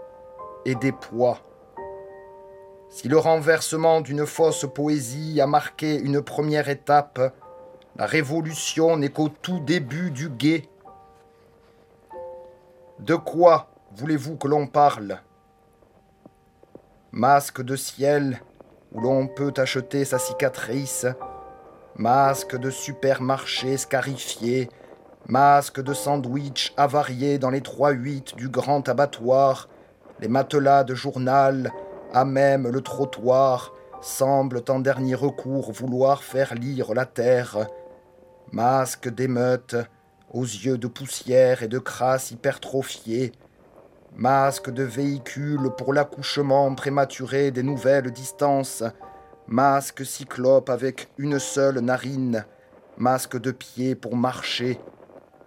et 0.66 0.76
des 0.76 0.92
poids 0.92 1.40
si 2.90 3.08
le 3.08 3.18
renversement 3.18 4.02
d'une 4.02 4.26
fausse 4.26 4.66
poésie 4.74 5.42
a 5.42 5.48
marqué 5.48 5.96
une 5.96 6.22
première 6.22 6.70
étape, 6.70 7.34
la 7.96 8.06
révolution 8.06 8.98
n'est 8.98 9.10
qu'au 9.10 9.30
tout 9.30 9.60
début 9.60 10.12
du 10.12 10.30
guet. 10.30 10.70
De 13.00 13.16
quoi 13.16 13.70
voulez-vous 13.96 14.38
que 14.38 14.48
l'on 14.48 14.68
parle? 14.68 15.20
Masque 17.12 17.62
de 17.62 17.76
ciel 17.76 18.42
où 18.94 19.02
l'on 19.02 19.28
peut 19.28 19.54
acheter 19.58 20.06
sa 20.06 20.18
cicatrice, 20.18 21.06
masque 21.96 22.58
de 22.58 22.70
supermarché 22.70 23.78
scarifié, 23.78 24.70
masque 25.28 25.82
de 25.82 25.94
sandwich 25.94 26.74
avarié 26.78 27.38
dans 27.38 27.50
les 27.50 27.62
trois 27.62 27.92
huit 27.92 28.36
du 28.36 28.50
grand 28.50 28.88
abattoir, 28.88 29.68
les 30.20 30.28
matelas 30.28 30.84
de 30.84 30.96
journal, 30.96 31.72
à 32.14 32.26
même 32.26 32.68
le 32.68 32.82
trottoir, 32.82 33.74
semblent 34.02 34.64
en 34.70 34.80
dernier 34.80 35.16
recours 35.16 35.72
vouloir 35.72 36.24
faire 36.24 36.56
lire 36.56 36.94
la 36.94 37.06
terre. 37.06 37.68
Masque 38.52 39.10
d'émeute, 39.10 39.76
aux 40.32 40.44
yeux 40.44 40.78
de 40.78 40.88
poussière 40.88 41.64
et 41.64 41.68
de 41.68 41.80
crasse 41.80 42.32
hypertrophiée, 42.32 43.32
masque 44.16 44.70
de 44.70 44.84
véhicule 44.84 45.70
pour 45.78 45.94
l'accouchement 45.94 46.74
prématuré 46.76 47.52
des 47.52 47.64
nouvelles 47.64 48.12
distances, 48.12 48.84
masque 49.48 50.06
cyclope 50.06 50.70
avec 50.70 51.10
une 51.18 51.40
seule 51.40 51.80
narine, 51.80 52.46
masque 52.98 53.40
de 53.40 53.52
pied 53.52 53.96
pour 53.96 54.16
marcher, 54.16 54.80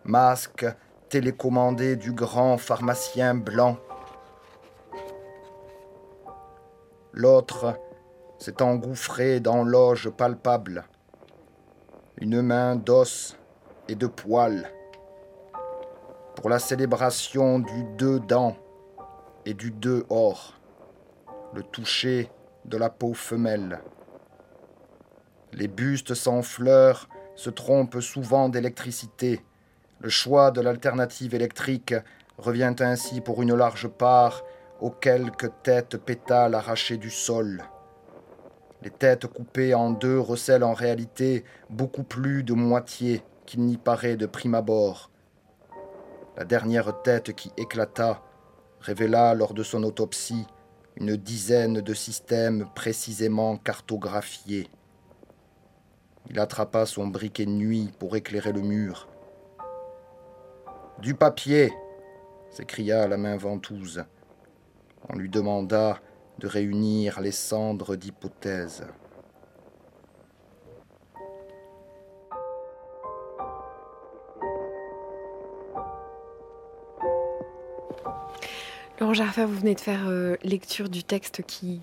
masque 0.05 0.67
télécommandé 1.09 1.97
du 1.97 2.13
grand 2.13 2.57
pharmacien 2.57 3.35
blanc. 3.35 3.77
L'autre 7.13 7.79
s'est 8.39 8.63
engouffré 8.63 9.41
dans 9.41 9.65
l'oge 9.65 10.11
palpable, 10.11 10.85
une 12.19 12.41
main 12.41 12.77
d'os 12.77 13.37
et 13.89 13.95
de 13.95 14.07
poils 14.07 14.71
pour 16.37 16.49
la 16.49 16.59
célébration 16.59 17.59
du 17.59 17.85
deux 17.99 18.21
dents 18.21 18.57
et 19.45 19.55
du 19.55 19.71
deux 19.71 20.07
or, 20.09 20.59
le 21.53 21.63
toucher 21.63 22.31
de 22.65 22.77
la 22.79 22.89
peau 22.89 23.13
femelle. 23.13 23.81
Les 25.53 25.69
bustes 25.69 26.15
sans 26.15 26.43
fleurs 26.43 27.09
se 27.35 27.51
trompent 27.51 28.01
souvent 28.01 28.49
d'électricité. 28.49 29.45
Le 29.99 30.09
choix 30.09 30.51
de 30.51 30.61
l'alternative 30.61 31.35
électrique 31.35 31.95
revient 32.39 32.75
ainsi 32.79 33.21
pour 33.21 33.43
une 33.43 33.55
large 33.55 33.89
part 33.89 34.43
aux 34.81 34.91
quelques 34.91 35.51
têtes 35.63 35.97
pétales 35.97 36.55
arrachées 36.55 36.97
du 36.97 37.11
sol. 37.11 37.63
Les 38.83 38.91
têtes 38.91 39.27
coupées 39.27 39.75
en 39.75 39.91
deux 39.91 40.19
recèlent 40.19 40.65
en 40.65 40.73
réalité 40.73 41.45
beaucoup 41.69 42.03
plus 42.03 42.43
de 42.43 42.55
moitié 42.55 43.23
qu'il 43.45 43.61
n'y 43.61 43.77
paraît 43.77 44.17
de 44.17 44.27
prime 44.27 44.55
abord. 44.55 45.11
La 46.37 46.45
dernière 46.45 47.03
tête 47.03 47.35
qui 47.35 47.53
éclata 47.57 48.23
révéla 48.81 49.35
lors 49.35 49.53
de 49.53 49.63
son 49.63 49.83
autopsie 49.83 50.47
une 50.97 51.17
dizaine 51.17 51.81
de 51.81 51.95
systèmes 51.95 52.67
précisément 52.75 53.57
cartographiés. 53.57 54.69
Il 56.29 56.39
attrapa 56.39 56.87
son 56.87 57.07
briquet 57.07 57.47
de 57.47 57.51
nuit 57.51 57.91
pour 57.99 58.17
éclairer 58.17 58.53
le 58.53 58.61
mur. 58.61 59.09
Du 60.99 61.15
papier 61.15 61.73
s'écria 62.51 63.09
la 63.09 63.17
main 63.17 63.37
ventouse. 63.37 64.05
On 65.09 65.17
lui 65.17 65.29
demanda 65.29 65.99
de 66.39 66.47
réunir 66.47 67.21
les 67.21 67.33
cendres 67.33 67.97
d'hypothèses. 67.97 68.87
Laurent 79.01 79.15
Jarfa, 79.15 79.47
vous 79.47 79.59
venez 79.59 79.75
de 79.75 79.81
faire 79.81 80.09
euh, 80.09 80.37
lecture 80.43 80.91
du 80.91 81.03
texte 81.03 81.43
qui 81.47 81.81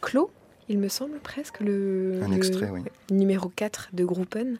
clôt, 0.00 0.30
il 0.68 0.78
me 0.78 0.88
semble 0.88 1.18
presque, 1.18 1.60
le, 1.60 2.20
Un 2.22 2.32
extrait, 2.32 2.70
oui. 2.70 2.82
numéro 3.10 3.48
4 3.48 3.90
de 3.92 4.04
Groupen. 4.04 4.58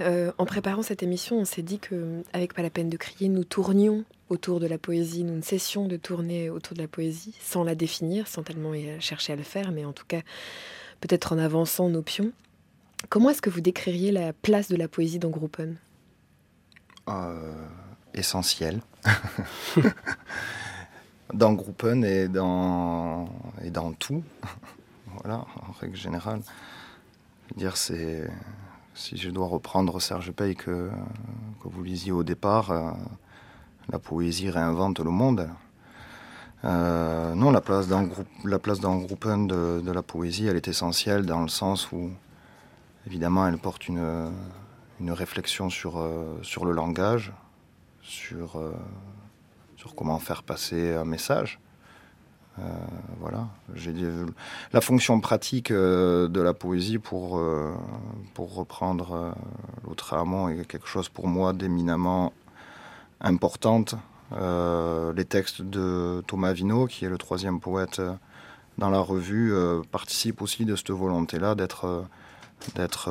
Euh, 0.00 0.32
en 0.38 0.46
préparant 0.46 0.82
cette 0.82 1.02
émission, 1.02 1.38
on 1.38 1.44
s'est 1.44 1.62
dit 1.62 1.78
que, 1.78 2.22
avec 2.32 2.54
Pas 2.54 2.62
la 2.62 2.70
peine 2.70 2.88
de 2.88 2.96
crier, 2.96 3.28
nous 3.28 3.44
tournions 3.44 4.04
autour 4.28 4.58
de 4.58 4.66
la 4.66 4.78
poésie, 4.78 5.22
nous 5.22 5.36
ne 5.36 5.42
cessions 5.42 5.86
de 5.86 5.96
tourner 5.96 6.50
autour 6.50 6.76
de 6.76 6.82
la 6.82 6.88
poésie, 6.88 7.36
sans 7.40 7.62
la 7.62 7.74
définir, 7.74 8.26
sans 8.26 8.42
tellement 8.42 8.72
chercher 8.98 9.34
à 9.34 9.36
le 9.36 9.42
faire, 9.42 9.70
mais 9.70 9.84
en 9.84 9.92
tout 9.92 10.06
cas, 10.06 10.22
peut-être 11.00 11.32
en 11.32 11.38
avançant 11.38 11.88
nos 11.88 12.02
pions. 12.02 12.32
Comment 13.08 13.30
est-ce 13.30 13.42
que 13.42 13.50
vous 13.50 13.60
décririez 13.60 14.12
la 14.12 14.32
place 14.32 14.68
de 14.68 14.76
la 14.76 14.88
poésie 14.88 15.18
dans 15.18 15.30
Groupen? 15.30 15.76
Euh, 17.08 17.52
Essentiel. 18.14 18.80
dans 21.34 21.52
Groupen 21.52 22.04
et 22.04 22.28
dans, 22.28 23.28
et 23.62 23.70
dans 23.70 23.92
tout. 23.92 24.22
Voilà, 25.22 25.44
en 25.68 25.72
règle 25.72 25.96
générale. 25.96 26.40
Dire, 27.56 27.76
c'est. 27.76 28.28
Si 28.96 29.16
je 29.16 29.28
dois 29.28 29.48
reprendre 29.48 30.00
Serge 30.00 30.30
Pey 30.30 30.54
que, 30.54 30.88
vous 31.64 31.82
lisiez 31.82 32.12
au 32.12 32.22
départ, 32.22 32.70
euh, 32.70 32.92
la 33.90 33.98
poésie 33.98 34.50
réinvente 34.50 35.00
le 35.00 35.10
monde. 35.10 35.48
Euh, 36.64 37.34
non, 37.34 37.50
la 37.50 37.60
place 37.60 37.88
la 38.44 38.58
place 38.60 38.78
dans 38.78 38.96
Groupen 38.96 39.48
de, 39.48 39.90
la 39.90 40.02
poésie, 40.02 40.46
elle 40.46 40.56
est 40.56 40.68
essentielle 40.68 41.26
dans 41.26 41.42
le 41.42 41.48
sens 41.48 41.90
où, 41.90 42.12
évidemment, 43.08 43.48
elle 43.48 43.58
porte 43.58 43.88
une, 43.88 44.30
réflexion 45.00 45.70
sur, 45.70 45.98
euh, 45.98 46.38
sur 46.42 46.64
le 46.64 46.70
langage, 46.70 47.32
sur 48.00 48.56
comment 49.96 50.18
faire 50.20 50.44
passer 50.44 50.94
un 50.94 51.04
message. 51.04 51.58
Euh, 52.58 52.62
voilà. 53.18 53.48
J'ai 53.74 53.92
dit, 53.92 54.06
la 54.72 54.80
fonction 54.80 55.20
pratique 55.20 55.70
euh, 55.70 56.28
de 56.28 56.40
la 56.40 56.54
poésie, 56.54 56.98
pour, 56.98 57.38
euh, 57.38 57.72
pour 58.34 58.54
reprendre 58.54 59.34
l'autre 59.86 60.14
amont, 60.14 60.48
est 60.48 60.64
quelque 60.64 60.86
chose 60.86 61.08
pour 61.08 61.26
moi 61.26 61.52
d'éminemment 61.52 62.32
importante. 63.20 63.96
les 64.32 65.24
textes 65.24 65.62
de 65.62 66.22
Thomas 66.26 66.52
Vino, 66.52 66.86
qui 66.86 67.04
est 67.04 67.08
le 67.08 67.18
troisième 67.18 67.60
poète 67.60 68.00
dans 68.78 68.90
la 68.90 69.00
revue, 69.00 69.54
participent 69.90 70.42
aussi 70.42 70.64
de 70.64 70.76
cette 70.76 70.90
volonté-là 70.90 71.54
d'être 71.54 72.04
d'être 72.76 73.10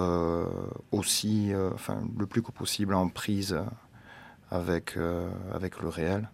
aussi, 0.91 1.54
enfin, 1.74 2.02
le 2.18 2.26
plus 2.26 2.41
que 2.41 2.52
possible 2.52 2.94
en 2.96 3.08
prise 3.08 3.58
avec 4.52 4.96
le 4.96 5.89
réel. 5.89 6.30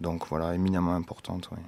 Donc 0.00 0.26
voilà, 0.28 0.54
éminemment 0.54 0.94
importante, 0.94 1.48
oui. 1.52 1.58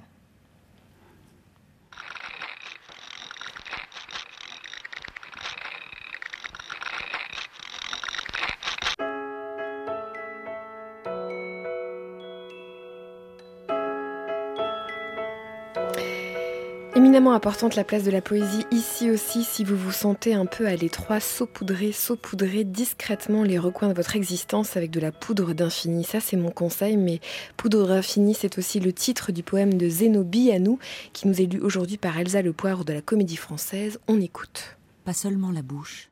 Éminemment 17.13 17.35
importante 17.35 17.77
la 17.77 17.85
place 17.85 18.05
de 18.05 18.11
la 18.11 18.23
poésie 18.23 18.65
ici 18.71 19.11
aussi 19.11 19.45
si 19.45 19.65
vous 19.65 19.77
vous 19.77 19.93
sentez 19.93 20.33
un 20.33 20.47
peu 20.47 20.67
à 20.67 20.77
l'étroit, 20.77 21.21
saupoudrer, 21.21 21.93
saupoudrer 21.93 22.65
discrètement 22.65 23.43
les 23.43 23.59
recoins 23.59 23.89
de 23.89 23.93
votre 23.93 24.17
existence 24.17 24.79
avec 24.79 24.91
de 24.91 24.99
la 24.99 25.13
poudre 25.13 25.53
d'infini. 25.53 26.05
Ça 26.05 26.21
c'est 26.21 26.39
mon 26.39 26.51
conseil, 26.51 26.97
mais 26.97 27.21
Poudre 27.59 27.87
d'infini 27.87 28.33
c'est 28.33 28.57
aussi 28.57 28.81
le 28.81 28.95
titre 28.95 29.31
du 29.31 29.43
poème 29.43 29.75
de 29.75 29.91
Zénobie 29.91 30.53
à 30.53 30.59
nous 30.59 30.79
qui 31.13 31.29
nous 31.29 31.39
est 31.39 31.45
lu 31.45 31.61
aujourd'hui 31.61 31.99
par 31.99 32.19
Elsa 32.19 32.41
Le 32.41 32.55
Poivre 32.55 32.83
de 32.83 32.95
la 32.95 33.03
Comédie 33.03 33.37
Française. 33.37 34.01
On 34.09 34.19
écoute. 34.19 34.79
Pas 35.05 35.13
seulement 35.13 35.51
la 35.51 35.61
bouche, 35.61 36.11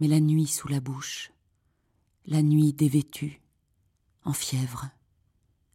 mais 0.00 0.08
la 0.08 0.20
nuit 0.20 0.46
sous 0.46 0.68
la 0.68 0.80
bouche, 0.80 1.32
la 2.24 2.40
nuit 2.40 2.72
dévêtue, 2.72 3.42
en 4.24 4.32
fièvre, 4.32 4.88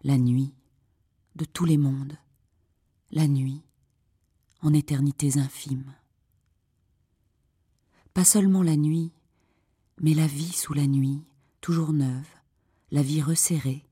la 0.03 0.17
nuit 0.17 0.55
de 1.35 1.45
tous 1.45 1.65
les 1.65 1.77
mondes, 1.77 2.17
la 3.11 3.27
nuit 3.27 3.61
en 4.61 4.73
éternités 4.73 5.37
infimes. 5.37 5.93
Pas 8.13 8.25
seulement 8.25 8.63
la 8.63 8.75
nuit, 8.75 9.11
mais 9.99 10.13
la 10.13 10.27
vie 10.27 10.51
sous 10.51 10.73
la 10.73 10.87
nuit, 10.87 11.23
toujours 11.61 11.93
neuve, 11.93 12.27
la 12.91 13.01
vie 13.01 13.21
resserrée, 13.21 13.85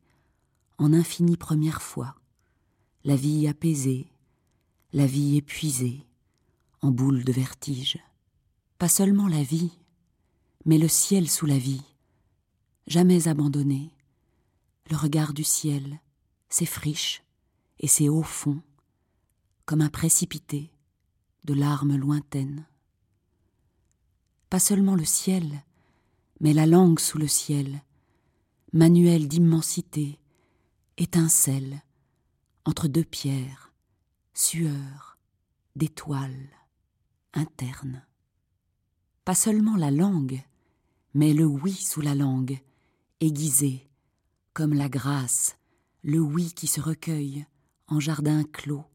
en 0.78 0.94
infinie 0.94 1.38
première 1.38 1.82
fois, 1.82 2.16
la 3.04 3.16
vie 3.16 3.48
apaisée, 3.48 4.08
la 4.94 5.06
vie 5.06 5.38
épuisée, 5.38 6.06
en 6.82 6.92
boule 6.92 7.24
de 7.24 7.32
vertige. 7.32 8.00
Pas 8.78 8.90
seulement 8.90 9.28
la 9.28 9.44
vie, 9.44 9.72
mais 10.66 10.78
le 10.78 10.88
ciel 10.88 11.30
sous 11.30 11.46
la 11.46 11.58
vie, 11.58 11.84
jamais 12.88 13.28
abandonné, 13.28 13.92
le 14.90 14.98
regard 14.98 15.34
du 15.34 15.44
ciel, 15.44 16.00
ses 16.50 16.66
friches 16.66 17.24
et 17.80 17.88
ses 17.88 18.10
hauts 18.10 18.24
fonds, 18.24 18.62
comme 19.66 19.82
un 19.82 19.90
précipité 19.90 20.72
de 21.44 21.54
larmes 21.54 21.96
lointaines. 21.96 22.68
Pas 24.50 24.60
seulement 24.60 24.96
le 24.96 25.06
ciel, 25.06 25.64
mais 26.40 26.54
la 26.54 26.66
langue 26.66 27.00
sous 27.00 27.18
le 27.18 27.28
ciel, 27.28 27.82
manuel 28.74 29.28
d'immensité, 29.28 30.20
étincelle, 30.98 31.82
entre 32.66 32.88
deux 32.88 33.04
pierres, 33.04 33.74
sueur, 34.34 35.18
d'étoiles, 35.76 36.50
interne. 37.34 38.06
Pas 39.24 39.36
seulement 39.36 39.76
la 39.76 39.92
langue, 39.92 40.44
mais 41.14 41.34
le 41.34 41.46
oui 41.46 41.74
sous 41.74 42.02
la 42.02 42.16
langue, 42.16 42.62
aiguisé, 43.20 43.90
comme 44.54 44.74
la 44.74 44.90
grâce, 44.90 45.58
le 46.04 46.20
oui 46.20 46.54
qui 46.54 46.68
se 46.68 46.82
recueille 46.82 47.46
en 47.88 48.00
jardin 48.00 48.44
clos, 48.44 48.86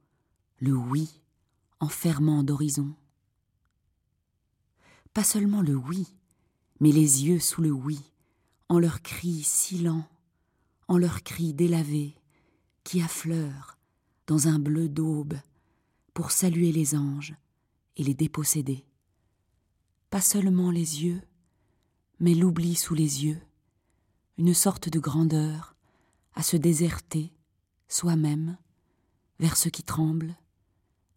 le 0.61 0.75
oui 0.75 1.21
en 1.81 1.89
fermant 1.89 2.43
d'horizon. 2.43 2.95
Pas 5.15 5.25
seulement 5.25 5.63
le 5.63 5.75
oui, 5.75 6.07
mais 6.81 6.93
les 6.93 7.25
yeux 7.25 7.41
sous 7.41 7.63
le 7.63 7.71
oui, 7.71 7.99
en 8.69 8.79
leur 8.79 9.03
cri 9.03 9.43
si 9.43 9.87
en 10.89 10.99
leur 10.99 11.23
cri 11.23 11.55
délavé, 11.55 12.15
qui 12.85 13.01
affleurent 13.01 13.79
dans 14.27 14.49
un 14.49 14.59
bleu 14.59 14.89
d'aube 14.89 15.35
pour 16.13 16.31
saluer 16.31 16.73
les 16.73 16.95
anges 16.95 17.35
et 17.97 18.05
les 18.05 18.15
déposséder. 18.15 18.85
Pas 20.11 20.21
seulement 20.21 20.71
les 20.71 21.05
yeux, 21.05 21.23
mais 22.19 22.35
l'oubli 22.35 22.75
sous 22.75 22.95
les 22.95 23.25
yeux, 23.25 23.41
une 24.37 24.55
sorte 24.55 24.89
de 24.89 24.99
grandeur 24.99 25.75
à 26.35 26.43
se 26.43 26.57
déserter 26.57 27.33
soi-même 27.89 28.59
vers 29.39 29.57
ce 29.57 29.69
qui 29.69 29.83
tremble, 29.83 30.37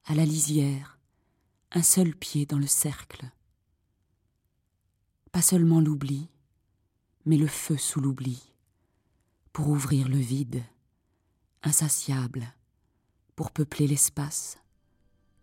à 0.05 0.15
la 0.15 0.25
lisière, 0.25 0.99
un 1.71 1.81
seul 1.81 2.13
pied 2.13 2.45
dans 2.45 2.59
le 2.59 2.67
cercle. 2.67 3.25
Pas 5.31 5.41
seulement 5.41 5.79
l'oubli, 5.79 6.27
mais 7.25 7.37
le 7.37 7.47
feu 7.47 7.77
sous 7.77 8.01
l'oubli, 8.01 8.51
pour 9.53 9.69
ouvrir 9.69 10.09
le 10.09 10.17
vide, 10.17 10.61
insatiable, 11.63 12.53
pour 13.37 13.51
peupler 13.51 13.87
l'espace, 13.87 14.57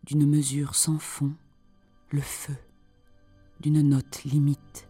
d'une 0.05 0.27
mesure 0.27 0.75
sans 0.75 0.99
fond, 0.99 1.35
le 2.11 2.21
feu, 2.21 2.57
d'une 3.61 3.81
note 3.81 4.25
limite. 4.25 4.90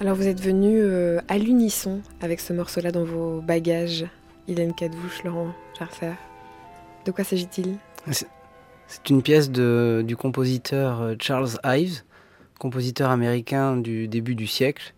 Alors 0.00 0.16
vous 0.16 0.26
êtes 0.26 0.40
venu 0.40 0.80
euh, 0.80 1.20
à 1.28 1.36
l'unisson 1.36 2.00
avec 2.22 2.40
ce 2.40 2.54
morceau-là 2.54 2.90
dans 2.90 3.04
vos 3.04 3.42
bagages, 3.42 4.06
Hélène 4.48 4.72
Cadouche, 4.72 5.22
Laurent 5.24 5.52
Jarfer. 5.78 6.14
De 7.04 7.10
quoi 7.10 7.22
s'agit-il? 7.22 7.76
C'est 8.10 9.10
une 9.10 9.20
pièce 9.20 9.50
de, 9.50 10.02
du 10.06 10.16
compositeur 10.16 11.02
euh, 11.02 11.14
Charles 11.20 11.50
Ives, 11.64 12.02
compositeur 12.58 13.10
américain 13.10 13.76
du 13.76 14.08
début 14.08 14.34
du 14.34 14.46
siècle, 14.46 14.94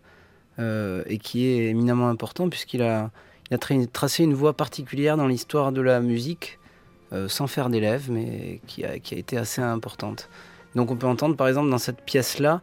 euh, 0.59 1.03
et 1.07 1.17
qui 1.17 1.47
est 1.47 1.65
éminemment 1.65 2.07
important 2.07 2.47
puisqu'il 2.47 2.81
a, 2.81 3.11
tracé 3.91 4.23
une 4.23 4.33
voie 4.33 4.53
particulière 4.53 5.17
dans 5.17 5.27
l'histoire 5.27 5.73
de 5.73 5.81
la 5.81 5.99
musique, 5.99 6.59
sans 7.27 7.45
faire 7.45 7.69
d'élèves, 7.69 8.09
mais 8.09 8.59
qui 8.65 8.83
a 8.83 8.95
été 8.95 9.37
assez 9.37 9.61
importante. 9.61 10.29
Donc 10.73 10.89
on 10.89 10.95
peut 10.95 11.05
entendre 11.05 11.35
par 11.35 11.47
exemple 11.47 11.69
dans 11.69 11.77
cette 11.77 12.01
pièce-là, 12.01 12.61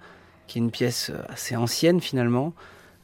qui 0.51 0.59
est 0.59 0.63
une 0.63 0.73
pièce 0.73 1.11
euh, 1.11 1.23
assez 1.29 1.55
ancienne 1.55 2.01
finalement, 2.01 2.53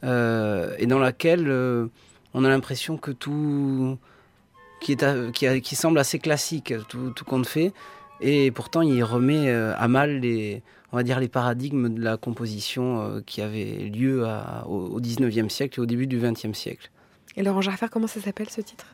euh, 0.03 0.75
et 0.77 0.85
dans 0.85 0.99
laquelle 0.99 1.47
euh, 1.47 1.87
on 2.33 2.43
a 2.43 2.49
l'impression 2.49 2.97
que 2.97 3.11
tout, 3.11 3.97
qui, 4.81 4.91
est 4.91 5.31
qui, 5.31 5.61
qui, 5.61 5.75
semble 5.77 5.97
assez 5.97 6.19
classique, 6.19 6.73
tout, 6.89 7.11
tout 7.11 7.23
compte 7.23 7.47
fait, 7.47 7.71
et 8.19 8.51
pourtant 8.51 8.81
il 8.81 9.01
remet 9.01 9.49
à 9.49 9.87
mal 9.87 10.19
les, 10.19 10.61
on 10.91 10.97
va 10.97 11.03
dire 11.03 11.21
les 11.21 11.29
paradigmes 11.29 11.87
de 11.87 12.03
la 12.03 12.17
composition 12.17 13.21
qui 13.25 13.41
avait 13.41 13.89
lieu 13.93 14.27
au, 14.67 14.99
19e 14.99 15.49
siècle 15.49 15.79
et 15.79 15.83
au 15.83 15.85
début 15.85 16.07
du 16.07 16.19
20e 16.19 16.53
siècle. 16.53 16.91
Et 17.37 17.43
Laurent 17.43 17.61
Jarfer, 17.61 17.87
comment 17.91 18.07
ça 18.07 18.19
s'appelle 18.19 18.49
ce 18.49 18.61
titre? 18.61 18.87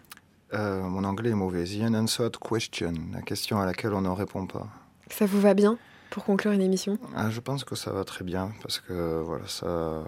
Mon 0.52 1.04
anglais 1.06 1.32
est 1.32 1.36
mauvais. 1.36 1.64
The 1.64 1.88
unanswered 1.88 2.38
question, 2.38 2.94
la 3.14 3.22
question 3.22 3.60
à 3.60 3.66
laquelle 3.66 3.94
on 3.94 4.02
ne 4.02 4.10
répond 4.10 4.46
pas. 4.46 4.68
Ça 5.10 5.26
vous 5.26 5.42
va 5.42 5.54
bien? 5.54 5.80
Pour 6.14 6.26
conclure 6.26 6.52
une 6.52 6.62
émission 6.62 7.00
ah, 7.16 7.32
Je 7.32 7.40
pense 7.40 7.64
que 7.64 7.74
ça 7.76 7.92
va 7.92 8.04
très 8.04 8.24
bien 8.24 8.52
parce 8.62 8.80
que 8.80 9.20
voilà, 9.22 9.48
ça, 9.48 10.04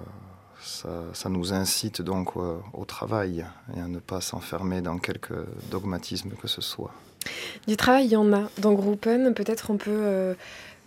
ça, 1.13 1.29
nous 1.29 1.51
incite 1.51 2.03
donc 2.03 2.35
au, 2.35 2.85
travail 2.85 3.43
et 3.75 3.79
à 3.79 3.87
ne 3.87 3.97
pas 3.97 4.21
s'enfermer 4.21 4.81
dans 4.81 4.99
quelque 4.99 5.47
dogmatisme 5.71 6.29
que 6.39 6.47
ce 6.47 6.61
soit. 6.61 6.91
Du 7.67 7.75
travail, 7.75 8.05
il 8.05 8.11
y 8.11 8.15
en 8.15 8.31
a. 8.33 8.43
Dans 8.59 8.73
Groupen, 8.73 9.33
peut-être 9.33 9.71
on 9.71 9.77
peut 9.77 9.89
euh, 9.89 10.35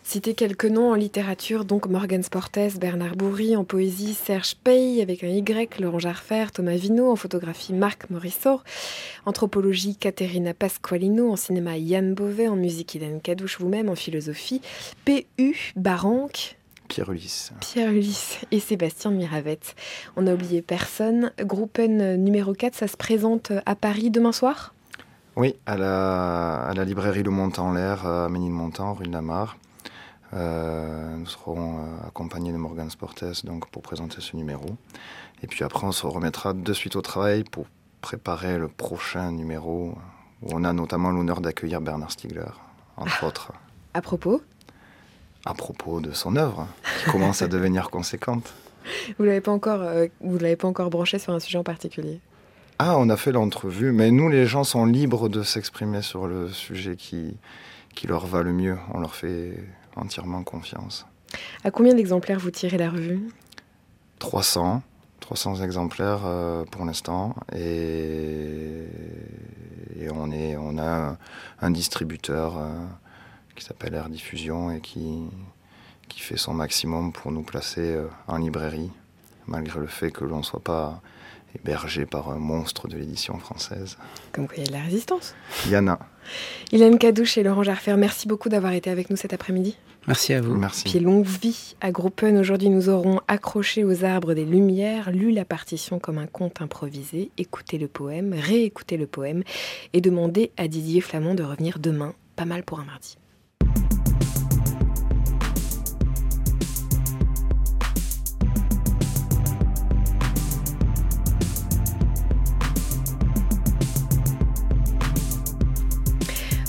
Citer 0.08 0.32
quelques 0.32 0.64
noms 0.64 0.92
en 0.92 0.94
littérature, 0.94 1.66
donc 1.66 1.86
Morgan 1.86 2.22
Sportes, 2.22 2.78
Bernard 2.80 3.14
Bourri, 3.14 3.56
en 3.56 3.64
poésie 3.64 4.14
Serge 4.14 4.54
Pey 4.56 5.02
avec 5.02 5.22
un 5.22 5.26
Y, 5.26 5.78
Laurent 5.80 5.98
Jarfer, 5.98 6.46
Thomas 6.50 6.76
Vino, 6.76 7.12
en 7.12 7.14
photographie 7.14 7.74
Marc 7.74 8.08
Morisot, 8.08 8.62
anthropologie 9.26 9.96
Caterina 9.96 10.54
Pasqualino, 10.54 11.30
en 11.30 11.36
cinéma 11.36 11.76
Yann 11.76 12.14
Beauvais, 12.14 12.48
en 12.48 12.56
musique 12.56 12.96
Hélène 12.96 13.20
Cadouche 13.20 13.60
vous-même, 13.60 13.90
en 13.90 13.96
philosophie 13.96 14.62
PU 15.04 15.74
Baranque, 15.76 16.56
Pierre 16.88 17.12
Ulysse. 17.12 17.52
Pierre 17.60 17.90
Ulysse 17.90 18.38
et 18.50 18.60
Sébastien 18.60 19.10
Miravette. 19.10 19.76
On 20.16 20.22
n'a 20.22 20.32
oublié 20.32 20.62
personne. 20.62 21.32
Groupen 21.38 22.16
numéro 22.16 22.54
4, 22.54 22.74
ça 22.74 22.88
se 22.88 22.96
présente 22.96 23.52
à 23.66 23.74
Paris 23.74 24.08
demain 24.08 24.32
soir? 24.32 24.72
Oui, 25.36 25.56
à 25.66 25.76
la, 25.76 26.62
à 26.62 26.72
la 26.72 26.86
librairie 26.86 27.22
Le 27.22 27.30
Montant 27.30 27.66
en 27.66 27.72
l'air, 27.74 28.06
à 28.06 28.30
Ménilmontant, 28.30 28.94
rue 28.94 29.06
de 29.06 29.12
la 29.12 29.20
Mare. 29.20 29.58
Euh, 30.34 31.16
nous 31.16 31.26
serons 31.26 31.78
euh, 31.78 32.06
accompagnés 32.06 32.52
de 32.52 32.58
Morgan 32.58 32.90
Sportes 32.90 33.46
donc, 33.46 33.68
pour 33.70 33.82
présenter 33.82 34.20
ce 34.20 34.36
numéro. 34.36 34.66
Et 35.42 35.46
puis 35.46 35.64
après, 35.64 35.86
on 35.86 35.92
se 35.92 36.06
remettra 36.06 36.52
de 36.52 36.72
suite 36.72 36.96
au 36.96 37.02
travail 37.02 37.44
pour 37.44 37.66
préparer 38.00 38.58
le 38.58 38.68
prochain 38.68 39.32
numéro 39.32 39.94
où 40.42 40.48
on 40.52 40.64
a 40.64 40.72
notamment 40.72 41.10
l'honneur 41.10 41.40
d'accueillir 41.40 41.80
Bernard 41.80 42.12
Stiegler, 42.12 42.52
entre 42.96 43.24
autres. 43.24 43.52
À 43.94 44.00
propos? 44.00 44.42
À 45.44 45.54
propos 45.54 46.00
de 46.00 46.12
son 46.12 46.36
œuvre, 46.36 46.68
qui 46.98 47.10
commence 47.10 47.42
à 47.42 47.48
devenir 47.48 47.90
conséquente. 47.90 48.54
Vous 49.16 49.24
ne 49.24 49.28
l'avez 49.28 49.40
pas, 49.40 49.52
encore, 49.52 49.82
euh, 49.82 50.06
vous 50.20 50.38
l'avez 50.38 50.56
pas 50.56 50.68
encore 50.68 50.90
branché 50.90 51.18
sur 51.18 51.32
un 51.32 51.40
sujet 51.40 51.58
en 51.58 51.64
particulier? 51.64 52.20
Ah, 52.78 52.96
on 52.98 53.08
a 53.08 53.16
fait 53.16 53.32
l'entrevue, 53.32 53.90
mais 53.92 54.10
nous, 54.10 54.28
les 54.28 54.46
gens 54.46 54.62
sont 54.62 54.86
libres 54.86 55.28
de 55.28 55.42
s'exprimer 55.42 56.02
sur 56.02 56.28
le 56.28 56.48
sujet 56.48 56.94
qui, 56.94 57.36
qui 57.94 58.06
leur 58.06 58.26
va 58.26 58.42
le 58.42 58.52
mieux. 58.52 58.78
On 58.94 59.00
leur 59.00 59.16
fait 59.16 59.54
entièrement 59.98 60.42
confiance. 60.42 61.06
À 61.64 61.70
combien 61.70 61.94
d'exemplaires 61.94 62.38
vous 62.38 62.50
tirez 62.50 62.78
la 62.78 62.90
revue? 62.90 63.28
300. 64.18 64.82
300 65.20 65.62
exemplaires 65.62 66.22
euh, 66.24 66.64
pour 66.64 66.84
l'instant 66.84 67.34
et, 67.54 68.86
et, 70.00 70.10
on, 70.10 70.30
est, 70.30 70.56
on 70.56 70.78
a 70.78 71.10
un, 71.10 71.18
un 71.60 71.70
distributeur 71.70 72.56
euh, 72.56 72.68
qui 73.54 73.64
s'appelle 73.64 73.94
Air 73.94 74.08
Diffusion 74.08 74.70
et 74.70 74.80
qui, 74.80 75.28
qui 76.08 76.20
fait 76.20 76.38
son 76.38 76.54
maximum 76.54 77.12
pour 77.12 77.30
nous 77.30 77.42
placer 77.42 77.94
euh, 77.94 78.06
en 78.26 78.38
librairie 78.38 78.90
malgré 79.46 79.80
le 79.80 79.86
fait 79.86 80.10
que 80.10 80.24
l'on 80.24 80.38
ne 80.38 80.42
soit 80.42 80.62
pas 80.62 81.02
hébergé 81.54 82.06
par 82.06 82.30
un 82.30 82.38
monstre 82.38 82.88
de 82.88 82.96
l'édition 82.96 83.38
française. 83.38 83.96
Comme 84.32 84.46
quoi 84.46 84.56
il 84.56 84.60
y 84.60 84.64
a 84.64 84.68
de 84.68 84.72
la 84.72 84.82
résistance. 84.82 85.34
Il 85.66 85.72
y 85.72 85.76
en 85.76 85.88
a. 85.88 85.98
Hélène 86.72 86.98
Cadouche 86.98 87.38
et 87.38 87.42
Laurent 87.42 87.62
Jarfer, 87.62 87.96
merci 87.96 88.28
beaucoup 88.28 88.48
d'avoir 88.48 88.72
été 88.72 88.90
avec 88.90 89.10
nous 89.10 89.16
cet 89.16 89.32
après-midi. 89.32 89.76
Merci 90.06 90.32
à 90.32 90.40
vous. 90.40 90.54
Merci. 90.54 90.84
Puis 90.84 91.00
longue 91.00 91.26
vie 91.26 91.74
à 91.82 91.90
Groupen. 91.90 92.38
Aujourd'hui, 92.38 92.70
nous 92.70 92.88
aurons 92.88 93.20
accroché 93.28 93.84
aux 93.84 94.04
arbres 94.04 94.32
des 94.32 94.46
lumières, 94.46 95.10
lu 95.10 95.32
la 95.32 95.44
partition 95.44 95.98
comme 95.98 96.16
un 96.16 96.26
conte 96.26 96.62
improvisé, 96.62 97.30
écouté 97.36 97.76
le 97.76 97.88
poème, 97.88 98.34
réécouté 98.34 98.96
le 98.96 99.06
poème 99.06 99.42
et 99.92 100.00
demandé 100.00 100.50
à 100.56 100.66
Didier 100.66 101.02
Flamand 101.02 101.34
de 101.34 101.42
revenir 101.42 101.78
demain. 101.78 102.14
Pas 102.36 102.46
mal 102.46 102.62
pour 102.62 102.80
un 102.80 102.84
mardi. 102.84 103.18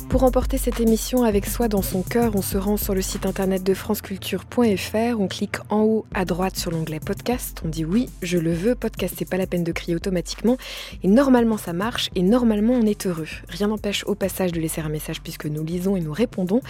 Pour 0.09 0.23
emporter 0.23 0.57
cette 0.57 0.79
émission 0.79 1.21
avec 1.21 1.45
soi 1.45 1.67
dans 1.67 1.83
son 1.83 2.01
cœur, 2.01 2.35
on 2.35 2.41
se 2.41 2.57
rend 2.57 2.77
sur 2.77 2.95
le 2.95 3.01
site 3.01 3.27
internet 3.27 3.61
de 3.61 3.75
franceculture.fr, 3.75 5.19
on 5.19 5.27
clique 5.27 5.57
en 5.69 5.83
haut 5.83 6.05
à 6.15 6.25
droite 6.25 6.57
sur 6.57 6.71
l'onglet 6.71 6.99
podcast, 6.99 7.61
on 7.63 7.67
dit 7.67 7.85
oui, 7.85 8.09
je 8.23 8.39
le 8.39 8.51
veux, 8.51 8.73
podcast 8.73 9.13
c'est 9.19 9.29
pas 9.29 9.37
la 9.37 9.45
peine 9.45 9.63
de 9.63 9.71
crier 9.71 9.95
automatiquement, 9.95 10.57
et 11.03 11.07
normalement 11.07 11.57
ça 11.57 11.73
marche, 11.73 12.09
et 12.15 12.23
normalement 12.23 12.73
on 12.73 12.87
est 12.87 13.05
heureux. 13.05 13.27
Rien 13.49 13.67
n'empêche 13.67 14.03
au 14.05 14.15
passage 14.15 14.51
de 14.51 14.59
laisser 14.59 14.81
un 14.81 14.89
message 14.89 15.21
puisque 15.21 15.45
nous 15.45 15.63
lisons 15.63 15.95
et 15.95 16.01
nous 16.01 16.11
répondons. 16.11 16.61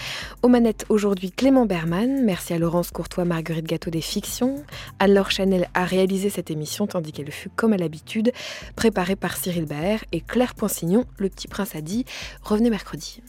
Aux 0.44 0.50
manettes 0.50 0.86
aujourd'hui 0.90 1.32
Clément 1.32 1.66
Berman, 1.66 2.26
merci 2.26 2.54
à 2.54 2.60
Laurence 2.60 2.92
Courtois, 2.92 3.24
Marguerite 3.24 3.68
Gâteau 3.68 3.90
des 3.90 4.02
Fictions, 4.02 4.66
Anne-Laure 5.00 5.32
Chanel 5.32 5.70
a 5.76 5.86
réalisé 5.86 6.30
cette 6.30 6.52
émission 6.52 6.88
tandis 6.88 7.14
qu'elle 7.14 7.32
fut 7.32 7.50
comme 7.56 7.72
à 7.72 7.78
l'habitude 7.78 8.34
préparée 8.76 9.16
par 9.16 9.38
Cyril 9.38 9.64
Baer 9.66 10.00
et 10.12 10.20
Claire 10.20 10.56
Poinsignon, 10.56 11.06
le 11.18 11.30
petit 11.30 11.48
prince 11.48 11.74
a 11.74 11.80
dit, 11.80 12.04
revenez 12.44 12.70
mercredi. 12.70 13.22